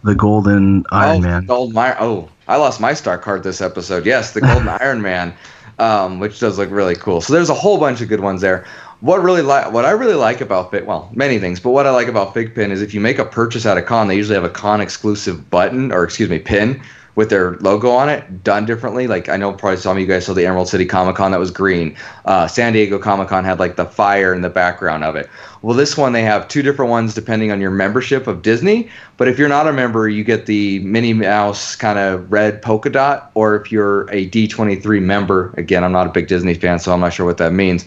the 0.04 0.16
golden 0.16 0.84
Iron 0.92 1.18
oh, 1.18 1.22
Man. 1.22 1.46
Golden 1.46 1.78
Iron. 1.78 1.98
Oh, 2.00 2.30
I 2.48 2.58
lost 2.58 2.80
my 2.80 2.94
star 2.94 3.18
card 3.18 3.44
this 3.44 3.62
episode. 3.62 4.06
Yes, 4.06 4.34
the 4.34 4.42
Golden 4.42 4.68
Iron 4.82 5.02
Man, 5.02 5.34
um, 5.80 6.20
which 6.20 6.40
does 6.40 6.58
look 6.58 6.70
really 6.72 6.96
cool. 6.96 7.22
So 7.22 7.34
there's 7.34 7.50
a 7.50 7.56
whole 7.56 7.78
bunch 7.78 8.02
of 8.02 8.10
good 8.10 8.20
ones 8.20 8.42
there. 8.42 8.66
What 9.02 9.22
really 9.22 9.42
like 9.42 9.72
what 9.72 9.86
I 9.86 9.92
really 9.92 10.16
like 10.16 10.42
about 10.42 10.72
Fig, 10.72 10.86
well, 10.86 11.10
many 11.14 11.38
things, 11.38 11.60
but 11.60 11.72
what 11.72 11.86
I 11.86 11.92
like 11.92 12.08
about 12.08 12.34
FigPin 12.34 12.72
is 12.72 12.82
if 12.82 12.94
you 12.94 13.02
make 13.02 13.20
a 13.20 13.26
purchase 13.26 13.66
at 13.66 13.78
a 13.78 13.82
con, 13.82 14.08
they 14.08 14.16
usually 14.16 14.36
have 14.36 14.46
a 14.46 14.50
con 14.50 14.82
exclusive 14.82 15.50
button 15.50 15.92
or 15.92 16.04
excuse 16.04 16.30
me, 16.30 16.40
pin 16.40 16.82
with 17.16 17.30
their 17.30 17.56
logo 17.58 17.90
on 17.90 18.10
it, 18.10 18.44
done 18.44 18.66
differently. 18.66 19.08
Like 19.08 19.30
I 19.30 19.38
know 19.38 19.54
probably 19.54 19.78
some 19.78 19.96
of 19.96 20.02
you 20.02 20.08
guys 20.08 20.26
saw 20.26 20.34
the 20.34 20.46
Emerald 20.46 20.68
City 20.68 20.86
Comic 20.86 21.16
Con 21.16 21.32
that 21.32 21.40
was 21.40 21.52
green. 21.52 21.96
Uh, 22.26 22.48
San 22.48 22.74
Diego 22.74 23.00
Comic 23.00 23.30
Con 23.30 23.44
had 23.44 23.60
like 23.60 23.78
the 23.78 23.86
fire 23.86 24.34
in 24.34 24.42
the 24.42 24.50
background 24.50 25.04
of 25.04 25.16
it. 25.16 25.30
Well, 25.62 25.76
this 25.76 25.98
one 25.98 26.14
they 26.14 26.24
have 26.24 26.48
two 26.48 26.62
different 26.62 26.92
ones 26.92 27.14
depending 27.14 27.52
on 27.52 27.62
your 27.62 27.72
membership 27.72 28.28
of 28.28 28.42
Disney. 28.42 28.90
But 29.18 29.28
if 29.28 29.40
you're 29.40 29.50
not 29.50 29.68
a 29.68 29.74
member, 29.74 30.10
you 30.10 30.24
get 30.24 30.46
the 30.46 30.80
Minnie 30.80 31.14
Mouse 31.14 31.76
kind 31.76 31.98
of 31.98 32.32
red 32.32 32.62
polka 32.62 32.90
dot. 32.90 33.32
Or 33.34 33.56
if 33.56 33.72
you're 33.72 34.10
a 34.12 34.30
D23 34.30 35.02
member, 35.02 35.54
again, 35.58 35.84
I'm 35.84 35.94
not 35.94 36.08
a 36.08 36.12
big 36.12 36.28
Disney 36.28 36.54
fan, 36.54 36.80
so 36.80 36.94
I'm 36.94 37.00
not 37.00 37.14
sure 37.14 37.26
what 37.26 37.38
that 37.38 37.54
means. 37.54 37.86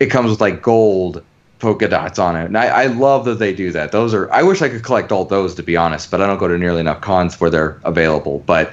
It 0.00 0.06
comes 0.06 0.30
with 0.30 0.40
like 0.40 0.62
gold 0.62 1.22
polka 1.62 1.88
dots 1.88 2.18
on 2.18 2.36
it. 2.36 2.44
And 2.44 2.58
I, 2.58 2.66
I 2.66 2.86
love 2.86 3.24
that 3.24 3.38
they 3.38 3.54
do 3.54 3.70
that. 3.72 3.92
Those 3.92 4.12
are 4.12 4.30
I 4.32 4.42
wish 4.42 4.60
I 4.60 4.68
could 4.68 4.82
collect 4.82 5.12
all 5.12 5.24
those 5.24 5.54
to 5.54 5.62
be 5.62 5.76
honest, 5.76 6.10
but 6.10 6.20
I 6.20 6.26
don't 6.26 6.38
go 6.38 6.48
to 6.48 6.58
nearly 6.58 6.80
enough 6.80 7.00
cons 7.00 7.40
where 7.40 7.48
they're 7.48 7.80
available. 7.84 8.42
But 8.44 8.72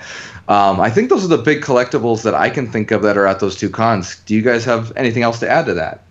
um, 0.49 0.81
I 0.81 0.89
think 0.89 1.09
those 1.09 1.23
are 1.23 1.29
the 1.29 1.37
big 1.37 1.61
collectibles 1.61 2.23
that 2.23 2.33
I 2.33 2.49
can 2.49 2.69
think 2.69 2.91
of 2.91 3.03
that 3.03 3.15
are 3.15 3.27
at 3.27 3.39
those 3.39 3.55
two 3.55 3.69
cons. 3.69 4.19
Do 4.25 4.33
you 4.33 4.41
guys 4.41 4.65
have 4.65 4.91
anything 4.97 5.23
else 5.23 5.39
to 5.39 5.49
add 5.49 5.67
to 5.67 5.75
that? 5.75 6.03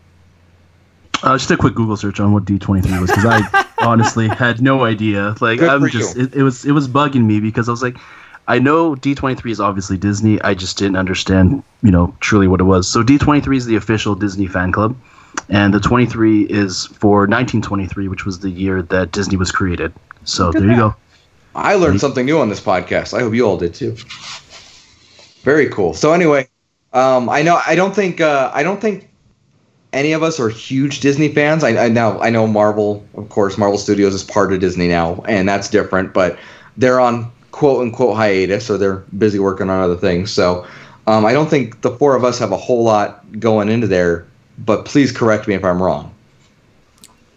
Uh, 1.24 1.36
just 1.36 1.50
a 1.50 1.56
quick 1.56 1.74
Google 1.74 1.96
search 1.96 2.20
on 2.20 2.32
what 2.32 2.44
D23 2.44 3.00
was 3.00 3.10
because 3.10 3.24
I 3.24 3.66
honestly 3.78 4.28
had 4.28 4.62
no 4.62 4.84
idea. 4.84 5.34
Like 5.40 5.58
Good 5.58 5.68
I'm 5.68 5.86
just 5.88 6.16
it, 6.16 6.32
it 6.32 6.42
was 6.44 6.64
it 6.64 6.72
was 6.72 6.86
bugging 6.86 7.24
me 7.24 7.40
because 7.40 7.68
I 7.68 7.72
was 7.72 7.82
like, 7.82 7.96
I 8.46 8.60
know 8.60 8.94
D23 8.94 9.50
is 9.50 9.60
obviously 9.60 9.98
Disney. 9.98 10.40
I 10.42 10.54
just 10.54 10.78
didn't 10.78 10.96
understand 10.96 11.64
you 11.82 11.90
know 11.90 12.14
truly 12.20 12.46
what 12.46 12.60
it 12.60 12.64
was. 12.64 12.88
So 12.88 13.02
D23 13.02 13.56
is 13.56 13.66
the 13.66 13.74
official 13.74 14.14
Disney 14.14 14.46
fan 14.46 14.70
club, 14.70 14.96
and 15.48 15.72
the 15.72 15.80
23 15.80 16.42
is 16.44 16.86
for 16.86 17.20
1923, 17.20 18.08
which 18.08 18.24
was 18.24 18.40
the 18.40 18.50
year 18.50 18.82
that 18.82 19.12
Disney 19.12 19.36
was 19.36 19.50
created. 19.50 19.92
So 20.24 20.46
Look 20.46 20.56
at 20.56 20.62
there 20.62 20.70
you 20.70 20.76
go. 20.76 20.94
I 21.54 21.74
learned 21.74 22.00
something 22.00 22.26
new 22.26 22.38
on 22.38 22.48
this 22.48 22.60
podcast. 22.60 23.14
I 23.14 23.20
hope 23.20 23.34
you 23.34 23.44
all 23.44 23.56
did 23.56 23.74
too. 23.74 23.96
Very 25.42 25.68
cool. 25.68 25.94
So 25.94 26.12
anyway, 26.12 26.48
um, 26.92 27.28
I 27.28 27.42
know 27.42 27.60
I 27.66 27.74
don't 27.74 27.94
think 27.94 28.20
uh, 28.20 28.50
I 28.54 28.62
don't 28.62 28.80
think 28.80 29.08
any 29.92 30.12
of 30.12 30.22
us 30.22 30.38
are 30.38 30.48
huge 30.48 31.00
Disney 31.00 31.32
fans. 31.32 31.64
I, 31.64 31.86
I 31.86 31.88
now 31.88 32.20
I 32.20 32.30
know 32.30 32.46
Marvel, 32.46 33.04
of 33.14 33.28
course, 33.28 33.58
Marvel 33.58 33.78
Studios 33.78 34.14
is 34.14 34.22
part 34.22 34.52
of 34.52 34.60
Disney 34.60 34.88
now, 34.88 35.22
and 35.26 35.48
that's 35.48 35.68
different. 35.68 36.12
But 36.12 36.38
they're 36.76 37.00
on 37.00 37.30
quote 37.50 37.82
unquote 37.82 38.16
hiatus, 38.16 38.66
so 38.66 38.76
they're 38.76 39.02
busy 39.16 39.38
working 39.38 39.70
on 39.70 39.80
other 39.80 39.96
things. 39.96 40.32
So 40.32 40.66
um, 41.06 41.24
I 41.24 41.32
don't 41.32 41.48
think 41.48 41.80
the 41.80 41.90
four 41.90 42.14
of 42.14 42.24
us 42.24 42.38
have 42.38 42.52
a 42.52 42.56
whole 42.56 42.84
lot 42.84 43.40
going 43.40 43.68
into 43.68 43.86
there. 43.86 44.26
But 44.58 44.84
please 44.84 45.12
correct 45.12 45.46
me 45.48 45.54
if 45.54 45.64
I'm 45.64 45.82
wrong. 45.82 46.12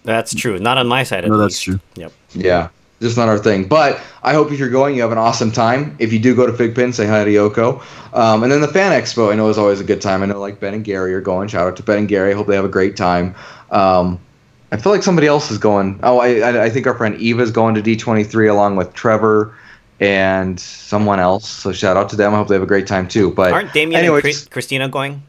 That's 0.04 0.34
true. 0.34 0.58
Not 0.60 0.78
on 0.78 0.88
my 0.88 1.04
side. 1.04 1.24
At 1.24 1.30
No, 1.30 1.38
that's 1.38 1.54
least. 1.56 1.64
true. 1.64 1.80
Yep. 1.96 2.12
Yeah, 2.34 2.70
just 3.02 3.18
not 3.18 3.28
our 3.30 3.38
thing. 3.38 3.68
But 3.68 4.02
I 4.24 4.34
hope 4.34 4.52
if 4.52 4.58
you're 4.58 4.70
going, 4.70 4.96
you 4.96 5.02
have 5.04 5.12
an 5.12 5.18
awesome 5.20 5.52
time. 5.52 5.96
If 6.00 6.12
you 6.12 6.18
do 6.20 6.36
go 6.36 6.48
to 6.48 6.54
Figpin, 6.54 6.94
say 6.94 7.06
hi 7.06 7.24
to 7.24 7.30
Yoko. 7.30 7.82
Um, 8.18 8.42
and 8.44 8.52
then 8.52 8.62
the 8.62 8.68
Fan 8.68 9.00
Expo, 9.00 9.32
I 9.32 9.36
know 9.36 9.50
is 9.50 9.58
always 9.60 9.80
a 9.80 9.84
good 9.84 10.02
time. 10.02 10.24
I 10.24 10.26
know 10.26 10.40
like 10.40 10.60
Ben 10.60 10.74
and 10.74 10.84
Gary 10.84 11.14
are 11.14 11.22
going. 11.22 11.48
Shout 11.50 11.68
out 11.68 11.76
to 11.78 11.84
Ben 11.84 12.00
and 12.00 12.08
Gary. 12.08 12.32
I 12.32 12.36
hope 12.36 12.48
they 12.48 12.56
have 12.56 12.66
a 12.66 12.70
great 12.70 12.98
time. 12.98 13.36
Um, 13.70 14.20
I 14.72 14.78
feel 14.78 14.92
like 14.92 15.04
somebody 15.04 15.28
else 15.28 15.52
is 15.52 15.58
going. 15.60 16.00
Oh, 16.02 16.20
I, 16.20 16.40
I, 16.40 16.64
I 16.66 16.70
think 16.70 16.88
our 16.88 16.96
friend 16.96 17.16
Eva 17.18 17.42
is 17.44 17.52
going 17.52 17.76
to 17.76 17.82
D23 17.84 18.50
along 18.50 18.78
with 18.78 18.94
Trevor 18.94 19.54
and 20.00 20.60
someone 20.60 21.20
else. 21.20 21.48
So 21.48 21.72
shout 21.72 21.96
out 21.98 22.10
to 22.10 22.16
them. 22.16 22.34
I 22.34 22.38
hope 22.38 22.48
they 22.48 22.56
have 22.56 22.64
a 22.64 22.68
great 22.68 22.88
time 22.88 23.08
too. 23.08 23.30
But 23.32 23.52
Aren't 23.52 23.74
Damien 23.74 24.00
anyway, 24.00 24.16
and 24.16 24.22
Chris- 24.24 24.40
just- 24.40 24.52
Christina 24.52 24.90
going? 24.90 25.22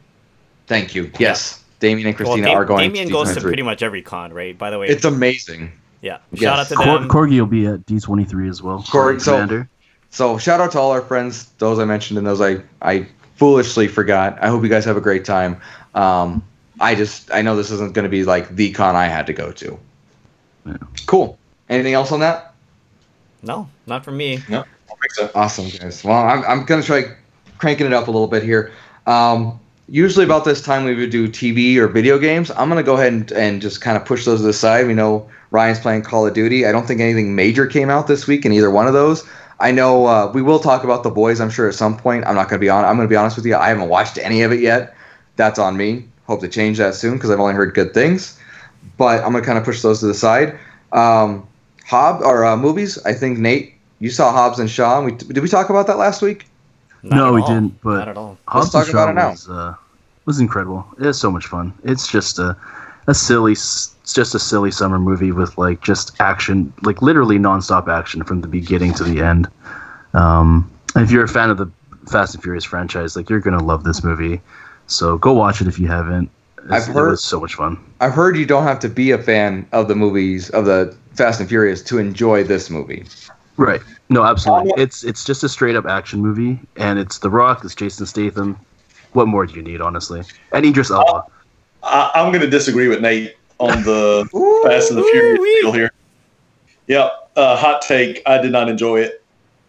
thank 0.69 0.95
you. 0.95 1.11
Yes, 1.19 1.62
Damien 1.83 2.09
and 2.09 2.17
Christina 2.17 2.47
Dam- 2.47 2.57
are 2.57 2.65
going. 2.65 2.81
Damien 2.89 3.09
to 3.09 3.13
goes 3.13 3.35
to 3.35 3.41
D23. 3.41 3.43
pretty 3.43 3.63
much 3.63 3.83
every 3.83 4.03
con, 4.03 4.33
right? 4.33 4.57
By 4.57 4.71
the 4.71 4.79
way, 4.79 4.87
It's 4.87 5.05
amazing. 5.05 5.73
yeah. 6.01 6.19
yes. 6.31 6.43
Shout 6.43 6.59
out 6.61 6.69
to 6.69 6.75
Cor- 6.77 6.99
them. 7.01 7.09
Corgi 7.09 7.39
will 7.41 7.47
be 7.47 7.67
at 7.67 7.85
D23 7.87 8.49
as 8.49 8.63
well. 8.63 8.83
Cor- 8.91 9.19
so- 9.19 9.33
Commander. 9.33 9.69
So 10.11 10.39
shout 10.39 10.61
out 10.61 10.73
to 10.73 10.79
all 10.79 10.91
our 10.93 11.01
friends, 11.03 11.47
those 11.59 11.79
I 11.79 11.85
mentioned 11.87 12.19
and 12.19 12.27
those 12.27 12.41
I, 12.41 12.59
I 12.83 13.07
foolishly 13.37 13.89
forgot. 13.89 14.39
I 14.43 14.49
hope 14.49 14.63
you 14.63 14.69
guys 14.69 14.85
have 14.85 14.97
a 14.99 15.01
great 15.01 15.25
time. 15.25 15.59
Um, 15.95 16.45
I 16.81 16.95
just 16.95 17.33
I 17.33 17.41
know 17.43 17.57
this 17.57 17.71
isn't 17.71 17.95
going 17.95 18.05
to 18.05 18.11
be 18.11 18.23
like 18.25 18.55
the 18.55 18.73
con 18.73 18.95
I 18.95 19.07
had 19.07 19.27
to 19.27 19.33
go 19.33 19.51
to. 19.53 19.79
Yeah. 20.67 20.77
Cool. 21.07 21.39
Anything 21.71 21.95
else 21.95 22.13
on 22.13 22.21
that? 22.21 22.55
No, 23.43 23.69
not 23.87 24.05
for 24.05 24.13
me. 24.13 24.39
No, 24.49 24.65
So. 25.15 25.31
Awesome, 25.35 25.69
guys. 25.71 26.05
Well, 26.05 26.17
I'm, 26.17 26.45
I'm 26.45 26.65
going 26.67 26.81
to 26.81 26.87
try 26.87 27.05
cranking 27.59 27.87
it 27.87 27.93
up 27.93 28.07
a 28.07 28.11
little 28.11 28.29
bit 28.29 28.43
here. 28.43 28.71
Um, 29.07 29.59
usually 29.93 30.25
about 30.25 30.47
this 30.47 30.63
time 30.63 30.85
we 30.85 30.95
would 30.95 31.11
do 31.11 31.29
TV 31.29 31.77
or 31.77 31.87
video 31.87 32.19
games. 32.19 32.51
I'm 32.53 32.71
going 32.71 32.79
to 32.79 32.83
go 32.83 32.95
ahead 32.95 33.13
and, 33.13 33.31
and 33.33 33.61
just 33.61 33.83
kind 33.83 33.95
of 33.95 34.07
push 34.07 34.25
those 34.25 34.41
to 34.41 34.47
the 34.47 34.53
side. 34.55 34.87
We 34.87 34.95
know 34.95 35.29
Ryan's 35.51 35.81
playing 35.81 36.03
Call 36.03 36.27
of 36.27 36.33
Duty. 36.33 36.65
I 36.65 36.73
don't 36.73 36.87
think 36.87 37.03
anything 37.03 37.35
major 37.35 37.67
came 37.67 37.91
out 37.91 38.07
this 38.07 38.27
week 38.27 38.47
in 38.47 38.53
either 38.53 38.71
one 38.71 38.87
of 38.87 38.95
those. 38.95 39.23
I 39.61 39.71
know 39.71 40.07
uh, 40.07 40.33
we 40.33 40.41
will 40.41 40.59
talk 40.59 40.83
about 40.83 41.03
the 41.03 41.11
boys. 41.11 41.43
I'm 41.43 41.51
sure 41.51 41.69
at 41.69 41.75
some 41.75 41.97
point. 41.97 42.27
I'm 42.27 42.35
not 42.35 42.49
going 42.49 42.59
to 42.59 42.65
be 42.65 42.71
on. 42.71 42.87
I'm 42.87 42.97
going 42.97 43.07
to 43.07 43.13
be 43.13 43.17
honest 43.17 43.37
with 43.37 43.45
you. 43.45 43.55
I 43.55 43.69
haven't 43.69 43.91
watched 43.91 44.17
any 44.17 44.41
of 44.43 44.51
it 44.51 44.61
yet. 44.61 44.97
That's 45.37 45.59
on 45.59 45.77
me. 45.77 46.09
Hope 46.27 46.41
to 46.41 46.49
change 46.49 46.79
that 46.79 46.95
soon 46.95 47.15
because 47.15 47.31
I've 47.31 47.39
only 47.39 47.55
heard 47.55 47.75
good 47.75 47.93
things. 47.93 48.41
But 48.97 49.23
I'm 49.23 49.31
going 49.31 49.45
to 49.45 49.47
kind 49.47 49.59
of 49.59 49.65
push 49.65 49.83
those 49.83 50.01
to 50.01 50.07
the 50.07 50.15
side. 50.15 50.59
Um, 50.93 51.47
Hob 51.87 52.23
or 52.23 52.47
uh, 52.47 52.57
movies. 52.57 52.99
I 53.05 53.13
think 53.13 53.39
Nate, 53.39 53.75
you 53.99 54.09
saw 54.09 54.33
Hobbs 54.33 54.59
and 54.59 54.71
Shaw. 54.71 55.03
We, 55.03 55.13
did 55.13 55.39
we 55.41 55.49
talk 55.49 55.69
about 55.69 55.87
that 55.89 55.99
last 55.99 56.23
week? 56.23 56.47
Not 57.03 57.17
No, 57.17 57.33
we 57.35 57.43
all. 57.43 57.49
didn't, 57.49 57.83
but- 57.83 57.99
not 57.99 58.09
at 58.09 58.17
all. 58.17 58.39
Let's 58.55 58.73
Hobbs 58.73 58.75
and 58.75 58.85
talk 58.87 58.91
about 58.91 59.05
Shaw 59.07 59.11
it 59.11 59.15
now. 59.15 59.31
Was, 59.31 59.49
uh, 59.49 59.75
was 60.27 60.41
incredible. 60.41 60.87
It's 60.99 61.19
so 61.19 61.31
much 61.31 61.47
fun. 61.47 61.73
It's 61.85 62.11
just 62.11 62.39
a 62.39 62.57
a 63.09 63.15
silly, 63.15 63.53
it's 63.53 63.95
just 64.15 64.33
a 64.35 64.39
silly 64.39 64.71
summer 64.71 64.99
movie 64.99 65.33
with 65.33 65.59
like 65.59 65.83
just 65.83 66.13
action, 66.21 66.73
like 66.83 67.03
literally 67.03 67.37
nonstop 67.39 67.89
action 67.89 68.23
from 68.23 68.41
the 68.43 68.47
beginning 68.49 68.95
to 68.95 69.03
the 69.05 69.21
end. 69.21 69.49
Um, 70.15 70.71
if 70.95 71.11
you're 71.11 71.25
a 71.25 71.29
fan 71.29 71.51
of 71.51 71.59
the 71.59 71.69
Fast 72.11 72.35
and 72.35 72.43
Furious 72.43 72.65
franchise, 72.65 73.17
like 73.17 73.29
you're 73.29 73.41
gonna 73.41 73.63
love 73.63 73.85
this 73.85 74.05
movie. 74.05 74.41
So 74.87 75.19
go 75.19 75.33
watch 75.33 75.61
it 75.61 75.67
if 75.67 75.79
you 75.79 75.89
haven't. 75.89 76.31
It's, 76.65 76.73
I've 76.89 76.95
heard- 76.95 77.09
it 77.09 77.11
was 77.11 77.25
so 77.25 77.41
much 77.41 77.55
fun. 77.55 77.79
I've 78.01 78.13
heard 78.13 78.37
you 78.37 78.47
don't 78.47 78.63
have 78.65 78.79
to 78.81 78.89
be 78.89 79.11
a 79.11 79.19
fan 79.19 79.67
of 79.73 79.89
the 79.89 79.95
movies 79.97 80.51
of 80.51 80.65
the 80.67 80.97
Fast 81.15 81.41
and 81.41 81.49
Furious 81.49 81.83
to 81.85 81.99
enjoy 81.99 82.45
this 82.45 82.71
movie. 82.71 83.05
Right. 83.57 83.81
No, 84.09 84.23
absolutely. 84.25 84.73
It's 84.81 85.03
it's 85.05 85.25
just 85.25 85.43
a 85.43 85.49
straight 85.49 85.75
up 85.77 85.87
action 85.87 86.21
movie, 86.21 86.61
and 86.77 86.99
it's 86.99 87.19
The 87.19 87.31
Rock, 87.31 87.65
it's 87.65 87.75
Jason 87.75 88.07
Statham. 88.07 88.59
What 89.13 89.29
more 89.29 89.47
do 89.47 89.55
you 89.55 89.63
need, 89.63 89.81
honestly? 89.81 90.23
And 90.53 90.65
Idris 90.65 90.91
Elba. 90.91 91.25
I, 91.83 92.11
I'm 92.15 92.31
going 92.31 92.43
to 92.43 92.51
disagree 92.51 92.89
with 92.89 93.01
Nate 93.01 93.37
on 93.59 93.83
the 93.83 94.29
Ooh, 94.35 94.63
Fast 94.65 94.91
and 94.91 94.99
the 94.99 95.05
Furious 95.05 95.61
deal 95.61 95.73
here. 95.73 95.93
Yeah, 96.87 97.11
uh, 97.37 97.57
hot 97.57 97.83
take. 97.83 98.23
I 98.27 98.39
did 98.39 98.53
not 98.53 98.69
enjoy 98.69 99.01
it 99.01 99.23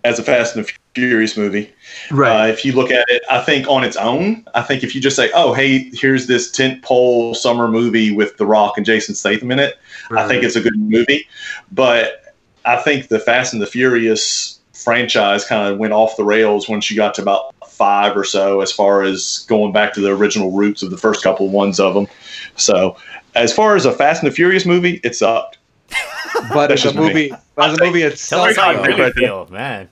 as 0.04 0.20
a 0.20 0.24
Fast 0.24 0.56
and 0.56 0.66
the 0.66 0.72
Furious 0.96 1.38
movie. 1.38 1.72
Right. 2.12 2.50
Uh, 2.50 2.52
if 2.52 2.66
you 2.66 2.74
look 2.74 2.92
at 2.92 3.06
it, 3.10 3.24
I 3.30 3.42
think 3.42 3.68
on 3.68 3.84
its 3.84 3.98
own, 3.98 4.46
I 4.54 4.62
think 4.62 4.84
if 4.84 4.94
you 4.96 5.02
just 5.02 5.16
say, 5.16 5.32
"Oh, 5.34 5.54
hey, 5.54 5.90
here's 5.94 6.28
this 6.28 6.52
tentpole 6.52 7.36
summer 7.36 7.68
movie 7.68 8.12
with 8.12 8.38
The 8.38 8.46
Rock 8.46 8.78
and 8.78 8.86
Jason 8.86 9.16
Statham 9.16 9.52
in 9.52 9.60
it," 9.60 9.78
I 10.12 10.28
think 10.28 10.44
it's 10.44 10.56
a 10.56 10.62
good 10.62 10.78
movie. 10.78 11.28
But 11.72 12.36
I 12.66 12.78
think 12.78 13.08
the 13.08 13.20
Fast 13.20 13.54
and 13.54 13.62
the 13.62 13.68
Furious 13.68 14.60
franchise 14.74 15.46
kind 15.46 15.72
of 15.72 15.78
went 15.80 15.94
off 15.94 16.18
the 16.18 16.26
rails 16.26 16.68
once 16.68 16.90
you 16.90 16.98
got 16.98 17.14
to 17.16 17.22
about 17.22 17.53
five 17.74 18.16
or 18.16 18.24
so, 18.24 18.62
as 18.62 18.72
far 18.72 19.02
as 19.04 19.46
going 19.50 19.72
back 19.74 19.94
to 19.94 20.02
the 20.02 20.12
original 20.16 20.52
roots 20.52 20.84
of 20.84 20.92
the 20.92 20.98
first 20.98 21.24
couple 21.24 21.50
ones 21.50 21.80
of 21.80 21.94
them. 21.94 22.08
So, 22.56 22.98
as 23.36 23.54
far 23.54 23.76
as 23.76 23.86
a 23.86 23.92
Fast 23.92 24.24
and 24.24 24.32
the 24.32 24.36
Furious 24.36 24.66
movie, 24.66 25.00
it 25.04 25.16
sucked. 25.16 25.58
But 26.54 26.72
as 26.72 26.80
a 26.82 26.84
just 26.86 26.96
me. 26.96 27.02
movie, 27.08 27.32
as 27.58 27.78
a 27.80 27.84
movie 27.84 28.00
Tell 28.02 28.12
itself, 28.12 28.48
us 28.50 28.56
how 28.58 28.72
you 28.72 28.78
though- 28.78 28.84
really 28.84 29.02
Right 29.02 29.14
there. 29.16 29.24
feel, 29.28 29.48
man. 29.52 29.90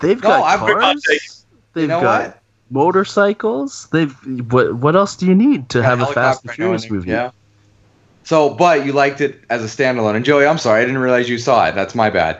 They've 0.00 0.22
No, 0.22 0.28
got 0.28 0.42
I've 0.44 0.60
cars. 0.60 1.44
They've 1.74 1.82
you 1.82 1.88
know 1.88 2.00
got 2.00 2.22
what? 2.26 2.38
motorcycles. 2.70 3.88
They've 3.92 4.12
what? 4.52 4.74
What 4.76 4.96
else 4.96 5.16
do 5.16 5.26
you 5.26 5.34
need 5.34 5.68
to 5.70 5.82
have 5.82 6.00
a 6.00 6.06
Fast 6.06 6.16
and 6.44 6.50
Helicopter 6.50 6.52
Furious 6.54 6.90
movie? 6.90 7.10
Yeah. 7.10 7.30
So, 8.24 8.50
but 8.50 8.86
you 8.86 8.92
liked 8.92 9.20
it 9.20 9.40
as 9.50 9.62
a 9.62 9.66
standalone. 9.66 10.14
And 10.14 10.24
Joey, 10.24 10.46
I'm 10.46 10.58
sorry, 10.58 10.80
I 10.82 10.84
didn't 10.84 10.98
realize 11.00 11.28
you 11.28 11.38
saw 11.38 11.66
it. 11.66 11.74
That's 11.74 11.94
my 11.94 12.08
bad. 12.10 12.36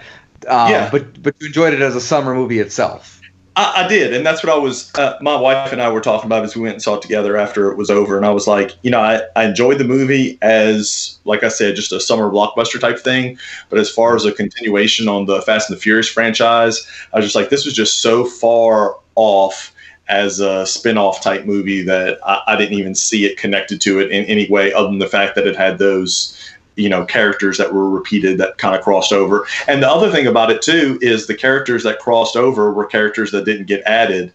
Um, 0.48 0.70
Yeah. 0.70 0.88
But 0.90 1.22
but 1.22 1.34
you 1.40 1.48
enjoyed 1.48 1.74
it 1.74 1.80
as 1.82 1.96
a 1.96 2.00
summer 2.00 2.34
movie 2.34 2.60
itself. 2.60 3.19
I, 3.56 3.84
I 3.84 3.88
did, 3.88 4.14
and 4.14 4.24
that's 4.24 4.44
what 4.44 4.52
I 4.52 4.56
was. 4.56 4.94
Uh, 4.94 5.18
my 5.20 5.34
wife 5.38 5.72
and 5.72 5.82
I 5.82 5.90
were 5.90 6.00
talking 6.00 6.26
about 6.26 6.44
as 6.44 6.54
we 6.54 6.62
went 6.62 6.74
and 6.74 6.82
saw 6.82 6.94
it 6.94 7.02
together 7.02 7.36
after 7.36 7.70
it 7.70 7.76
was 7.76 7.90
over, 7.90 8.16
and 8.16 8.24
I 8.24 8.30
was 8.30 8.46
like, 8.46 8.76
you 8.82 8.90
know, 8.90 9.00
I, 9.00 9.22
I 9.34 9.44
enjoyed 9.44 9.78
the 9.78 9.84
movie 9.84 10.38
as, 10.40 11.18
like 11.24 11.42
I 11.42 11.48
said, 11.48 11.74
just 11.74 11.92
a 11.92 12.00
summer 12.00 12.30
blockbuster 12.30 12.80
type 12.80 12.98
thing. 12.98 13.38
But 13.68 13.78
as 13.78 13.90
far 13.90 14.14
as 14.14 14.24
a 14.24 14.32
continuation 14.32 15.08
on 15.08 15.26
the 15.26 15.42
Fast 15.42 15.68
and 15.68 15.76
the 15.76 15.82
Furious 15.82 16.08
franchise, 16.08 16.88
I 17.12 17.16
was 17.16 17.26
just 17.26 17.36
like, 17.36 17.50
this 17.50 17.64
was 17.64 17.74
just 17.74 18.00
so 18.00 18.24
far 18.24 18.96
off 19.16 19.74
as 20.08 20.40
a 20.40 20.66
spin-off 20.66 21.22
type 21.22 21.44
movie 21.44 21.82
that 21.82 22.18
I, 22.24 22.42
I 22.48 22.56
didn't 22.56 22.78
even 22.78 22.94
see 22.94 23.26
it 23.26 23.38
connected 23.38 23.80
to 23.82 24.00
it 24.00 24.10
in 24.10 24.24
any 24.24 24.48
way 24.48 24.72
other 24.72 24.88
than 24.88 24.98
the 24.98 25.06
fact 25.06 25.36
that 25.36 25.46
it 25.46 25.54
had 25.54 25.78
those 25.78 26.36
you 26.76 26.88
know 26.88 27.04
characters 27.04 27.58
that 27.58 27.72
were 27.74 27.88
repeated 27.90 28.38
that 28.38 28.56
kind 28.58 28.74
of 28.76 28.82
crossed 28.82 29.12
over 29.12 29.46
and 29.68 29.82
the 29.82 29.88
other 29.88 30.10
thing 30.10 30.26
about 30.26 30.50
it 30.50 30.62
too 30.62 30.98
is 31.02 31.26
the 31.26 31.34
characters 31.34 31.82
that 31.82 31.98
crossed 31.98 32.36
over 32.36 32.72
were 32.72 32.86
characters 32.86 33.30
that 33.32 33.44
didn't 33.44 33.66
get 33.66 33.82
added 33.82 34.32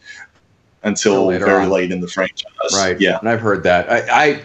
until 0.83 1.25
later 1.27 1.45
very 1.45 1.63
on. 1.63 1.69
late 1.69 1.91
in 1.91 2.01
the 2.01 2.07
franchise 2.07 2.45
Right. 2.73 2.99
yeah 2.99 3.17
And 3.19 3.29
I've 3.29 3.41
heard 3.41 3.63
that. 3.63 3.89
I, 3.91 4.25
I 4.25 4.41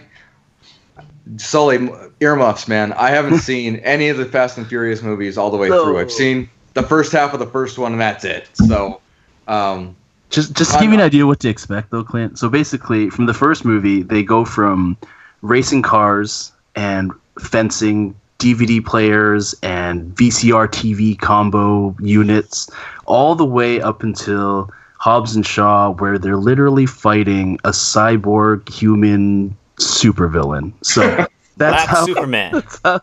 Sully 1.36 1.88
earmuffs, 2.20 2.66
man. 2.66 2.92
I 2.94 3.10
haven't 3.10 3.38
seen 3.50 3.76
any 3.76 4.08
of 4.08 4.16
the 4.16 4.24
Fast 4.24 4.58
and 4.58 4.66
Furious 4.66 5.02
movies 5.02 5.38
all 5.38 5.50
the 5.50 5.56
way 5.56 5.68
No. 5.68 5.84
through. 5.84 5.98
I've 5.98 6.10
seen 6.10 6.48
the 6.74 6.82
first 6.82 7.12
half 7.12 7.32
of 7.34 7.38
the 7.40 7.46
first 7.46 7.78
one, 7.78 7.92
and 7.92 8.00
that's 8.00 8.24
it. 8.24 8.48
So, 8.54 9.00
um, 9.46 9.94
Just 10.30 10.54
just 10.56 10.72
to 10.72 10.78
give 10.80 10.88
you 10.88 10.94
an 10.94 11.00
idea 11.04 11.26
what 11.26 11.38
to 11.40 11.48
expect, 11.48 11.90
though, 11.90 12.02
Clint. 12.02 12.38
So 12.38 12.48
basically, 12.48 13.10
from 13.10 13.26
the 13.26 13.34
first 13.34 13.64
movie, 13.64 14.02
they 14.02 14.22
go 14.22 14.44
from 14.44 14.96
racing 15.42 15.82
cars 15.82 16.52
and 16.74 17.12
fencing, 17.40 18.14
DVD 18.38 18.84
players, 18.84 19.54
and 19.62 20.14
VCR 20.14 20.68
TV 20.68 21.18
combo 21.18 21.96
units, 22.00 22.70
all 23.06 23.34
the 23.34 23.44
way 23.44 23.80
up 23.80 24.02
until 24.02 24.70
Hobbs 24.98 25.34
and 25.34 25.46
Shaw, 25.46 25.90
where 25.90 26.18
they're 26.18 26.36
literally 26.36 26.86
fighting 26.86 27.58
a 27.64 27.70
cyborg 27.70 28.68
human 28.68 29.56
supervillain. 29.76 30.72
So 30.82 31.02
that's 31.56 31.84
Black 31.84 31.88
how 31.88 32.06
Superman. 32.06 32.52
that's 32.54 32.80
how, 32.84 33.00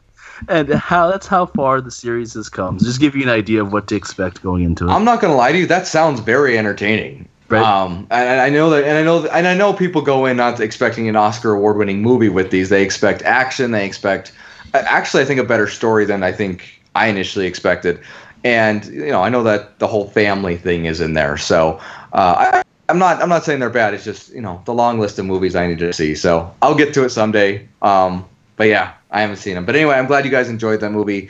and 0.48 0.74
how 0.74 1.10
that's 1.10 1.28
how 1.28 1.48
far 1.48 1.82
the 1.82 1.92
series 1.92 2.34
has 2.34 2.50
come. 2.50 2.78
Just 2.78 3.00
give 3.00 3.16
you 3.16 3.24
an 3.24 3.30
idea 3.30 3.62
of 3.62 3.74
what 3.74 3.88
to 3.88 3.96
expect 3.96 4.44
going 4.44 4.64
into 4.64 4.86
it. 4.86 4.92
I'm 4.92 5.04
not 5.04 5.22
gonna 5.22 5.36
lie 5.36 5.52
to 5.52 5.58
you. 5.58 5.66
That 5.66 5.88
sounds 5.88 6.20
very 6.20 6.58
entertaining. 6.58 7.28
Right. 7.50 7.64
Um, 7.64 8.08
and 8.12 8.42
I 8.42 8.50
know 8.50 8.70
that, 8.72 8.84
and 8.84 8.98
I 8.98 9.04
know, 9.04 9.26
and 9.28 9.48
I 9.48 9.56
know 9.56 9.72
people 9.72 10.02
go 10.02 10.26
in 10.26 10.36
not 10.36 10.60
expecting 10.60 11.08
an 11.08 11.16
Oscar 11.16 11.54
award-winning 11.54 12.02
movie 12.02 12.30
with 12.30 12.52
these. 12.52 12.70
They 12.70 12.84
expect 12.84 13.22
action. 13.22 13.72
They 13.72 13.86
expect, 13.86 14.34
actually, 14.74 15.24
I 15.24 15.26
think 15.26 15.40
a 15.40 15.46
better 15.46 15.68
story 15.68 16.04
than 16.04 16.24
I 16.24 16.34
think 16.34 16.82
I 16.96 17.08
initially 17.08 17.46
expected. 17.46 18.00
And 18.44 18.86
you 18.86 19.08
know, 19.08 19.22
I 19.24 19.30
know 19.30 19.44
that 19.44 19.80
the 19.80 19.88
whole 19.88 20.10
family 20.10 20.58
thing 20.58 20.86
is 20.86 21.00
in 21.00 21.14
there. 21.14 21.38
So 21.38 21.80
uh, 22.14 22.36
I, 22.38 22.64
I'm 22.90 23.00
not, 23.00 23.22
I'm 23.22 23.30
not 23.30 23.44
saying 23.46 23.60
they're 23.60 23.70
bad. 23.70 23.94
It's 23.94 24.04
just 24.04 24.34
you 24.34 24.42
know 24.42 24.62
the 24.66 24.74
long 24.74 25.00
list 25.00 25.18
of 25.20 25.26
movies 25.26 25.56
I 25.56 25.68
need 25.68 25.80
to 25.80 25.94
see. 25.94 26.16
So 26.16 26.54
I'll 26.62 26.76
get 26.76 26.94
to 26.96 27.04
it 27.04 27.10
someday. 27.10 27.68
Um, 27.82 28.26
but 28.58 28.68
yeah, 28.68 28.94
I 29.12 29.22
haven't 29.22 29.38
seen 29.38 29.56
them. 29.56 29.66
But 29.66 29.76
anyway, 29.76 29.96
I'm 29.96 30.06
glad 30.06 30.26
you 30.26 30.32
guys 30.32 30.50
enjoyed 30.50 30.82
that 30.82 30.92
movie, 30.92 31.30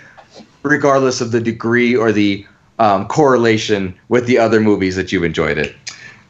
regardless 0.63 1.21
of 1.21 1.31
the 1.31 1.41
degree 1.41 1.95
or 1.95 2.11
the 2.11 2.45
um, 2.79 3.07
correlation 3.07 3.97
with 4.09 4.27
the 4.27 4.37
other 4.37 4.59
movies 4.59 4.95
that 4.95 5.11
you've 5.11 5.23
enjoyed 5.23 5.57
it. 5.57 5.75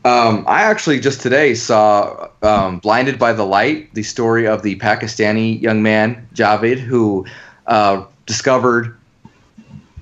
Um, 0.08 0.46
I 0.48 0.62
actually 0.62 1.02
just 1.02 1.20
today 1.20 1.54
saw 1.54 2.30
um, 2.42 2.80
Blinded 2.80 3.20
by 3.20 3.34
the 3.34 3.44
Light, 3.44 3.94
the 3.94 4.04
story 4.04 4.48
of 4.48 4.64
the 4.64 4.78
Pakistani 4.78 5.62
young 5.62 5.84
man, 5.84 6.26
Javed, 6.34 6.80
who 6.80 7.26
uh, 7.66 8.06
discovered 8.26 8.96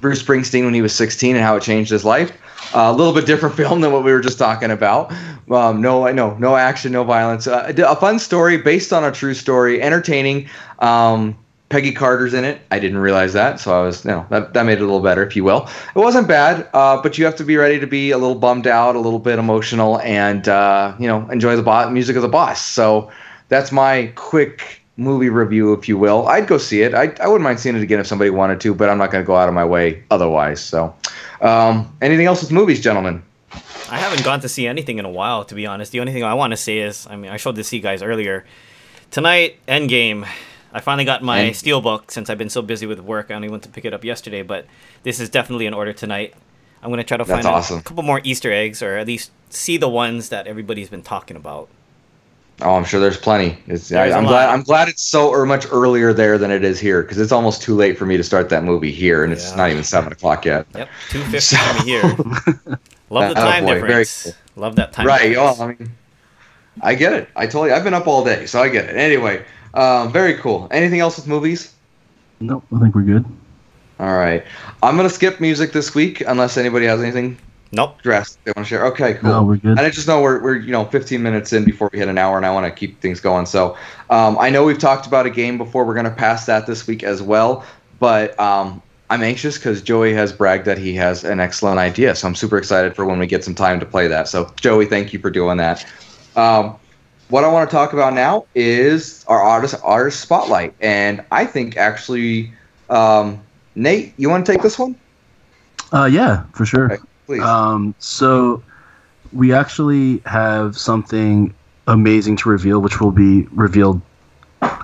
Bruce 0.01 0.21
Springsteen 0.21 0.63
when 0.63 0.75
he 0.75 0.83
was 0.83 0.93
16 0.93 1.35
and 1.35 1.43
how 1.43 1.55
it 1.55 1.63
changed 1.63 1.89
his 1.89 2.05
life. 2.05 2.31
Uh, 2.75 2.81
a 2.81 2.93
little 2.93 3.13
bit 3.13 3.25
different 3.25 3.55
film 3.57 3.81
than 3.81 3.91
what 3.91 4.03
we 4.03 4.11
were 4.11 4.21
just 4.21 4.37
talking 4.37 4.69
about. 4.69 5.11
Um, 5.49 5.81
no, 5.81 6.05
no, 6.11 6.37
no 6.37 6.55
action, 6.55 6.91
no 6.91 7.03
violence. 7.03 7.47
Uh, 7.47 7.73
a 7.75 7.95
fun 7.95 8.19
story 8.19 8.59
based 8.59 8.93
on 8.93 9.03
a 9.03 9.11
true 9.11 9.33
story, 9.33 9.81
entertaining. 9.81 10.47
Um, 10.77 11.35
Peggy 11.69 11.91
Carter's 11.91 12.33
in 12.33 12.43
it. 12.43 12.61
I 12.71 12.79
didn't 12.79 12.99
realize 12.99 13.33
that, 13.33 13.59
so 13.59 13.77
I 13.77 13.83
was, 13.83 14.05
you 14.05 14.11
know, 14.11 14.25
that, 14.29 14.53
that 14.53 14.65
made 14.65 14.73
it 14.73 14.81
a 14.81 14.85
little 14.85 14.99
better, 14.99 15.25
if 15.25 15.35
you 15.35 15.43
will. 15.43 15.67
It 15.95 15.99
wasn't 15.99 16.27
bad, 16.27 16.69
uh, 16.73 17.01
but 17.01 17.17
you 17.17 17.25
have 17.25 17.35
to 17.37 17.43
be 17.43 17.57
ready 17.57 17.79
to 17.79 17.87
be 17.87 18.11
a 18.11 18.17
little 18.17 18.35
bummed 18.35 18.67
out, 18.67 18.95
a 18.95 18.99
little 18.99 19.19
bit 19.19 19.39
emotional, 19.39 19.99
and 20.01 20.47
uh, 20.47 20.95
you 20.99 21.07
know, 21.07 21.27
enjoy 21.29 21.55
the 21.55 21.63
bo- 21.63 21.89
music 21.89 22.15
of 22.15 22.21
the 22.21 22.29
boss. 22.29 22.63
So 22.63 23.11
that's 23.49 23.71
my 23.71 24.11
quick 24.15 24.81
movie 24.97 25.29
review, 25.29 25.73
if 25.73 25.89
you 25.89 25.97
will. 25.97 26.27
I'd 26.27 26.47
go 26.47 26.57
see 26.57 26.83
it. 26.83 26.93
I, 26.93 27.13
I 27.19 27.27
wouldn't 27.27 27.43
mind 27.43 27.59
seeing 27.59 27.75
it 27.75 27.81
again 27.81 27.99
if 27.99 28.07
somebody 28.07 28.29
wanted 28.29 28.61
to, 28.61 28.73
but 28.73 28.89
I'm 28.89 28.97
not 28.97 29.11
going 29.11 29.23
to 29.23 29.27
go 29.27 29.35
out 29.35 29.49
of 29.49 29.55
my 29.55 29.65
way 29.65 30.03
otherwise. 30.11 30.61
So, 30.61 30.95
um, 31.41 31.95
anything 32.01 32.27
else 32.27 32.41
with 32.41 32.51
movies, 32.51 32.79
gentlemen? 32.79 33.23
I 33.89 33.97
haven't 33.97 34.23
gone 34.23 34.39
to 34.41 34.49
see 34.49 34.67
anything 34.67 34.99
in 34.99 35.05
a 35.05 35.09
while, 35.09 35.45
to 35.45 35.55
be 35.55 35.65
honest. 35.65 35.91
The 35.91 35.99
only 35.99 36.13
thing 36.13 36.23
I 36.23 36.33
want 36.33 36.51
to 36.51 36.57
say 36.57 36.79
is, 36.79 37.07
I 37.07 37.15
mean, 37.15 37.31
I 37.31 37.37
showed 37.37 37.55
this 37.55 37.69
to 37.71 37.75
you 37.75 37.81
guys 37.81 38.01
earlier. 38.01 38.45
Tonight, 39.11 39.57
Endgame. 39.67 40.27
I 40.75 40.81
finally 40.81 41.05
got 41.05 41.23
my 41.23 41.39
End- 41.39 41.55
steelbook 41.55 42.11
since 42.11 42.29
I've 42.29 42.37
been 42.37 42.49
so 42.49 42.61
busy 42.61 42.85
with 42.85 42.99
work. 42.99 43.31
I 43.31 43.33
only 43.33 43.47
went 43.47 43.63
to 43.63 43.69
pick 43.69 43.85
it 43.85 43.93
up 43.93 44.03
yesterday, 44.03 44.41
but 44.41 44.65
this 45.03 45.21
is 45.21 45.29
definitely 45.29 45.67
an 45.67 45.73
order 45.73 45.93
tonight. 45.93 46.33
I'm 46.83 46.89
gonna 46.89 47.05
try 47.05 47.15
to 47.15 47.23
find 47.23 47.45
a 47.45 47.81
couple 47.81 48.03
more 48.03 48.19
Easter 48.25 48.51
eggs, 48.51 48.83
or 48.83 48.97
at 48.97 49.07
least 49.07 49.31
see 49.49 49.77
the 49.77 49.87
ones 49.87 50.27
that 50.29 50.47
everybody's 50.47 50.89
been 50.89 51.01
talking 51.01 51.37
about. 51.37 51.69
Oh, 52.61 52.75
I'm 52.75 52.83
sure 52.83 52.99
there's 52.99 53.17
plenty. 53.17 53.57
It's, 53.67 53.91
I, 53.91 54.03
There's 54.03 54.13
a 54.13 54.17
I'm 54.17 54.25
glad. 54.25 54.49
I'm 54.49 54.63
glad 54.63 54.89
it's 54.89 55.01
so 55.01 55.29
or 55.29 55.45
much 55.45 55.65
earlier 55.71 56.11
there 56.11 56.37
than 56.37 56.51
it 56.51 56.65
is 56.65 56.77
here 56.77 57.01
because 57.01 57.19
it's 57.19 57.31
almost 57.31 57.61
too 57.61 57.75
late 57.75 57.97
for 57.97 58.05
me 58.05 58.17
to 58.17 58.23
start 58.23 58.49
that 58.49 58.65
movie 58.65 58.91
here, 58.91 59.23
and 59.23 59.31
it's 59.31 59.55
not 59.55 59.71
even 59.71 59.83
seven 59.83 60.11
o'clock 60.11 60.43
yet. 60.43 60.67
Yep, 60.75 60.89
two 61.09 61.23
fifty 61.23 61.55
from 61.55 61.85
here. 61.85 62.01
Love 63.09 63.33
the 63.33 63.41
oh, 63.41 63.45
time 63.45 63.65
very 63.65 63.81
difference. 63.81 64.23
cool. 64.23 64.33
Love 64.57 64.75
that 64.75 64.91
time. 64.91 65.05
Difference. 65.05 65.21
Right. 65.21 65.29
difference. 65.29 65.59
Well, 65.59 65.67
I 65.67 65.67
mean, 65.67 65.91
I 66.81 66.95
get 66.95 67.13
it. 67.13 67.29
I 67.35 67.45
totally. 67.45 67.71
I've 67.71 67.83
been 67.83 67.93
up 67.93 68.07
all 68.07 68.23
day, 68.23 68.45
so 68.45 68.61
I 68.61 68.69
get 68.69 68.85
it. 68.85 68.95
Anyway, 68.95 69.43
um, 69.75 70.11
very 70.11 70.35
cool. 70.35 70.67
Anything 70.71 70.99
else 70.99 71.17
with 71.17 71.27
movies? 71.27 71.73
Nope, 72.39 72.63
I 72.75 72.79
think 72.79 72.95
we're 72.95 73.03
good. 73.03 73.25
All 73.99 74.17
right. 74.17 74.43
I'm 74.83 74.97
gonna 74.97 75.09
skip 75.09 75.39
music 75.39 75.71
this 75.71 75.95
week 75.95 76.21
unless 76.21 76.57
anybody 76.57 76.85
has 76.85 77.01
anything 77.01 77.37
Nope. 77.71 78.01
drastic 78.01 78.43
they 78.43 78.53
want 78.55 78.67
to 78.67 78.69
share. 78.69 78.85
Okay, 78.87 79.15
cool. 79.15 79.31
No, 79.31 79.43
we're 79.43 79.57
good. 79.57 79.71
And 79.71 79.79
I 79.79 79.89
just 79.89 80.07
know 80.07 80.21
we're, 80.21 80.41
we're 80.41 80.57
you 80.57 80.71
know 80.71 80.85
15 80.85 81.21
minutes 81.21 81.53
in 81.53 81.63
before 81.63 81.89
we 81.91 81.99
hit 81.99 82.07
an 82.07 82.17
hour, 82.17 82.37
and 82.37 82.45
I 82.45 82.51
want 82.51 82.65
to 82.65 82.71
keep 82.71 83.01
things 83.01 83.19
going. 83.19 83.45
So 83.45 83.77
um, 84.09 84.37
I 84.39 84.49
know 84.49 84.63
we've 84.63 84.79
talked 84.79 85.07
about 85.07 85.25
a 85.25 85.29
game 85.29 85.57
before. 85.57 85.85
We're 85.85 85.95
gonna 85.95 86.11
pass 86.11 86.45
that 86.45 86.67
this 86.67 86.87
week 86.87 87.03
as 87.03 87.21
well. 87.21 87.65
But 87.99 88.37
um, 88.39 88.81
I'm 89.09 89.23
anxious 89.23 89.57
because 89.57 89.81
Joey 89.81 90.13
has 90.13 90.33
bragged 90.33 90.65
that 90.65 90.77
he 90.77 90.93
has 90.95 91.23
an 91.23 91.39
excellent 91.39 91.79
idea. 91.79 92.15
So 92.15 92.27
I'm 92.27 92.35
super 92.35 92.57
excited 92.57 92.95
for 92.95 93.05
when 93.05 93.19
we 93.19 93.27
get 93.27 93.43
some 93.43 93.55
time 93.55 93.79
to 93.79 93.85
play 93.85 94.07
that. 94.07 94.27
So 94.27 94.51
Joey, 94.57 94.85
thank 94.85 95.13
you 95.13 95.19
for 95.19 95.29
doing 95.29 95.57
that. 95.57 95.85
Um, 96.35 96.77
what 97.29 97.43
I 97.43 97.47
want 97.47 97.69
to 97.69 97.75
talk 97.75 97.93
about 97.93 98.13
now 98.13 98.45
is 98.55 99.25
our 99.27 99.41
artist 99.41 99.75
artist 99.83 100.21
spotlight, 100.21 100.73
and 100.81 101.23
I 101.31 101.45
think 101.45 101.77
actually, 101.77 102.51
um, 102.89 103.41
Nate, 103.75 104.13
you 104.17 104.29
want 104.29 104.45
to 104.45 104.51
take 104.51 104.61
this 104.61 104.77
one, 104.79 104.95
Uh, 105.91 106.05
yeah, 106.05 106.43
for 106.53 106.65
sure. 106.65 106.99
Please? 107.25 107.41
Um, 107.41 107.95
so 107.99 108.63
we 109.33 109.53
actually 109.53 110.21
have 110.25 110.77
something 110.77 111.53
amazing 111.87 112.35
to 112.37 112.49
reveal, 112.49 112.79
which 112.81 112.99
will 113.01 113.11
be 113.11 113.43
revealed 113.51 114.01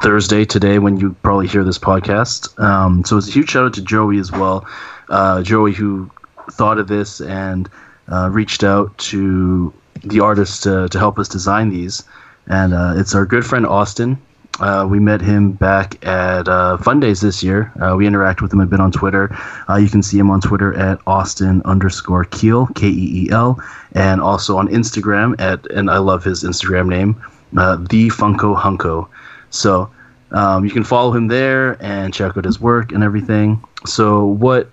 Thursday 0.02 0.46
today 0.46 0.80
when 0.80 0.98
you 0.98 1.14
probably 1.24 1.48
hear 1.48 1.64
this 1.64 1.78
podcast. 1.78 2.60
Um, 2.60 3.04
so 3.06 3.18
it's 3.18 3.28
a 3.28 3.32
huge 3.32 3.50
shout 3.50 3.66
out 3.66 3.74
to 3.76 3.82
Joey 3.82 4.18
as 4.20 4.32
well. 4.32 4.66
Uh, 5.10 5.42
Joey 5.44 5.74
who 5.74 6.10
thought 6.52 6.78
of 6.78 6.88
this 6.88 7.22
and 7.22 7.70
uh, 8.12 8.30
reached 8.32 8.64
out 8.64 8.96
to 8.98 9.74
the 10.04 10.20
artist 10.20 10.64
to, 10.64 10.88
to 10.90 11.00
help 11.00 11.20
us 11.20 11.28
design 11.28 11.70
these. 11.70 12.04
And 12.48 12.74
uh, 12.74 12.94
it's 12.98 13.16
our 13.16 13.26
good 13.26 13.46
friend 13.46 13.66
Austin. 13.66 14.22
Uh, 14.60 14.86
we 14.88 15.00
met 15.00 15.22
him 15.22 15.54
back 15.54 16.06
at 16.06 16.48
uh, 16.48 16.78
Fun 16.78 17.00
Days 17.00 17.22
this 17.22 17.42
year. 17.42 17.72
Uh, 17.82 17.96
we 17.96 18.06
interact 18.06 18.42
with 18.42 18.52
him 18.52 18.60
a 18.60 18.66
bit 18.66 18.80
on 18.80 18.92
Twitter. 18.92 19.36
Uh, 19.70 19.76
you 19.78 19.90
can 19.90 20.04
see 20.04 20.20
him 20.20 20.30
on 20.30 20.42
Twitter 20.42 20.74
at 20.76 21.00
Austin 21.08 21.62
underscore 21.64 22.26
Keel, 22.26 22.68
K 22.68 22.88
E 22.88 23.26
E 23.26 23.30
L, 23.32 23.60
and 23.94 24.22
also 24.22 24.58
on 24.58 24.68
Instagram 24.68 25.40
at, 25.40 25.66
and 25.72 25.90
I 25.90 25.98
love 25.98 26.24
his 26.24 26.44
Instagram 26.44 26.90
name, 26.90 27.22
uh, 27.58 27.78
The 27.78 28.10
Funko 28.10 28.56
Hunko. 28.60 29.08
So 29.50 29.90
um, 30.32 30.64
you 30.64 30.72
can 30.72 30.84
follow 30.84 31.12
him 31.12 31.28
there 31.28 31.82
and 31.82 32.14
check 32.14 32.38
out 32.38 32.46
his 32.46 32.60
work 32.60 32.92
and 32.92 33.04
everything. 33.04 33.64
So, 33.86 34.26
what 34.26 34.70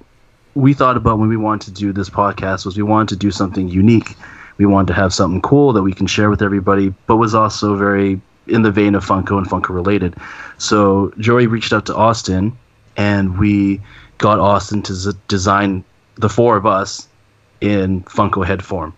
we 0.55 0.75
thought 0.75 0.97
about 0.97 1.19
when 1.19 1.29
we 1.29 1.37
wanted 1.37 1.75
to 1.75 1.81
do 1.81 1.93
this 1.93 2.11
podcast 2.11 2.65
was 2.65 2.77
we 2.77 2.83
wanted 2.83 3.09
to 3.11 3.17
do 3.17 3.31
something 3.31 3.69
unique. 3.69 4.17
We 4.59 4.67
wanted 4.67 4.89
to 4.89 4.95
have 4.95 5.15
something 5.15 5.41
cool 5.41 5.73
that 5.73 5.83
we 5.83 5.93
can 5.93 6.07
share 6.07 6.31
with 6.31 6.43
everybody, 6.43 6.93
but 7.07 7.17
was 7.17 7.35
also 7.35 7.77
very 7.77 8.21
in 8.47 8.63
the 8.63 8.71
vein 8.71 8.95
of 8.95 9.05
Funko 9.05 9.39
and 9.39 9.47
Funko 9.47 9.71
related. 9.71 10.15
So 10.59 11.13
Joey 11.19 11.47
reached 11.47 11.73
out 11.73 11.87
to 11.87 11.95
Austin, 11.95 12.57
and 12.97 13.39
we 13.39 13.81
got 14.19 14.39
Austin 14.39 14.83
to 14.83 14.95
z- 14.95 15.13
design 15.29 15.85
the 16.17 16.29
four 16.29 16.57
of 16.57 16.67
us 16.67 17.07
in 17.61 18.03
Funko 18.05 18.45
head 18.45 18.65
form. 18.65 18.95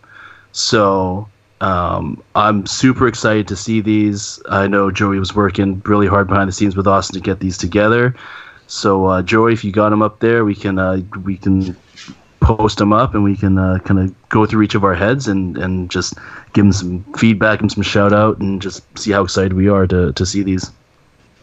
So 0.53 1.29
um, 1.61 2.23
I'm 2.35 2.67
super 2.67 3.07
excited 3.07 3.47
to 3.49 3.57
see 3.57 3.81
these. 3.81 4.41
I 4.49 4.67
know 4.67 4.91
Joey 4.91 5.19
was 5.19 5.35
working 5.35 5.83
really 5.85 6.07
hard 6.07 6.29
behind 6.29 6.49
the 6.49 6.53
scenes 6.53 6.77
with 6.77 6.87
Austin 6.87 7.15
to 7.15 7.21
get 7.21 7.41
these 7.41 7.59
together. 7.59 8.15
So 8.67 9.07
uh, 9.07 9.23
Joey, 9.23 9.53
if 9.53 9.65
you 9.65 9.73
got 9.73 9.91
them 9.91 10.01
up 10.01 10.21
there, 10.21 10.45
we 10.45 10.55
can 10.55 10.79
uh, 10.79 11.03
we 11.25 11.37
can 11.37 11.77
post 12.41 12.79
them 12.79 12.93
up 12.93 13.15
and 13.15 13.23
we 13.23 13.37
can 13.37 13.59
uh, 13.59 13.79
kind 13.81 14.01
of 14.01 14.29
go 14.29 14.47
through 14.47 14.63
each 14.63 14.75
of 14.75 14.83
our 14.83 14.95
heads 14.95 15.29
and, 15.29 15.57
and 15.59 15.91
just 15.91 16.15
give 16.53 16.65
them 16.65 16.73
some 16.73 17.05
feedback, 17.15 17.61
and 17.61 17.71
some 17.71 17.83
shout 17.83 18.13
out, 18.13 18.39
and 18.39 18.61
just 18.61 18.83
see 18.99 19.13
how 19.13 19.23
excited 19.23 19.53
we 19.53 19.69
are 19.69 19.87
to, 19.87 20.13
to 20.15 20.27
see 20.27 20.43
these. 20.43 20.71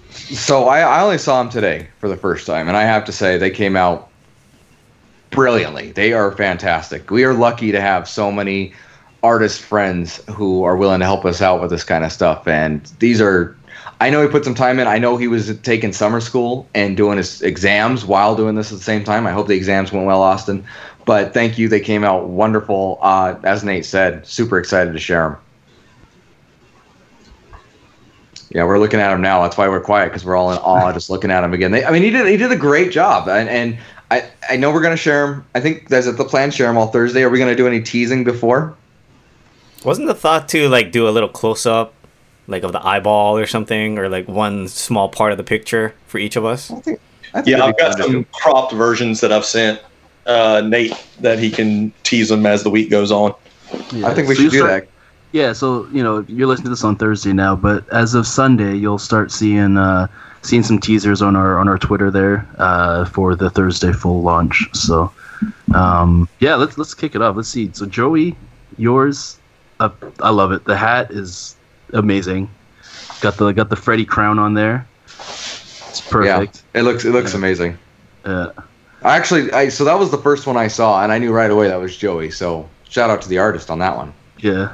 So 0.10 0.68
I, 0.68 0.80
I 0.82 1.02
only 1.02 1.18
saw 1.18 1.42
them 1.42 1.52
today 1.52 1.88
for 2.00 2.10
the 2.10 2.18
first 2.18 2.46
time, 2.46 2.68
and 2.68 2.76
I 2.76 2.84
have 2.84 3.06
to 3.06 3.12
say 3.12 3.38
they 3.38 3.52
came 3.52 3.76
out 3.76 4.10
brilliantly. 5.30 5.92
They 5.92 6.14
are 6.14 6.32
fantastic. 6.32 7.12
We 7.12 7.24
are 7.24 7.34
lucky 7.34 7.72
to 7.72 7.80
have 7.80 8.08
so 8.08 8.32
many 8.32 8.74
artist 9.24 9.62
friends 9.62 10.22
who 10.30 10.64
are 10.64 10.78
willing 10.78 11.00
to 11.00 11.06
help 11.06 11.26
us 11.26 11.42
out 11.42 11.62
with 11.62 11.70
this 11.70 11.84
kind 11.84 12.04
of 12.04 12.12
stuff. 12.12 12.48
And 12.48 12.84
these 13.00 13.22
are, 13.22 13.56
I 14.00 14.10
know 14.10 14.22
he 14.22 14.28
put 14.28 14.46
some 14.46 14.54
time 14.54 14.80
in. 14.80 14.88
I 14.88 15.00
know 15.00 15.18
he 15.18 15.28
was 15.28 15.58
taking 15.62 15.92
summer 15.92 16.22
school 16.22 16.68
and 16.76 16.96
doing 16.96 17.18
his 17.18 17.42
exams 17.42 18.06
while 18.06 18.36
doing 18.36 18.56
this 18.56 18.72
at 18.72 18.78
the 18.78 18.84
same 18.84 19.04
time. 19.04 19.26
I 19.26 19.32
hope 19.32 19.48
the 19.48 19.56
exams 19.56 19.92
went 19.92 20.06
well, 20.06 20.22
Austin. 20.22 20.64
But 21.06 21.34
thank 21.34 21.58
you. 21.58 21.68
They 21.68 21.80
came 21.80 22.04
out 22.04 22.28
wonderful. 22.28 23.00
Uh, 23.02 23.36
as 23.44 23.64
Nate 23.64 23.86
said, 23.86 24.28
super 24.28 24.60
excited 24.60 24.94
to 24.94 25.00
share 25.00 25.30
them. 25.30 25.38
Yeah, 28.50 28.66
we're 28.66 28.80
looking 28.80 29.00
at 29.00 29.12
him 29.12 29.22
now. 29.22 29.42
That's 29.42 29.58
why 29.58 29.68
we're 29.68 29.82
quiet 29.82 30.08
because 30.08 30.24
we're 30.24 30.36
all 30.36 30.52
in 30.52 30.58
awe 30.60 30.92
just 30.94 31.10
looking 31.10 31.32
at 31.32 31.44
him 31.44 31.54
again. 31.54 31.72
They, 31.72 31.84
I 31.84 31.92
mean, 31.92 32.02
he 32.02 32.10
did 32.10 32.28
he 32.28 32.38
did 32.38 32.52
a 32.52 32.56
great 32.56 32.92
job, 32.92 33.28
and 33.28 33.50
and 33.50 33.78
I 34.10 34.30
I 34.50 34.56
know 34.56 34.72
we're 34.72 34.82
gonna 34.82 34.96
share 34.96 35.28
him. 35.28 35.46
I 35.54 35.60
think 35.60 35.90
that's 35.90 36.08
at 36.08 36.18
the 36.18 36.24
plan. 36.24 36.52
Share 36.52 36.70
him 36.70 36.78
all 36.78 36.88
Thursday. 36.88 37.24
Are 37.24 37.30
we 37.30 37.40
gonna 37.40 37.56
do 37.56 37.68
any 37.68 37.82
teasing 37.82 38.24
before? 38.24 38.76
Wasn't 39.84 40.08
the 40.08 40.16
thought 40.16 40.48
to 40.50 40.70
like 40.70 40.92
do 40.92 41.08
a 41.08 41.12
little 41.12 41.30
close 41.30 41.66
up, 41.66 41.94
like 42.48 42.64
of 42.64 42.72
the 42.72 42.86
eyeball 42.86 43.38
or 43.38 43.46
something, 43.46 43.98
or 44.00 44.10
like 44.10 44.28
one 44.28 44.68
small 44.68 45.10
part 45.10 45.32
of 45.32 45.38
the 45.38 45.44
picture 45.44 45.94
for 46.08 46.18
each 46.18 46.36
of 46.36 46.46
us? 46.46 46.72
I 46.72 46.80
think. 46.82 47.00
I 47.34 47.42
think 47.42 47.58
Yeah, 47.58 47.66
I've 47.66 47.78
got 47.78 47.98
some 47.98 48.12
do. 48.12 48.26
cropped 48.32 48.74
versions 48.74 49.20
that 49.22 49.32
I've 49.34 49.46
sent 49.46 49.82
uh, 50.26 50.62
Nate 50.66 50.94
that 51.20 51.40
he 51.40 51.52
can 51.52 51.92
tease 52.04 52.30
them 52.30 52.46
as 52.46 52.64
the 52.64 52.70
week 52.70 52.90
goes 52.90 53.12
on. 53.12 53.34
I 54.04 54.14
think 54.14 54.28
we 54.30 54.36
So 54.36 54.44
should 54.44 54.52
do 54.52 54.58
start- 54.60 54.84
that. 54.86 54.90
Yeah, 55.34 55.52
so 55.52 55.86
you 55.92 56.02
know 56.02 56.24
you're 56.30 56.48
listening 56.48 56.64
to 56.66 56.70
this 56.70 56.86
on 56.86 56.96
Thursday 56.96 57.34
now, 57.34 57.54
but 57.54 57.88
as 57.90 58.16
of 58.16 58.26
Sunday, 58.26 58.76
you'll 58.76 58.98
start 58.98 59.30
seeing 59.30 59.76
uh, 59.78 60.08
seeing 60.42 60.64
some 60.64 60.80
teasers 60.80 61.22
on 61.22 61.36
our 61.36 61.60
on 61.60 61.68
our 61.68 61.78
Twitter 61.78 62.10
there 62.10 62.48
uh, 62.58 63.04
for 63.04 63.36
the 63.36 63.50
Thursday 63.50 63.92
full 63.92 64.22
launch. 64.22 64.66
So 64.74 65.12
um, 65.76 66.30
yeah, 66.40 66.56
let's 66.56 66.78
let's 66.78 66.94
kick 66.94 67.14
it 67.14 67.22
off. 67.22 67.36
Let's 67.36 67.50
see. 67.50 67.70
So 67.74 67.86
Joey, 67.86 68.38
yours, 68.78 69.38
uh, 69.82 69.90
I 70.22 70.30
love 70.30 70.54
it. 70.54 70.64
The 70.64 70.78
hat 70.78 71.12
is 71.12 71.57
amazing. 71.94 72.50
Got 73.22 73.38
the 73.38 73.52
got 73.52 73.70
the 73.70 73.76
Freddy 73.76 74.06
crown 74.06 74.40
on 74.40 74.54
there. 74.54 74.86
It's 75.08 76.02
perfect. 76.02 76.62
Yeah, 76.74 76.80
it 76.82 76.84
looks 76.84 77.06
it 77.06 77.12
looks 77.12 77.32
Yeah. 77.34 77.38
amazing. 77.40 77.78
Uh, 78.26 78.50
I 79.04 79.16
actually, 79.16 79.52
I 79.54 79.70
so 79.70 79.84
that 79.86 79.98
was 79.98 80.12
the 80.12 80.18
first 80.18 80.48
one 80.48 80.58
I 80.58 80.68
saw, 80.68 81.02
and 81.04 81.12
I 81.12 81.18
knew 81.18 81.32
right 81.32 81.50
away 81.52 81.68
that 81.68 81.80
was 81.80 81.96
Joey. 81.96 82.30
So 82.32 82.68
shout 82.90 83.10
out 83.10 83.22
to 83.22 83.30
the 83.30 83.38
artist 83.40 83.70
on 83.70 83.80
that 83.80 83.96
one. 83.96 84.14
yeah, 84.40 84.70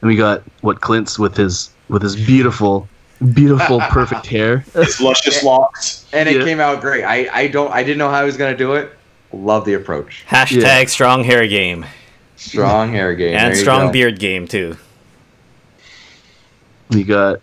and 0.00 0.08
we 0.08 0.16
got 0.16 0.42
what 0.60 0.80
Clint's 0.80 1.18
with 1.18 1.36
his 1.36 1.70
with 1.88 2.02
his 2.02 2.16
beautiful, 2.16 2.88
beautiful, 3.34 3.80
perfect 3.90 4.26
hair. 4.26 4.58
His 4.74 5.00
luscious 5.00 5.42
locks. 5.42 6.04
And 6.12 6.28
it 6.28 6.36
Yeah. 6.36 6.44
came 6.44 6.60
out 6.60 6.80
great. 6.80 7.04
I 7.04 7.28
I 7.32 7.46
don't 7.48 7.72
I 7.72 7.82
didn't 7.82 7.98
know 7.98 8.10
how 8.10 8.20
he 8.20 8.26
was 8.26 8.36
gonna 8.36 8.56
do 8.56 8.74
it. 8.74 8.92
Love 9.32 9.64
the 9.64 9.74
approach. 9.74 10.24
Hashtag 10.28 10.62
Yeah. 10.62 10.84
strong 10.86 11.24
hair 11.24 11.46
game 11.46 11.84
Strong 12.36 12.92
hair 12.92 13.14
game 13.14 13.34
and 13.36 13.52
There 13.54 13.60
strong 13.60 13.86
go. 13.86 13.92
beard 13.92 14.18
game 14.18 14.46
too. 14.46 14.76
We 16.90 17.02
got 17.04 17.40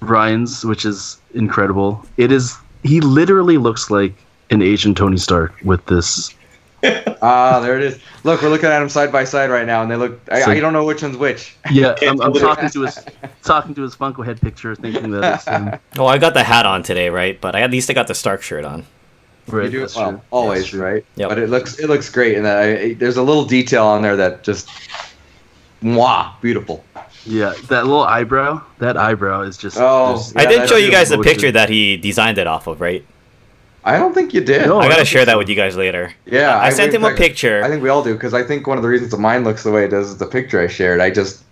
Ryan's, 0.00 0.64
which 0.64 0.84
is 0.84 1.18
incredible. 1.34 2.04
It 2.16 2.32
is 2.32 2.56
he 2.82 3.00
literally 3.00 3.58
looks 3.58 3.90
like 3.90 4.12
an 4.50 4.62
Asian 4.62 4.94
Tony 4.94 5.16
Stark 5.16 5.54
with 5.64 5.84
this. 5.86 6.34
Ah, 7.24 7.60
there 7.60 7.76
it 7.76 7.84
is. 7.84 8.00
Look, 8.24 8.42
we're 8.42 8.48
looking 8.48 8.68
at 8.68 8.80
them 8.80 8.88
side 8.88 9.12
by 9.12 9.22
side 9.22 9.48
right 9.50 9.64
now, 9.64 9.82
and 9.82 9.88
they 9.88 9.94
look. 9.94 10.20
I, 10.32 10.40
So- 10.40 10.50
I 10.50 10.58
don't 10.58 10.72
know 10.72 10.84
which 10.84 11.00
one's 11.02 11.16
which. 11.16 11.56
Yeah, 11.70 11.94
I'm, 12.02 12.20
I'm 12.20 12.32
talking 12.32 12.68
to 12.70 12.82
his 12.82 12.98
talking 13.44 13.72
to 13.76 13.82
his 13.82 13.94
Funko 13.94 14.24
head 14.24 14.40
picture, 14.40 14.74
thinking 14.74 15.12
that 15.12 15.34
it's 15.34 15.44
him. 15.44 15.78
Well, 15.94 16.08
I 16.14 16.18
got 16.18 16.34
the 16.34 16.42
hat 16.42 16.66
on 16.66 16.82
today, 16.82 17.08
right? 17.08 17.40
But 17.40 17.54
I 17.54 17.60
at 17.60 17.70
least 17.70 17.88
I 17.88 17.92
got 17.92 18.08
the 18.08 18.14
Stark 18.16 18.42
shirt 18.42 18.64
on. 18.64 18.84
Right, 19.46 19.66
you 19.66 19.70
do 19.70 19.80
that's 19.80 19.94
well, 19.94 20.10
true. 20.10 20.20
always 20.32 20.74
right. 20.74 21.04
Yep. 21.14 21.28
But 21.28 21.38
it 21.38 21.50
looks 21.50 21.78
it 21.78 21.86
looks 21.88 22.08
great, 22.08 22.36
and 22.36 22.44
that 22.44 22.58
I, 22.58 22.94
there's 22.94 23.16
a 23.16 23.22
little 23.22 23.44
detail 23.44 23.86
on 23.86 24.02
there 24.02 24.16
that 24.16 24.42
just, 24.42 24.68
mwah, 25.84 26.32
beautiful. 26.40 26.84
Yeah, 27.24 27.54
that 27.68 27.86
little 27.86 28.02
eyebrow. 28.02 28.62
That 28.78 28.96
eyebrow 28.96 29.42
is 29.42 29.56
just. 29.56 29.76
Oh, 29.78 30.08
there's- 30.08 30.32
Yeah, 30.34 30.40
I 30.42 30.46
did 30.46 30.68
show 30.68 30.76
you 30.76 30.90
guys 30.90 31.08
the 31.08 31.18
picture 31.18 31.52
that 31.52 31.68
he 31.68 31.96
designed 31.96 32.38
it 32.38 32.46
off 32.46 32.66
of, 32.66 32.80
right? 32.80 33.04
I 33.84 33.98
don't 33.98 34.14
think 34.14 34.32
you 34.32 34.40
did. 34.40 34.66
No. 34.66 34.78
I 34.78 34.82
I 34.82 34.84
gotta 34.84 34.96
don't 34.98 35.06
share 35.06 35.20
think 35.20 35.26
that 35.26 35.38
with 35.38 35.48
you 35.48 35.56
guys 35.56 35.76
later. 35.76 36.12
Yeah, 36.24 36.56
I, 36.58 36.70
sent 36.70 36.94
him 36.94 37.04
a 37.04 37.14
picture. 37.14 37.62
I 37.64 37.68
think 37.68 37.82
we 37.82 37.88
all 37.88 38.02
do 38.04 38.14
because 38.14 38.32
I 38.32 38.42
think 38.44 38.66
one 38.68 38.76
of 38.78 38.82
the 38.82 38.88
reasons 38.88 39.10
that 39.10 39.18
mine 39.18 39.42
looks 39.44 39.64
the 39.64 39.72
way 39.72 39.84
it 39.84 39.88
does 39.88 40.08
is 40.08 40.18
the 40.18 40.26
picture 40.26 40.60
I 40.60 40.68
shared. 40.68 41.00
I 41.00 41.10
just, 41.10 41.42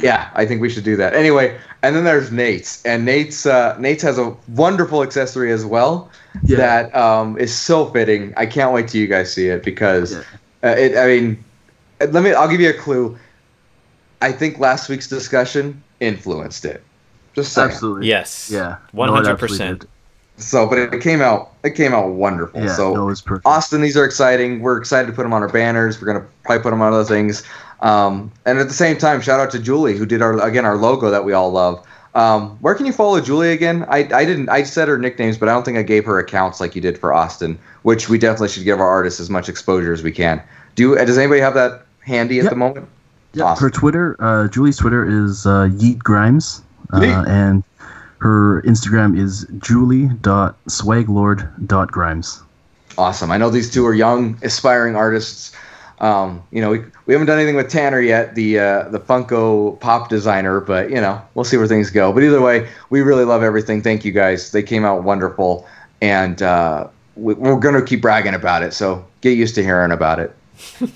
yeah, 0.00 0.28
I 0.34 0.44
think 0.44 0.60
we 0.60 0.68
should 0.68 0.82
do 0.82 0.96
that. 0.96 1.14
Anyway, 1.14 1.56
and 1.84 1.94
then 1.94 2.02
there's 2.02 2.32
Nate's, 2.32 2.84
and 2.84 3.04
Nate's 3.04 3.46
uh, 3.46 3.76
Nate's 3.78 4.02
has 4.02 4.18
a 4.18 4.34
wonderful 4.48 5.04
accessory 5.04 5.52
as 5.52 5.64
well 5.64 6.10
Yeah. 6.44 6.56
that 6.56 6.96
um, 6.96 7.38
is 7.38 7.56
so 7.56 7.86
fitting. 7.86 8.34
I 8.36 8.46
can't 8.46 8.72
wait 8.72 8.88
till 8.88 9.00
you 9.00 9.06
guys 9.06 9.32
see 9.32 9.46
it 9.48 9.62
because 9.62 10.14
Yeah. 10.14 10.22
uh, 10.64 10.74
it. 10.74 10.96
I 10.96 11.06
mean, 11.06 11.44
let 12.10 12.24
me. 12.24 12.32
I'll 12.32 12.48
give 12.48 12.60
you 12.60 12.70
a 12.70 12.74
clue. 12.74 13.16
I 14.22 14.32
think 14.32 14.58
last 14.58 14.88
week's 14.88 15.08
discussion 15.08 15.82
influenced 16.00 16.64
it. 16.64 16.82
Just 17.34 17.52
saying. 17.52 17.70
Absolutely. 17.70 18.08
Yes. 18.08 18.50
Yeah. 18.52 18.76
One 18.92 19.08
No, 19.08 19.14
it 19.14 19.16
hundred 19.16 19.32
absolutely 19.32 19.56
percent. 19.58 19.84
So, 20.36 20.66
but 20.68 20.78
it 20.78 21.00
came 21.02 21.20
out. 21.20 21.52
It 21.62 21.74
came 21.74 21.92
out 21.92 22.08
wonderful. 22.10 22.60
Yeah. 22.62 22.74
so 22.74 22.94
no, 22.94 23.02
it 23.02 23.06
was 23.06 23.20
perfect. 23.20 23.46
Austin, 23.46 23.80
these 23.80 23.96
are 23.96 24.04
exciting. 24.04 24.60
We're 24.60 24.78
excited 24.78 25.06
to 25.06 25.12
put 25.12 25.22
them 25.24 25.32
on 25.32 25.42
our 25.42 25.48
banners. 25.48 26.00
We're 26.00 26.06
gonna 26.06 26.26
probably 26.44 26.62
put 26.62 26.70
them 26.70 26.82
on 26.82 26.92
other 26.92 27.04
things. 27.04 27.42
Um, 27.80 28.30
and 28.46 28.58
at 28.58 28.68
the 28.68 28.74
same 28.74 28.96
time, 28.96 29.20
shout 29.20 29.40
out 29.40 29.50
to 29.50 29.58
Julie 29.58 29.96
who 29.96 30.06
did 30.06 30.22
our 30.22 30.40
again 30.40 30.64
our 30.64 30.76
logo 30.76 31.10
that 31.10 31.24
we 31.24 31.32
all 31.32 31.50
love. 31.50 31.84
Um, 32.14 32.58
where 32.60 32.74
can 32.74 32.84
you 32.86 32.92
follow 32.92 33.20
Julie 33.20 33.52
again? 33.52 33.84
I, 33.88 33.98
I 34.12 34.24
didn't 34.24 34.48
I 34.50 34.62
said 34.64 34.88
her 34.88 34.98
nicknames, 34.98 35.38
but 35.38 35.48
I 35.48 35.52
don't 35.52 35.64
think 35.64 35.78
I 35.78 35.82
gave 35.82 36.04
her 36.04 36.18
accounts 36.18 36.60
like 36.60 36.74
you 36.74 36.80
did 36.82 36.98
for 36.98 37.12
Austin, 37.14 37.58
which 37.82 38.08
we 38.08 38.18
definitely 38.18 38.48
should 38.48 38.64
give 38.64 38.80
our 38.80 38.88
artists 38.88 39.18
as 39.20 39.30
much 39.30 39.48
exposure 39.48 39.92
as 39.92 40.02
we 40.02 40.12
can. 40.12 40.42
Do 40.74 40.94
does 40.94 41.18
anybody 41.18 41.40
have 41.40 41.54
that 41.54 41.82
handy 42.00 42.38
at 42.38 42.44
Yep. 42.44 42.50
the 42.50 42.56
moment? 42.56 42.88
Yeah, 43.34 43.44
Awesome. 43.44 43.64
her 43.64 43.70
Twitter, 43.70 44.16
uh, 44.18 44.48
Julie's 44.48 44.76
Twitter 44.76 45.06
is 45.06 45.46
uh, 45.46 45.68
Yeet 45.72 45.98
Grimes, 45.98 46.62
uh, 46.92 47.24
and 47.26 47.64
her 48.18 48.60
Instagram 48.62 49.18
is 49.18 49.46
julie.swaglord.grimes. 49.58 52.42
Awesome. 52.98 53.30
I 53.30 53.38
know 53.38 53.48
these 53.48 53.70
two 53.70 53.86
are 53.86 53.94
young, 53.94 54.38
aspiring 54.42 54.96
artists. 54.96 55.52
Um, 56.00 56.42
you 56.50 56.60
know, 56.60 56.68
we, 56.70 56.82
we 57.06 57.14
haven't 57.14 57.28
done 57.28 57.38
anything 57.38 57.56
with 57.56 57.70
Tanner 57.70 58.00
yet, 58.00 58.34
the 58.34 58.58
uh, 58.58 58.88
the 58.88 58.98
Funko 59.00 59.78
Pop 59.80 60.08
designer, 60.10 60.60
but 60.60 60.90
you 60.90 61.00
know, 61.00 61.22
we'll 61.34 61.44
see 61.44 61.56
where 61.56 61.66
things 61.68 61.90
go. 61.90 62.12
But 62.12 62.22
either 62.24 62.40
way, 62.40 62.68
we 62.90 63.00
really 63.02 63.24
love 63.24 63.42
everything. 63.42 63.80
Thank 63.82 64.04
you 64.04 64.12
guys. 64.12 64.50
They 64.50 64.62
came 64.62 64.84
out 64.84 65.04
wonderful, 65.04 65.66
and 66.02 66.42
uh, 66.42 66.88
we, 67.16 67.32
we're 67.34 67.58
going 67.58 67.76
to 67.76 67.82
keep 67.82 68.02
bragging 68.02 68.34
about 68.34 68.62
it. 68.62 68.74
So 68.74 69.04
get 69.20 69.38
used 69.38 69.54
to 69.54 69.62
hearing 69.62 69.92
about 69.92 70.18
it. 70.20 70.36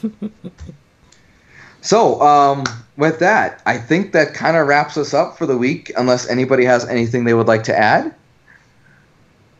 so 1.87 2.20
um, 2.20 2.64
with 2.97 3.18
that, 3.20 3.62
I 3.66 3.78
think 3.78 4.12
that 4.12 4.34
kind 4.34 4.57
of 4.57 4.66
wraps 4.66 4.97
us 4.97 5.14
up 5.14 5.39
for 5.39 5.47
the 5.47 5.57
week. 5.57 5.93
Unless 5.97 6.28
anybody 6.28 6.64
has 6.64 6.87
anything 6.87 7.24
they 7.24 7.34
would 7.34 7.47
like 7.47 7.62
to 7.64 7.78
add. 7.78 8.14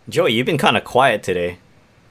Joey, 0.09 0.33
you've 0.33 0.47
been 0.47 0.59
kind 0.59 0.77
of 0.77 0.85
quiet 0.85 1.23
today. 1.23 1.59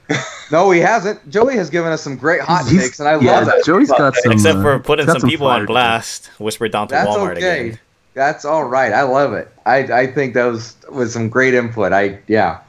No, 0.51 0.69
he 0.69 0.79
hasn't. 0.79 1.27
Joey 1.27 1.55
has 1.55 1.71
given 1.71 1.91
us 1.91 2.03
some 2.03 2.15
great 2.15 2.39
hot 2.39 2.67
He's- 2.67 2.83
takes, 2.83 2.99
and 2.99 3.09
I 3.09 3.19
yeah, 3.19 3.39
love 3.39 3.45
that. 3.47 3.65
Joey's 3.65 3.89
got 3.89 4.15
some. 4.15 4.31
Except 4.31 4.59
uh, 4.59 4.61
for 4.61 4.79
putting 4.79 5.07
got 5.07 5.19
some 5.19 5.27
people 5.27 5.47
on 5.47 5.61
to 5.61 5.65
blast. 5.65 6.27
Whisper 6.39 6.67
down 6.69 6.87
to 6.89 6.93
That's 6.93 7.09
Walmart 7.09 7.37
okay. 7.37 7.69
again. 7.69 7.79
That's 8.13 8.45
all 8.45 8.63
right. 8.63 8.93
I 8.93 9.01
love 9.01 9.33
it. 9.33 9.51
I, 9.65 9.77
I 9.77 10.07
think 10.07 10.35
that 10.35 10.45
was 10.45 10.75
was 10.91 11.13
some 11.13 11.29
great 11.29 11.55
input. 11.55 11.93
I 11.93 12.19
yeah, 12.27 12.59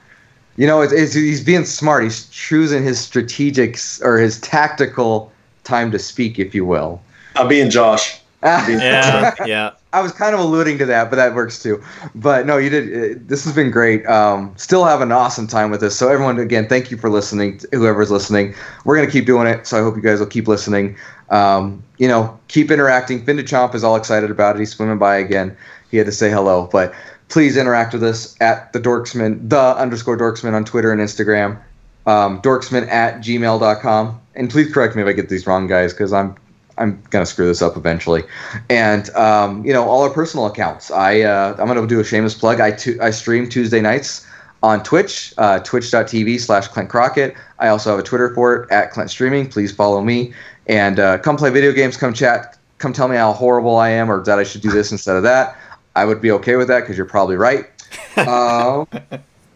you 0.57 0.67
know, 0.67 0.81
it's, 0.81 0.93
it's, 0.93 1.13
he's 1.13 1.45
being 1.45 1.67
smart. 1.67 2.03
He's 2.03 2.29
choosing 2.31 2.83
his 2.83 2.99
strategic 2.99 3.79
or 4.03 4.17
his 4.17 4.41
tactical 4.41 5.31
time 5.65 5.91
to 5.91 5.99
speak, 5.99 6.39
if 6.39 6.55
you 6.55 6.65
will. 6.65 7.03
I'm 7.39 7.49
being 7.49 7.71
Josh. 7.71 8.21
Yeah, 8.43 9.35
yeah. 9.47 9.71
I 9.93 10.01
was 10.03 10.13
kind 10.13 10.33
of 10.35 10.41
alluding 10.41 10.79
to 10.79 10.87
that, 10.87 11.11
but 11.11 11.17
that 11.17 11.35
works 11.35 11.61
too. 11.61 11.83
But 12.15 12.47
no, 12.47 12.59
you 12.59 12.69
did. 12.71 13.17
uh, 13.17 13.19
This 13.27 13.45
has 13.45 13.55
been 13.55 13.71
great. 13.73 14.07
Um, 14.07 14.53
still 14.57 14.85
have 14.85 15.01
an 15.01 15.11
awesome 15.11 15.47
time 15.49 15.71
with 15.71 15.81
this. 15.81 15.97
So 15.99 16.09
everyone, 16.09 16.39
again, 16.39 16.69
thank 16.69 16.91
you 16.91 16.97
for 16.97 17.09
listening. 17.11 17.61
Whoever's 17.73 18.11
listening, 18.11 18.55
we're 18.85 18.95
gonna 18.97 19.11
keep 19.11 19.27
doing 19.27 19.47
it. 19.49 19.67
So 19.67 19.79
I 19.79 19.83
hope 19.83 19.97
you 19.97 20.03
guys 20.03 20.21
will 20.21 20.27
keep 20.27 20.47
listening. 20.47 20.97
Um, 21.31 21.83
you 21.99 22.07
know, 22.07 22.39
keep 22.49 22.71
interacting. 22.71 23.25
Fin 23.25 23.37
de 23.37 23.43
Chomp 23.43 23.75
is 23.75 23.83
all 23.83 23.97
excited 23.97 24.31
about 24.31 24.55
it. 24.57 24.61
He's 24.61 24.71
swimming 24.71 24.99
by 24.99 25.17
again. 25.17 25.57
He 25.91 25.97
had 25.97 26.07
to 26.07 26.13
say 26.13 26.31
hello, 26.31 26.69
but 26.71 26.95
please 27.31 27.57
interact 27.57 27.95
with 27.95 28.05
us 28.05 28.37
at 28.41 28.73
the 28.75 28.79
Dorksmen, 28.79 29.49
the 29.49 29.77
underscore 29.77 30.17
Dorksmen 30.17 30.53
on 30.53 30.65
Twitter 30.65 30.93
and 30.93 31.01
Instagram. 31.01 31.59
Um, 32.07 32.41
dorksmen 32.43 32.87
at 32.89 33.17
gmail.com. 33.21 34.21
And 34.37 34.51
please 34.51 34.73
correct 34.73 34.95
me 34.95 35.03
if 35.03 35.09
I 35.09 35.13
get 35.13 35.29
these 35.29 35.47
wrong, 35.47 35.67
guys, 35.67 35.93
because 35.93 36.13
I'm 36.13 36.37
I'm 36.79 37.03
gonna 37.11 37.27
screw 37.27 37.47
this 37.47 37.63
up 37.63 37.77
eventually. 37.77 38.23
And 38.69 39.09
um, 39.11 39.65
you 39.65 39.73
know, 39.73 39.89
all 39.89 40.03
our 40.03 40.11
personal 40.11 40.47
accounts. 40.47 40.91
I 40.91 41.23
uh, 41.23 41.57
I'm 41.59 41.67
gonna 41.67 41.87
do 41.87 42.01
a 42.01 42.05
shameless 42.05 42.35
plug. 42.35 42.61
I 42.61 42.73
tu- 42.73 42.99
I 43.01 43.11
stream 43.11 43.49
Tuesday 43.49 43.81
nights 43.81 44.27
on 44.63 44.83
Twitch, 44.83 45.33
uh, 45.39 45.61
twitch.tv 45.61 46.41
slash 46.41 46.69
Clint 46.69 46.89
Crockett. 46.89 47.35
I 47.59 47.69
also 47.69 47.91
have 47.91 47.99
a 47.99 48.03
Twitter 48.03 48.35
for 48.35 48.55
it 48.55 48.71
at 48.71 48.91
Clint 48.91 49.11
Streaming. 49.11 49.49
Please 49.49 49.73
follow 49.73 50.03
me 50.03 50.33
and 50.67 50.99
uh, 50.99 51.19
come 51.19 51.37
play 51.37 51.51
video 51.51 51.73
games. 51.73 51.97
Come 51.97 52.13
chat. 52.13 52.59
Come 52.79 52.93
tell 52.93 53.09
me 53.09 53.17
how 53.17 53.33
horrible 53.33 53.77
I 53.77 53.89
am 53.91 54.11
or 54.11 54.23
that 54.25 54.39
I 54.39 54.45
should 54.45 54.61
do 54.61 54.71
this 54.71 54.93
instead 54.93 55.17
of 55.17 55.23
that. 55.23 55.57
I 55.95 56.05
would 56.05 56.21
be 56.21 56.31
okay 56.33 56.57
with 56.57 56.69
that 56.69 56.81
because 56.81 56.97
you're 56.97 57.07
probably 57.07 57.37
right. 57.37 57.67
Um, 58.19 58.89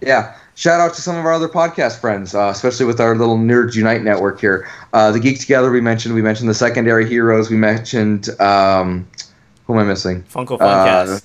yeah. 0.03 0.37
Shout 0.61 0.79
out 0.79 0.93
to 0.93 1.01
some 1.01 1.17
of 1.17 1.25
our 1.25 1.33
other 1.33 1.49
podcast 1.49 2.01
friends, 2.01 2.35
uh, 2.35 2.51
especially 2.53 2.85
with 2.85 3.01
our 3.01 3.17
little 3.17 3.39
Nerds 3.39 3.75
Unite 3.77 4.03
network 4.05 4.39
here. 4.43 4.69
Uh, 4.93 5.11
the 5.11 5.19
Geek 5.19 5.41
Together 5.41 5.71
we 5.71 5.81
mentioned. 5.81 6.15
We 6.15 6.21
mentioned 6.21 6.51
the 6.51 6.55
Secondary 6.55 7.09
Heroes. 7.09 7.49
We 7.49 7.57
mentioned 7.57 8.29
um, 8.43 9.09
who 9.67 9.73
am 9.73 9.79
I 9.79 9.85
missing? 9.85 10.23
Funko 10.25 10.61
Uh, 10.61 11.07
Funcast. 11.07 11.23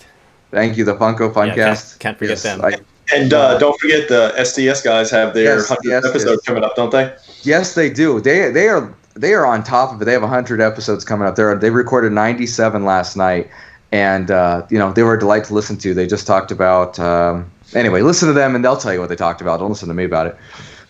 Thank 0.51 0.77
you, 0.77 0.85
the 0.85 0.95
Funko 0.95 1.19
Yeah, 1.35 1.53
Funcast. 1.53 1.55
can't- 1.55 1.95
can't 1.99 2.17
forget 2.17 2.29
Yes, 2.29 2.43
them. 2.43 2.61
I- 2.63 2.79
And 3.13 3.33
uh, 3.33 3.57
don't 3.57 3.77
forget 3.77 4.07
the 4.07 4.33
SDS 4.37 4.81
guys 4.85 5.11
have 5.11 5.33
their 5.33 5.57
Yes, 5.57 5.67
100th 5.69 5.79
yes, 5.83 6.05
episode 6.05 6.29
yes. 6.29 6.41
coming 6.45 6.63
up, 6.63 6.77
don't 6.77 6.91
they? 6.93 7.13
yes, 7.43 7.75
they 7.75 7.89
do. 7.89 8.21
They 8.21 8.49
they 8.51 8.69
are 8.69 8.89
they 9.15 9.33
are 9.33 9.45
on 9.45 9.63
top 9.63 9.93
of 9.93 10.01
it. 10.01 10.05
They 10.05 10.13
have 10.13 10.23
hundred 10.23 10.61
episodes 10.61 11.03
coming 11.03 11.27
up. 11.27 11.35
They 11.35 11.43
they 11.55 11.71
recorded 11.71 12.13
ninety 12.13 12.47
seven 12.47 12.85
last 12.85 13.17
night, 13.17 13.49
and 13.91 14.31
uh, 14.31 14.65
you 14.69 14.79
know 14.79 14.93
they 14.93 15.03
were 15.03 15.15
a 15.15 15.19
delight 15.19 15.43
to 15.45 15.53
listen 15.53 15.75
to. 15.79 15.93
They 15.93 16.07
just 16.07 16.25
talked 16.25 16.51
about 16.51 16.97
um, 16.99 17.51
anyway. 17.73 18.01
Listen 18.01 18.27
to 18.27 18.33
them, 18.33 18.55
and 18.55 18.63
they'll 18.63 18.77
tell 18.77 18.93
you 18.93 18.99
what 18.99 19.09
they 19.09 19.15
talked 19.15 19.41
about. 19.41 19.59
Don't 19.59 19.69
listen 19.69 19.87
to 19.87 19.93
me 19.93 20.03
about 20.03 20.27
it. 20.27 20.35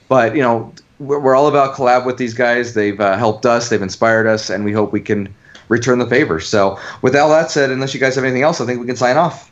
But 0.08 0.36
you 0.36 0.42
know 0.42 0.74
we're, 1.00 1.20
we're 1.20 1.36
all 1.36 1.48
about 1.48 1.76
collab 1.76 2.06
with 2.06 2.18
these 2.18 2.34
guys. 2.34 2.74
They've 2.74 3.00
uh, 3.00 3.18
helped 3.18 3.46
us. 3.46 3.70
They've 3.70 3.82
inspired 3.82 4.28
us, 4.28 4.50
and 4.50 4.64
we 4.66 4.72
hope 4.72 4.92
we 4.92 5.02
can 5.02 5.34
return 5.70 6.00
the 6.00 6.08
favor. 6.08 6.40
So 6.40 6.80
with 7.02 7.16
all 7.16 7.30
that 7.30 7.50
said, 7.52 7.72
unless 7.72 7.94
you 7.94 8.00
guys 8.00 8.16
have 8.16 8.24
anything 8.24 8.44
else, 8.44 8.62
I 8.62 8.66
think 8.66 8.80
we 8.80 8.86
can 8.86 8.96
sign 8.96 9.18
off. 9.18 9.52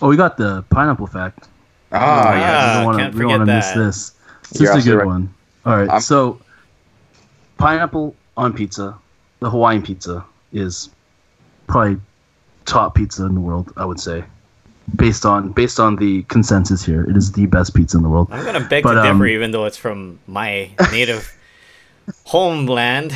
Oh, 0.00 0.08
we 0.08 0.16
got 0.16 0.36
the 0.36 0.62
pineapple 0.70 1.06
fact. 1.08 1.48
Ah, 1.92 2.32
yeah. 2.32 2.38
yes. 2.38 2.76
we 2.76 2.76
don't 2.76 2.84
wanna- 2.86 3.10
we 3.16 3.18
don't 3.22 3.30
wanna 3.40 3.46
miss 3.46 3.66
that. 3.68 3.76
this. 3.78 4.12
It's 4.50 4.60
You're 4.60 4.74
just 4.74 4.86
a 4.86 4.90
good 4.90 4.96
right. 4.98 5.06
one. 5.06 5.34
All 5.66 5.76
right, 5.76 5.88
I'm- 5.90 6.00
so 6.00 6.38
pineapple 7.58 8.14
on 8.36 8.52
pizza, 8.52 8.96
the 9.40 9.50
Hawaiian 9.50 9.82
pizza 9.82 10.24
is 10.52 10.90
probably 11.66 12.00
top 12.66 12.94
pizza 12.94 13.24
in 13.26 13.34
the 13.34 13.40
world. 13.40 13.72
I 13.76 13.84
would 13.84 13.98
say, 14.00 14.24
based 14.96 15.24
on 15.24 15.50
based 15.52 15.80
on 15.80 15.96
the 15.96 16.22
consensus 16.24 16.84
here, 16.84 17.04
it 17.04 17.16
is 17.16 17.32
the 17.32 17.46
best 17.46 17.74
pizza 17.74 17.96
in 17.96 18.02
the 18.02 18.08
world. 18.08 18.28
I'm 18.30 18.44
gonna 18.44 18.66
beg 18.66 18.84
but, 18.84 18.94
to 18.94 19.02
differ, 19.02 19.24
um, 19.24 19.26
even 19.26 19.50
though 19.50 19.64
it's 19.64 19.76
from 19.76 20.18
my 20.26 20.70
native 20.92 21.36
homeland. 22.24 23.14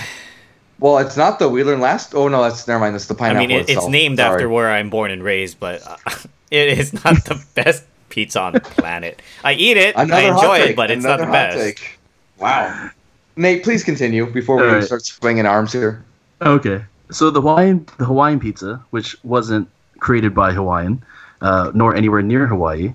Well, 0.80 0.98
it's 0.98 1.16
not 1.16 1.38
the 1.38 1.48
Wheeler 1.48 1.72
and 1.72 1.82
Last. 1.82 2.14
Oh 2.14 2.28
no, 2.28 2.42
that's 2.42 2.66
never 2.66 2.80
mind. 2.80 2.94
That's 2.94 3.06
the 3.06 3.14
pineapple. 3.14 3.44
I 3.44 3.46
mean, 3.46 3.50
it, 3.56 3.70
it's 3.70 3.88
named 3.88 4.18
Sorry. 4.18 4.34
after 4.34 4.48
where 4.48 4.70
I'm 4.70 4.90
born 4.90 5.10
and 5.10 5.22
raised, 5.22 5.60
but 5.60 5.86
uh, 5.86 5.96
it 6.50 6.78
is 6.78 6.92
not 7.04 7.24
the 7.24 7.42
best 7.54 7.84
pizza 8.08 8.40
on 8.40 8.52
the 8.54 8.60
planet. 8.60 9.22
I 9.42 9.54
eat 9.54 9.76
it, 9.76 9.96
I 9.96 10.02
Another 10.02 10.32
hot 10.32 10.42
enjoy 10.42 10.70
it, 10.70 10.76
but 10.76 10.90
it's 10.90 11.04
not 11.04 11.18
the 11.18 11.26
best. 11.26 11.58
take. 11.58 11.98
Wow. 12.38 12.90
Nate, 13.36 13.64
please 13.64 13.82
continue 13.82 14.26
before 14.26 14.56
we 14.56 14.62
All 14.62 14.74
right. 14.74 14.84
start 14.84 15.04
swinging 15.04 15.46
arms 15.46 15.72
here. 15.72 16.04
Okay. 16.40 16.84
So 17.10 17.30
the 17.30 17.40
Hawaiian 17.40 17.86
the 17.98 18.04
Hawaiian 18.04 18.40
pizza, 18.40 18.82
which 18.90 19.16
wasn't 19.24 19.68
created 19.98 20.34
by 20.34 20.52
Hawaiian, 20.52 21.02
uh, 21.44 21.70
nor 21.74 21.94
anywhere 21.94 22.22
near 22.22 22.46
Hawaii, 22.46 22.94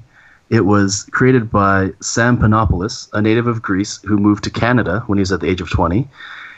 it 0.49 0.65
was 0.65 1.07
created 1.11 1.51
by 1.51 1.93
Sam 2.01 2.37
Panopoulos, 2.37 3.07
a 3.13 3.21
native 3.21 3.45
of 3.45 3.61
Greece 3.61 3.99
who 4.03 4.17
moved 4.17 4.43
to 4.45 4.49
Canada 4.49 5.03
when 5.05 5.19
he 5.19 5.21
was 5.21 5.31
at 5.31 5.41
the 5.41 5.47
age 5.47 5.61
of 5.61 5.69
20. 5.69 6.07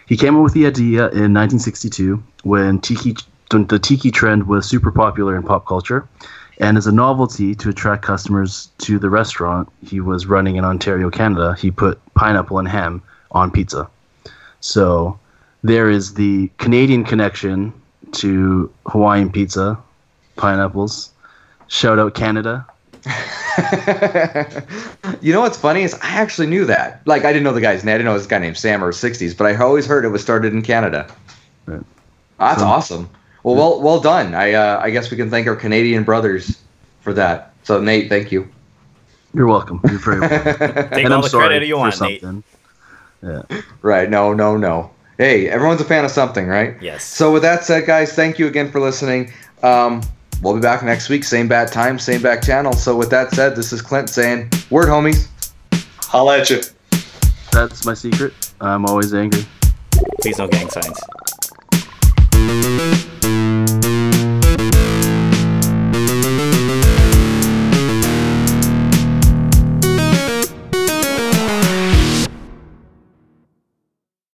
He 0.08 0.16
came 0.16 0.36
up 0.38 0.44
with 0.44 0.54
the 0.54 0.66
idea 0.66 1.10
in 1.10 1.34
1962 1.34 2.24
when 2.44 2.80
tiki 2.80 3.16
the 3.50 3.80
tiki 3.80 4.12
trend 4.12 4.48
was 4.48 4.66
super 4.66 4.92
popular 4.92 5.36
in 5.36 5.44
pop 5.44 5.68
culture. 5.68 6.08
And 6.60 6.78
as 6.78 6.88
a 6.88 6.92
novelty 6.92 7.54
to 7.56 7.70
attract 7.70 8.04
customers 8.04 8.70
to 8.80 8.98
the 8.98 9.10
restaurant 9.10 9.68
he 9.86 10.00
was 10.00 10.26
running 10.26 10.56
in 10.56 10.64
Ontario, 10.64 11.10
Canada, 11.10 11.56
he 11.60 11.72
put 11.72 12.00
pineapple 12.14 12.60
and 12.60 12.68
ham 12.68 13.02
on 13.32 13.52
pizza. 13.52 13.90
So 14.62 15.20
there 15.64 15.90
is 15.90 16.14
the 16.14 16.50
Canadian 16.58 17.04
connection 17.04 17.74
to 18.14 18.72
Hawaiian 18.86 19.32
pizza, 19.32 19.78
pineapples. 20.38 21.11
Shout 21.72 22.00
out 22.00 22.14
Canada. 22.16 22.66
you 25.22 25.32
know 25.32 25.40
what's 25.40 25.58
funny 25.58 25.84
is 25.84 25.94
I 25.96 26.10
actually 26.10 26.48
knew 26.48 26.66
that. 26.66 27.02
Like 27.08 27.24
I 27.24 27.32
didn't 27.32 27.46
know 27.46 27.54
the 27.54 27.62
guy's 27.62 27.86
name. 27.86 27.96
I 27.96 27.98
didn't 27.98 28.12
know 28.12 28.18
this 28.18 28.28
guy 28.28 28.40
named 28.40 28.58
Sam 28.58 28.84
or 28.84 28.92
60s, 28.92 29.36
but 29.38 29.48
I 29.48 29.56
always 29.56 29.86
heard 29.88 30.04
it 30.04 30.10
was 30.10 30.22
started 30.22 30.52
in 30.54 30.64
Canada. 30.64 31.08
Right. 31.66 31.82
That's 32.40 32.60
So- 32.60 32.66
awesome. 32.68 33.10
Well, 33.44 33.56
well, 33.56 33.82
well 33.82 34.00
done. 34.02 34.36
I 34.36 34.52
uh, 34.52 34.80
I 34.84 34.90
guess 34.92 35.10
we 35.10 35.16
can 35.18 35.30
thank 35.32 35.48
our 35.48 35.56
Canadian 35.56 36.04
brothers 36.04 36.62
for 37.00 37.14
that. 37.14 37.54
So 37.64 37.80
Nate, 37.80 38.10
thank 38.10 38.34
you. 38.34 38.48
You're 39.34 39.48
welcome. 39.48 39.80
You're 39.90 39.98
very 39.98 40.20
welcome. 40.20 40.50
Take 40.90 41.06
and 41.06 41.08
all 41.08 41.14
I'm 41.14 41.22
the 41.22 41.30
sorry 41.30 41.48
credit 41.48 41.68
you 41.70 41.76
for 41.76 41.80
want, 41.80 42.02
Nate. 42.02 42.22
something. 42.22 42.44
Yeah. 43.24 43.62
right? 43.82 44.10
No, 44.10 44.34
no, 44.34 44.58
no. 44.58 44.92
Hey, 45.18 45.48
everyone's 45.50 45.80
a 45.80 45.86
fan 45.86 46.04
of 46.04 46.12
something, 46.12 46.48
right? 46.48 46.76
Yes. 46.82 47.04
So 47.06 47.32
with 47.32 47.44
that 47.44 47.64
said, 47.64 47.86
guys, 47.88 48.14
thank 48.14 48.38
you 48.38 48.48
again 48.48 48.70
for 48.72 48.80
listening. 48.82 49.32
Um, 49.64 50.02
we'll 50.42 50.56
be 50.56 50.62
back 50.62 50.84
next 50.84 51.10
week, 51.10 51.24
same 51.24 51.48
bad 51.48 51.72
time, 51.72 51.98
same 52.00 52.22
back 52.22 52.42
channel. 52.42 52.74
So 52.74 52.96
with 52.96 53.10
that 53.12 53.32
said, 53.32 53.56
this 53.56 53.72
is 53.72 53.82
Clint 53.82 54.10
saying, 54.10 54.50
"Word, 54.70 54.88
homies." 54.88 55.28
Holla 56.04 56.40
at 56.40 56.50
you. 56.50 56.62
That's 57.52 57.86
my 57.86 57.94
secret. 57.94 58.34
I'm 58.60 58.86
always 58.86 59.14
angry. 59.14 59.46
Please 60.22 60.38
no 60.38 60.48
gang 60.48 60.70
signs. 60.70 61.00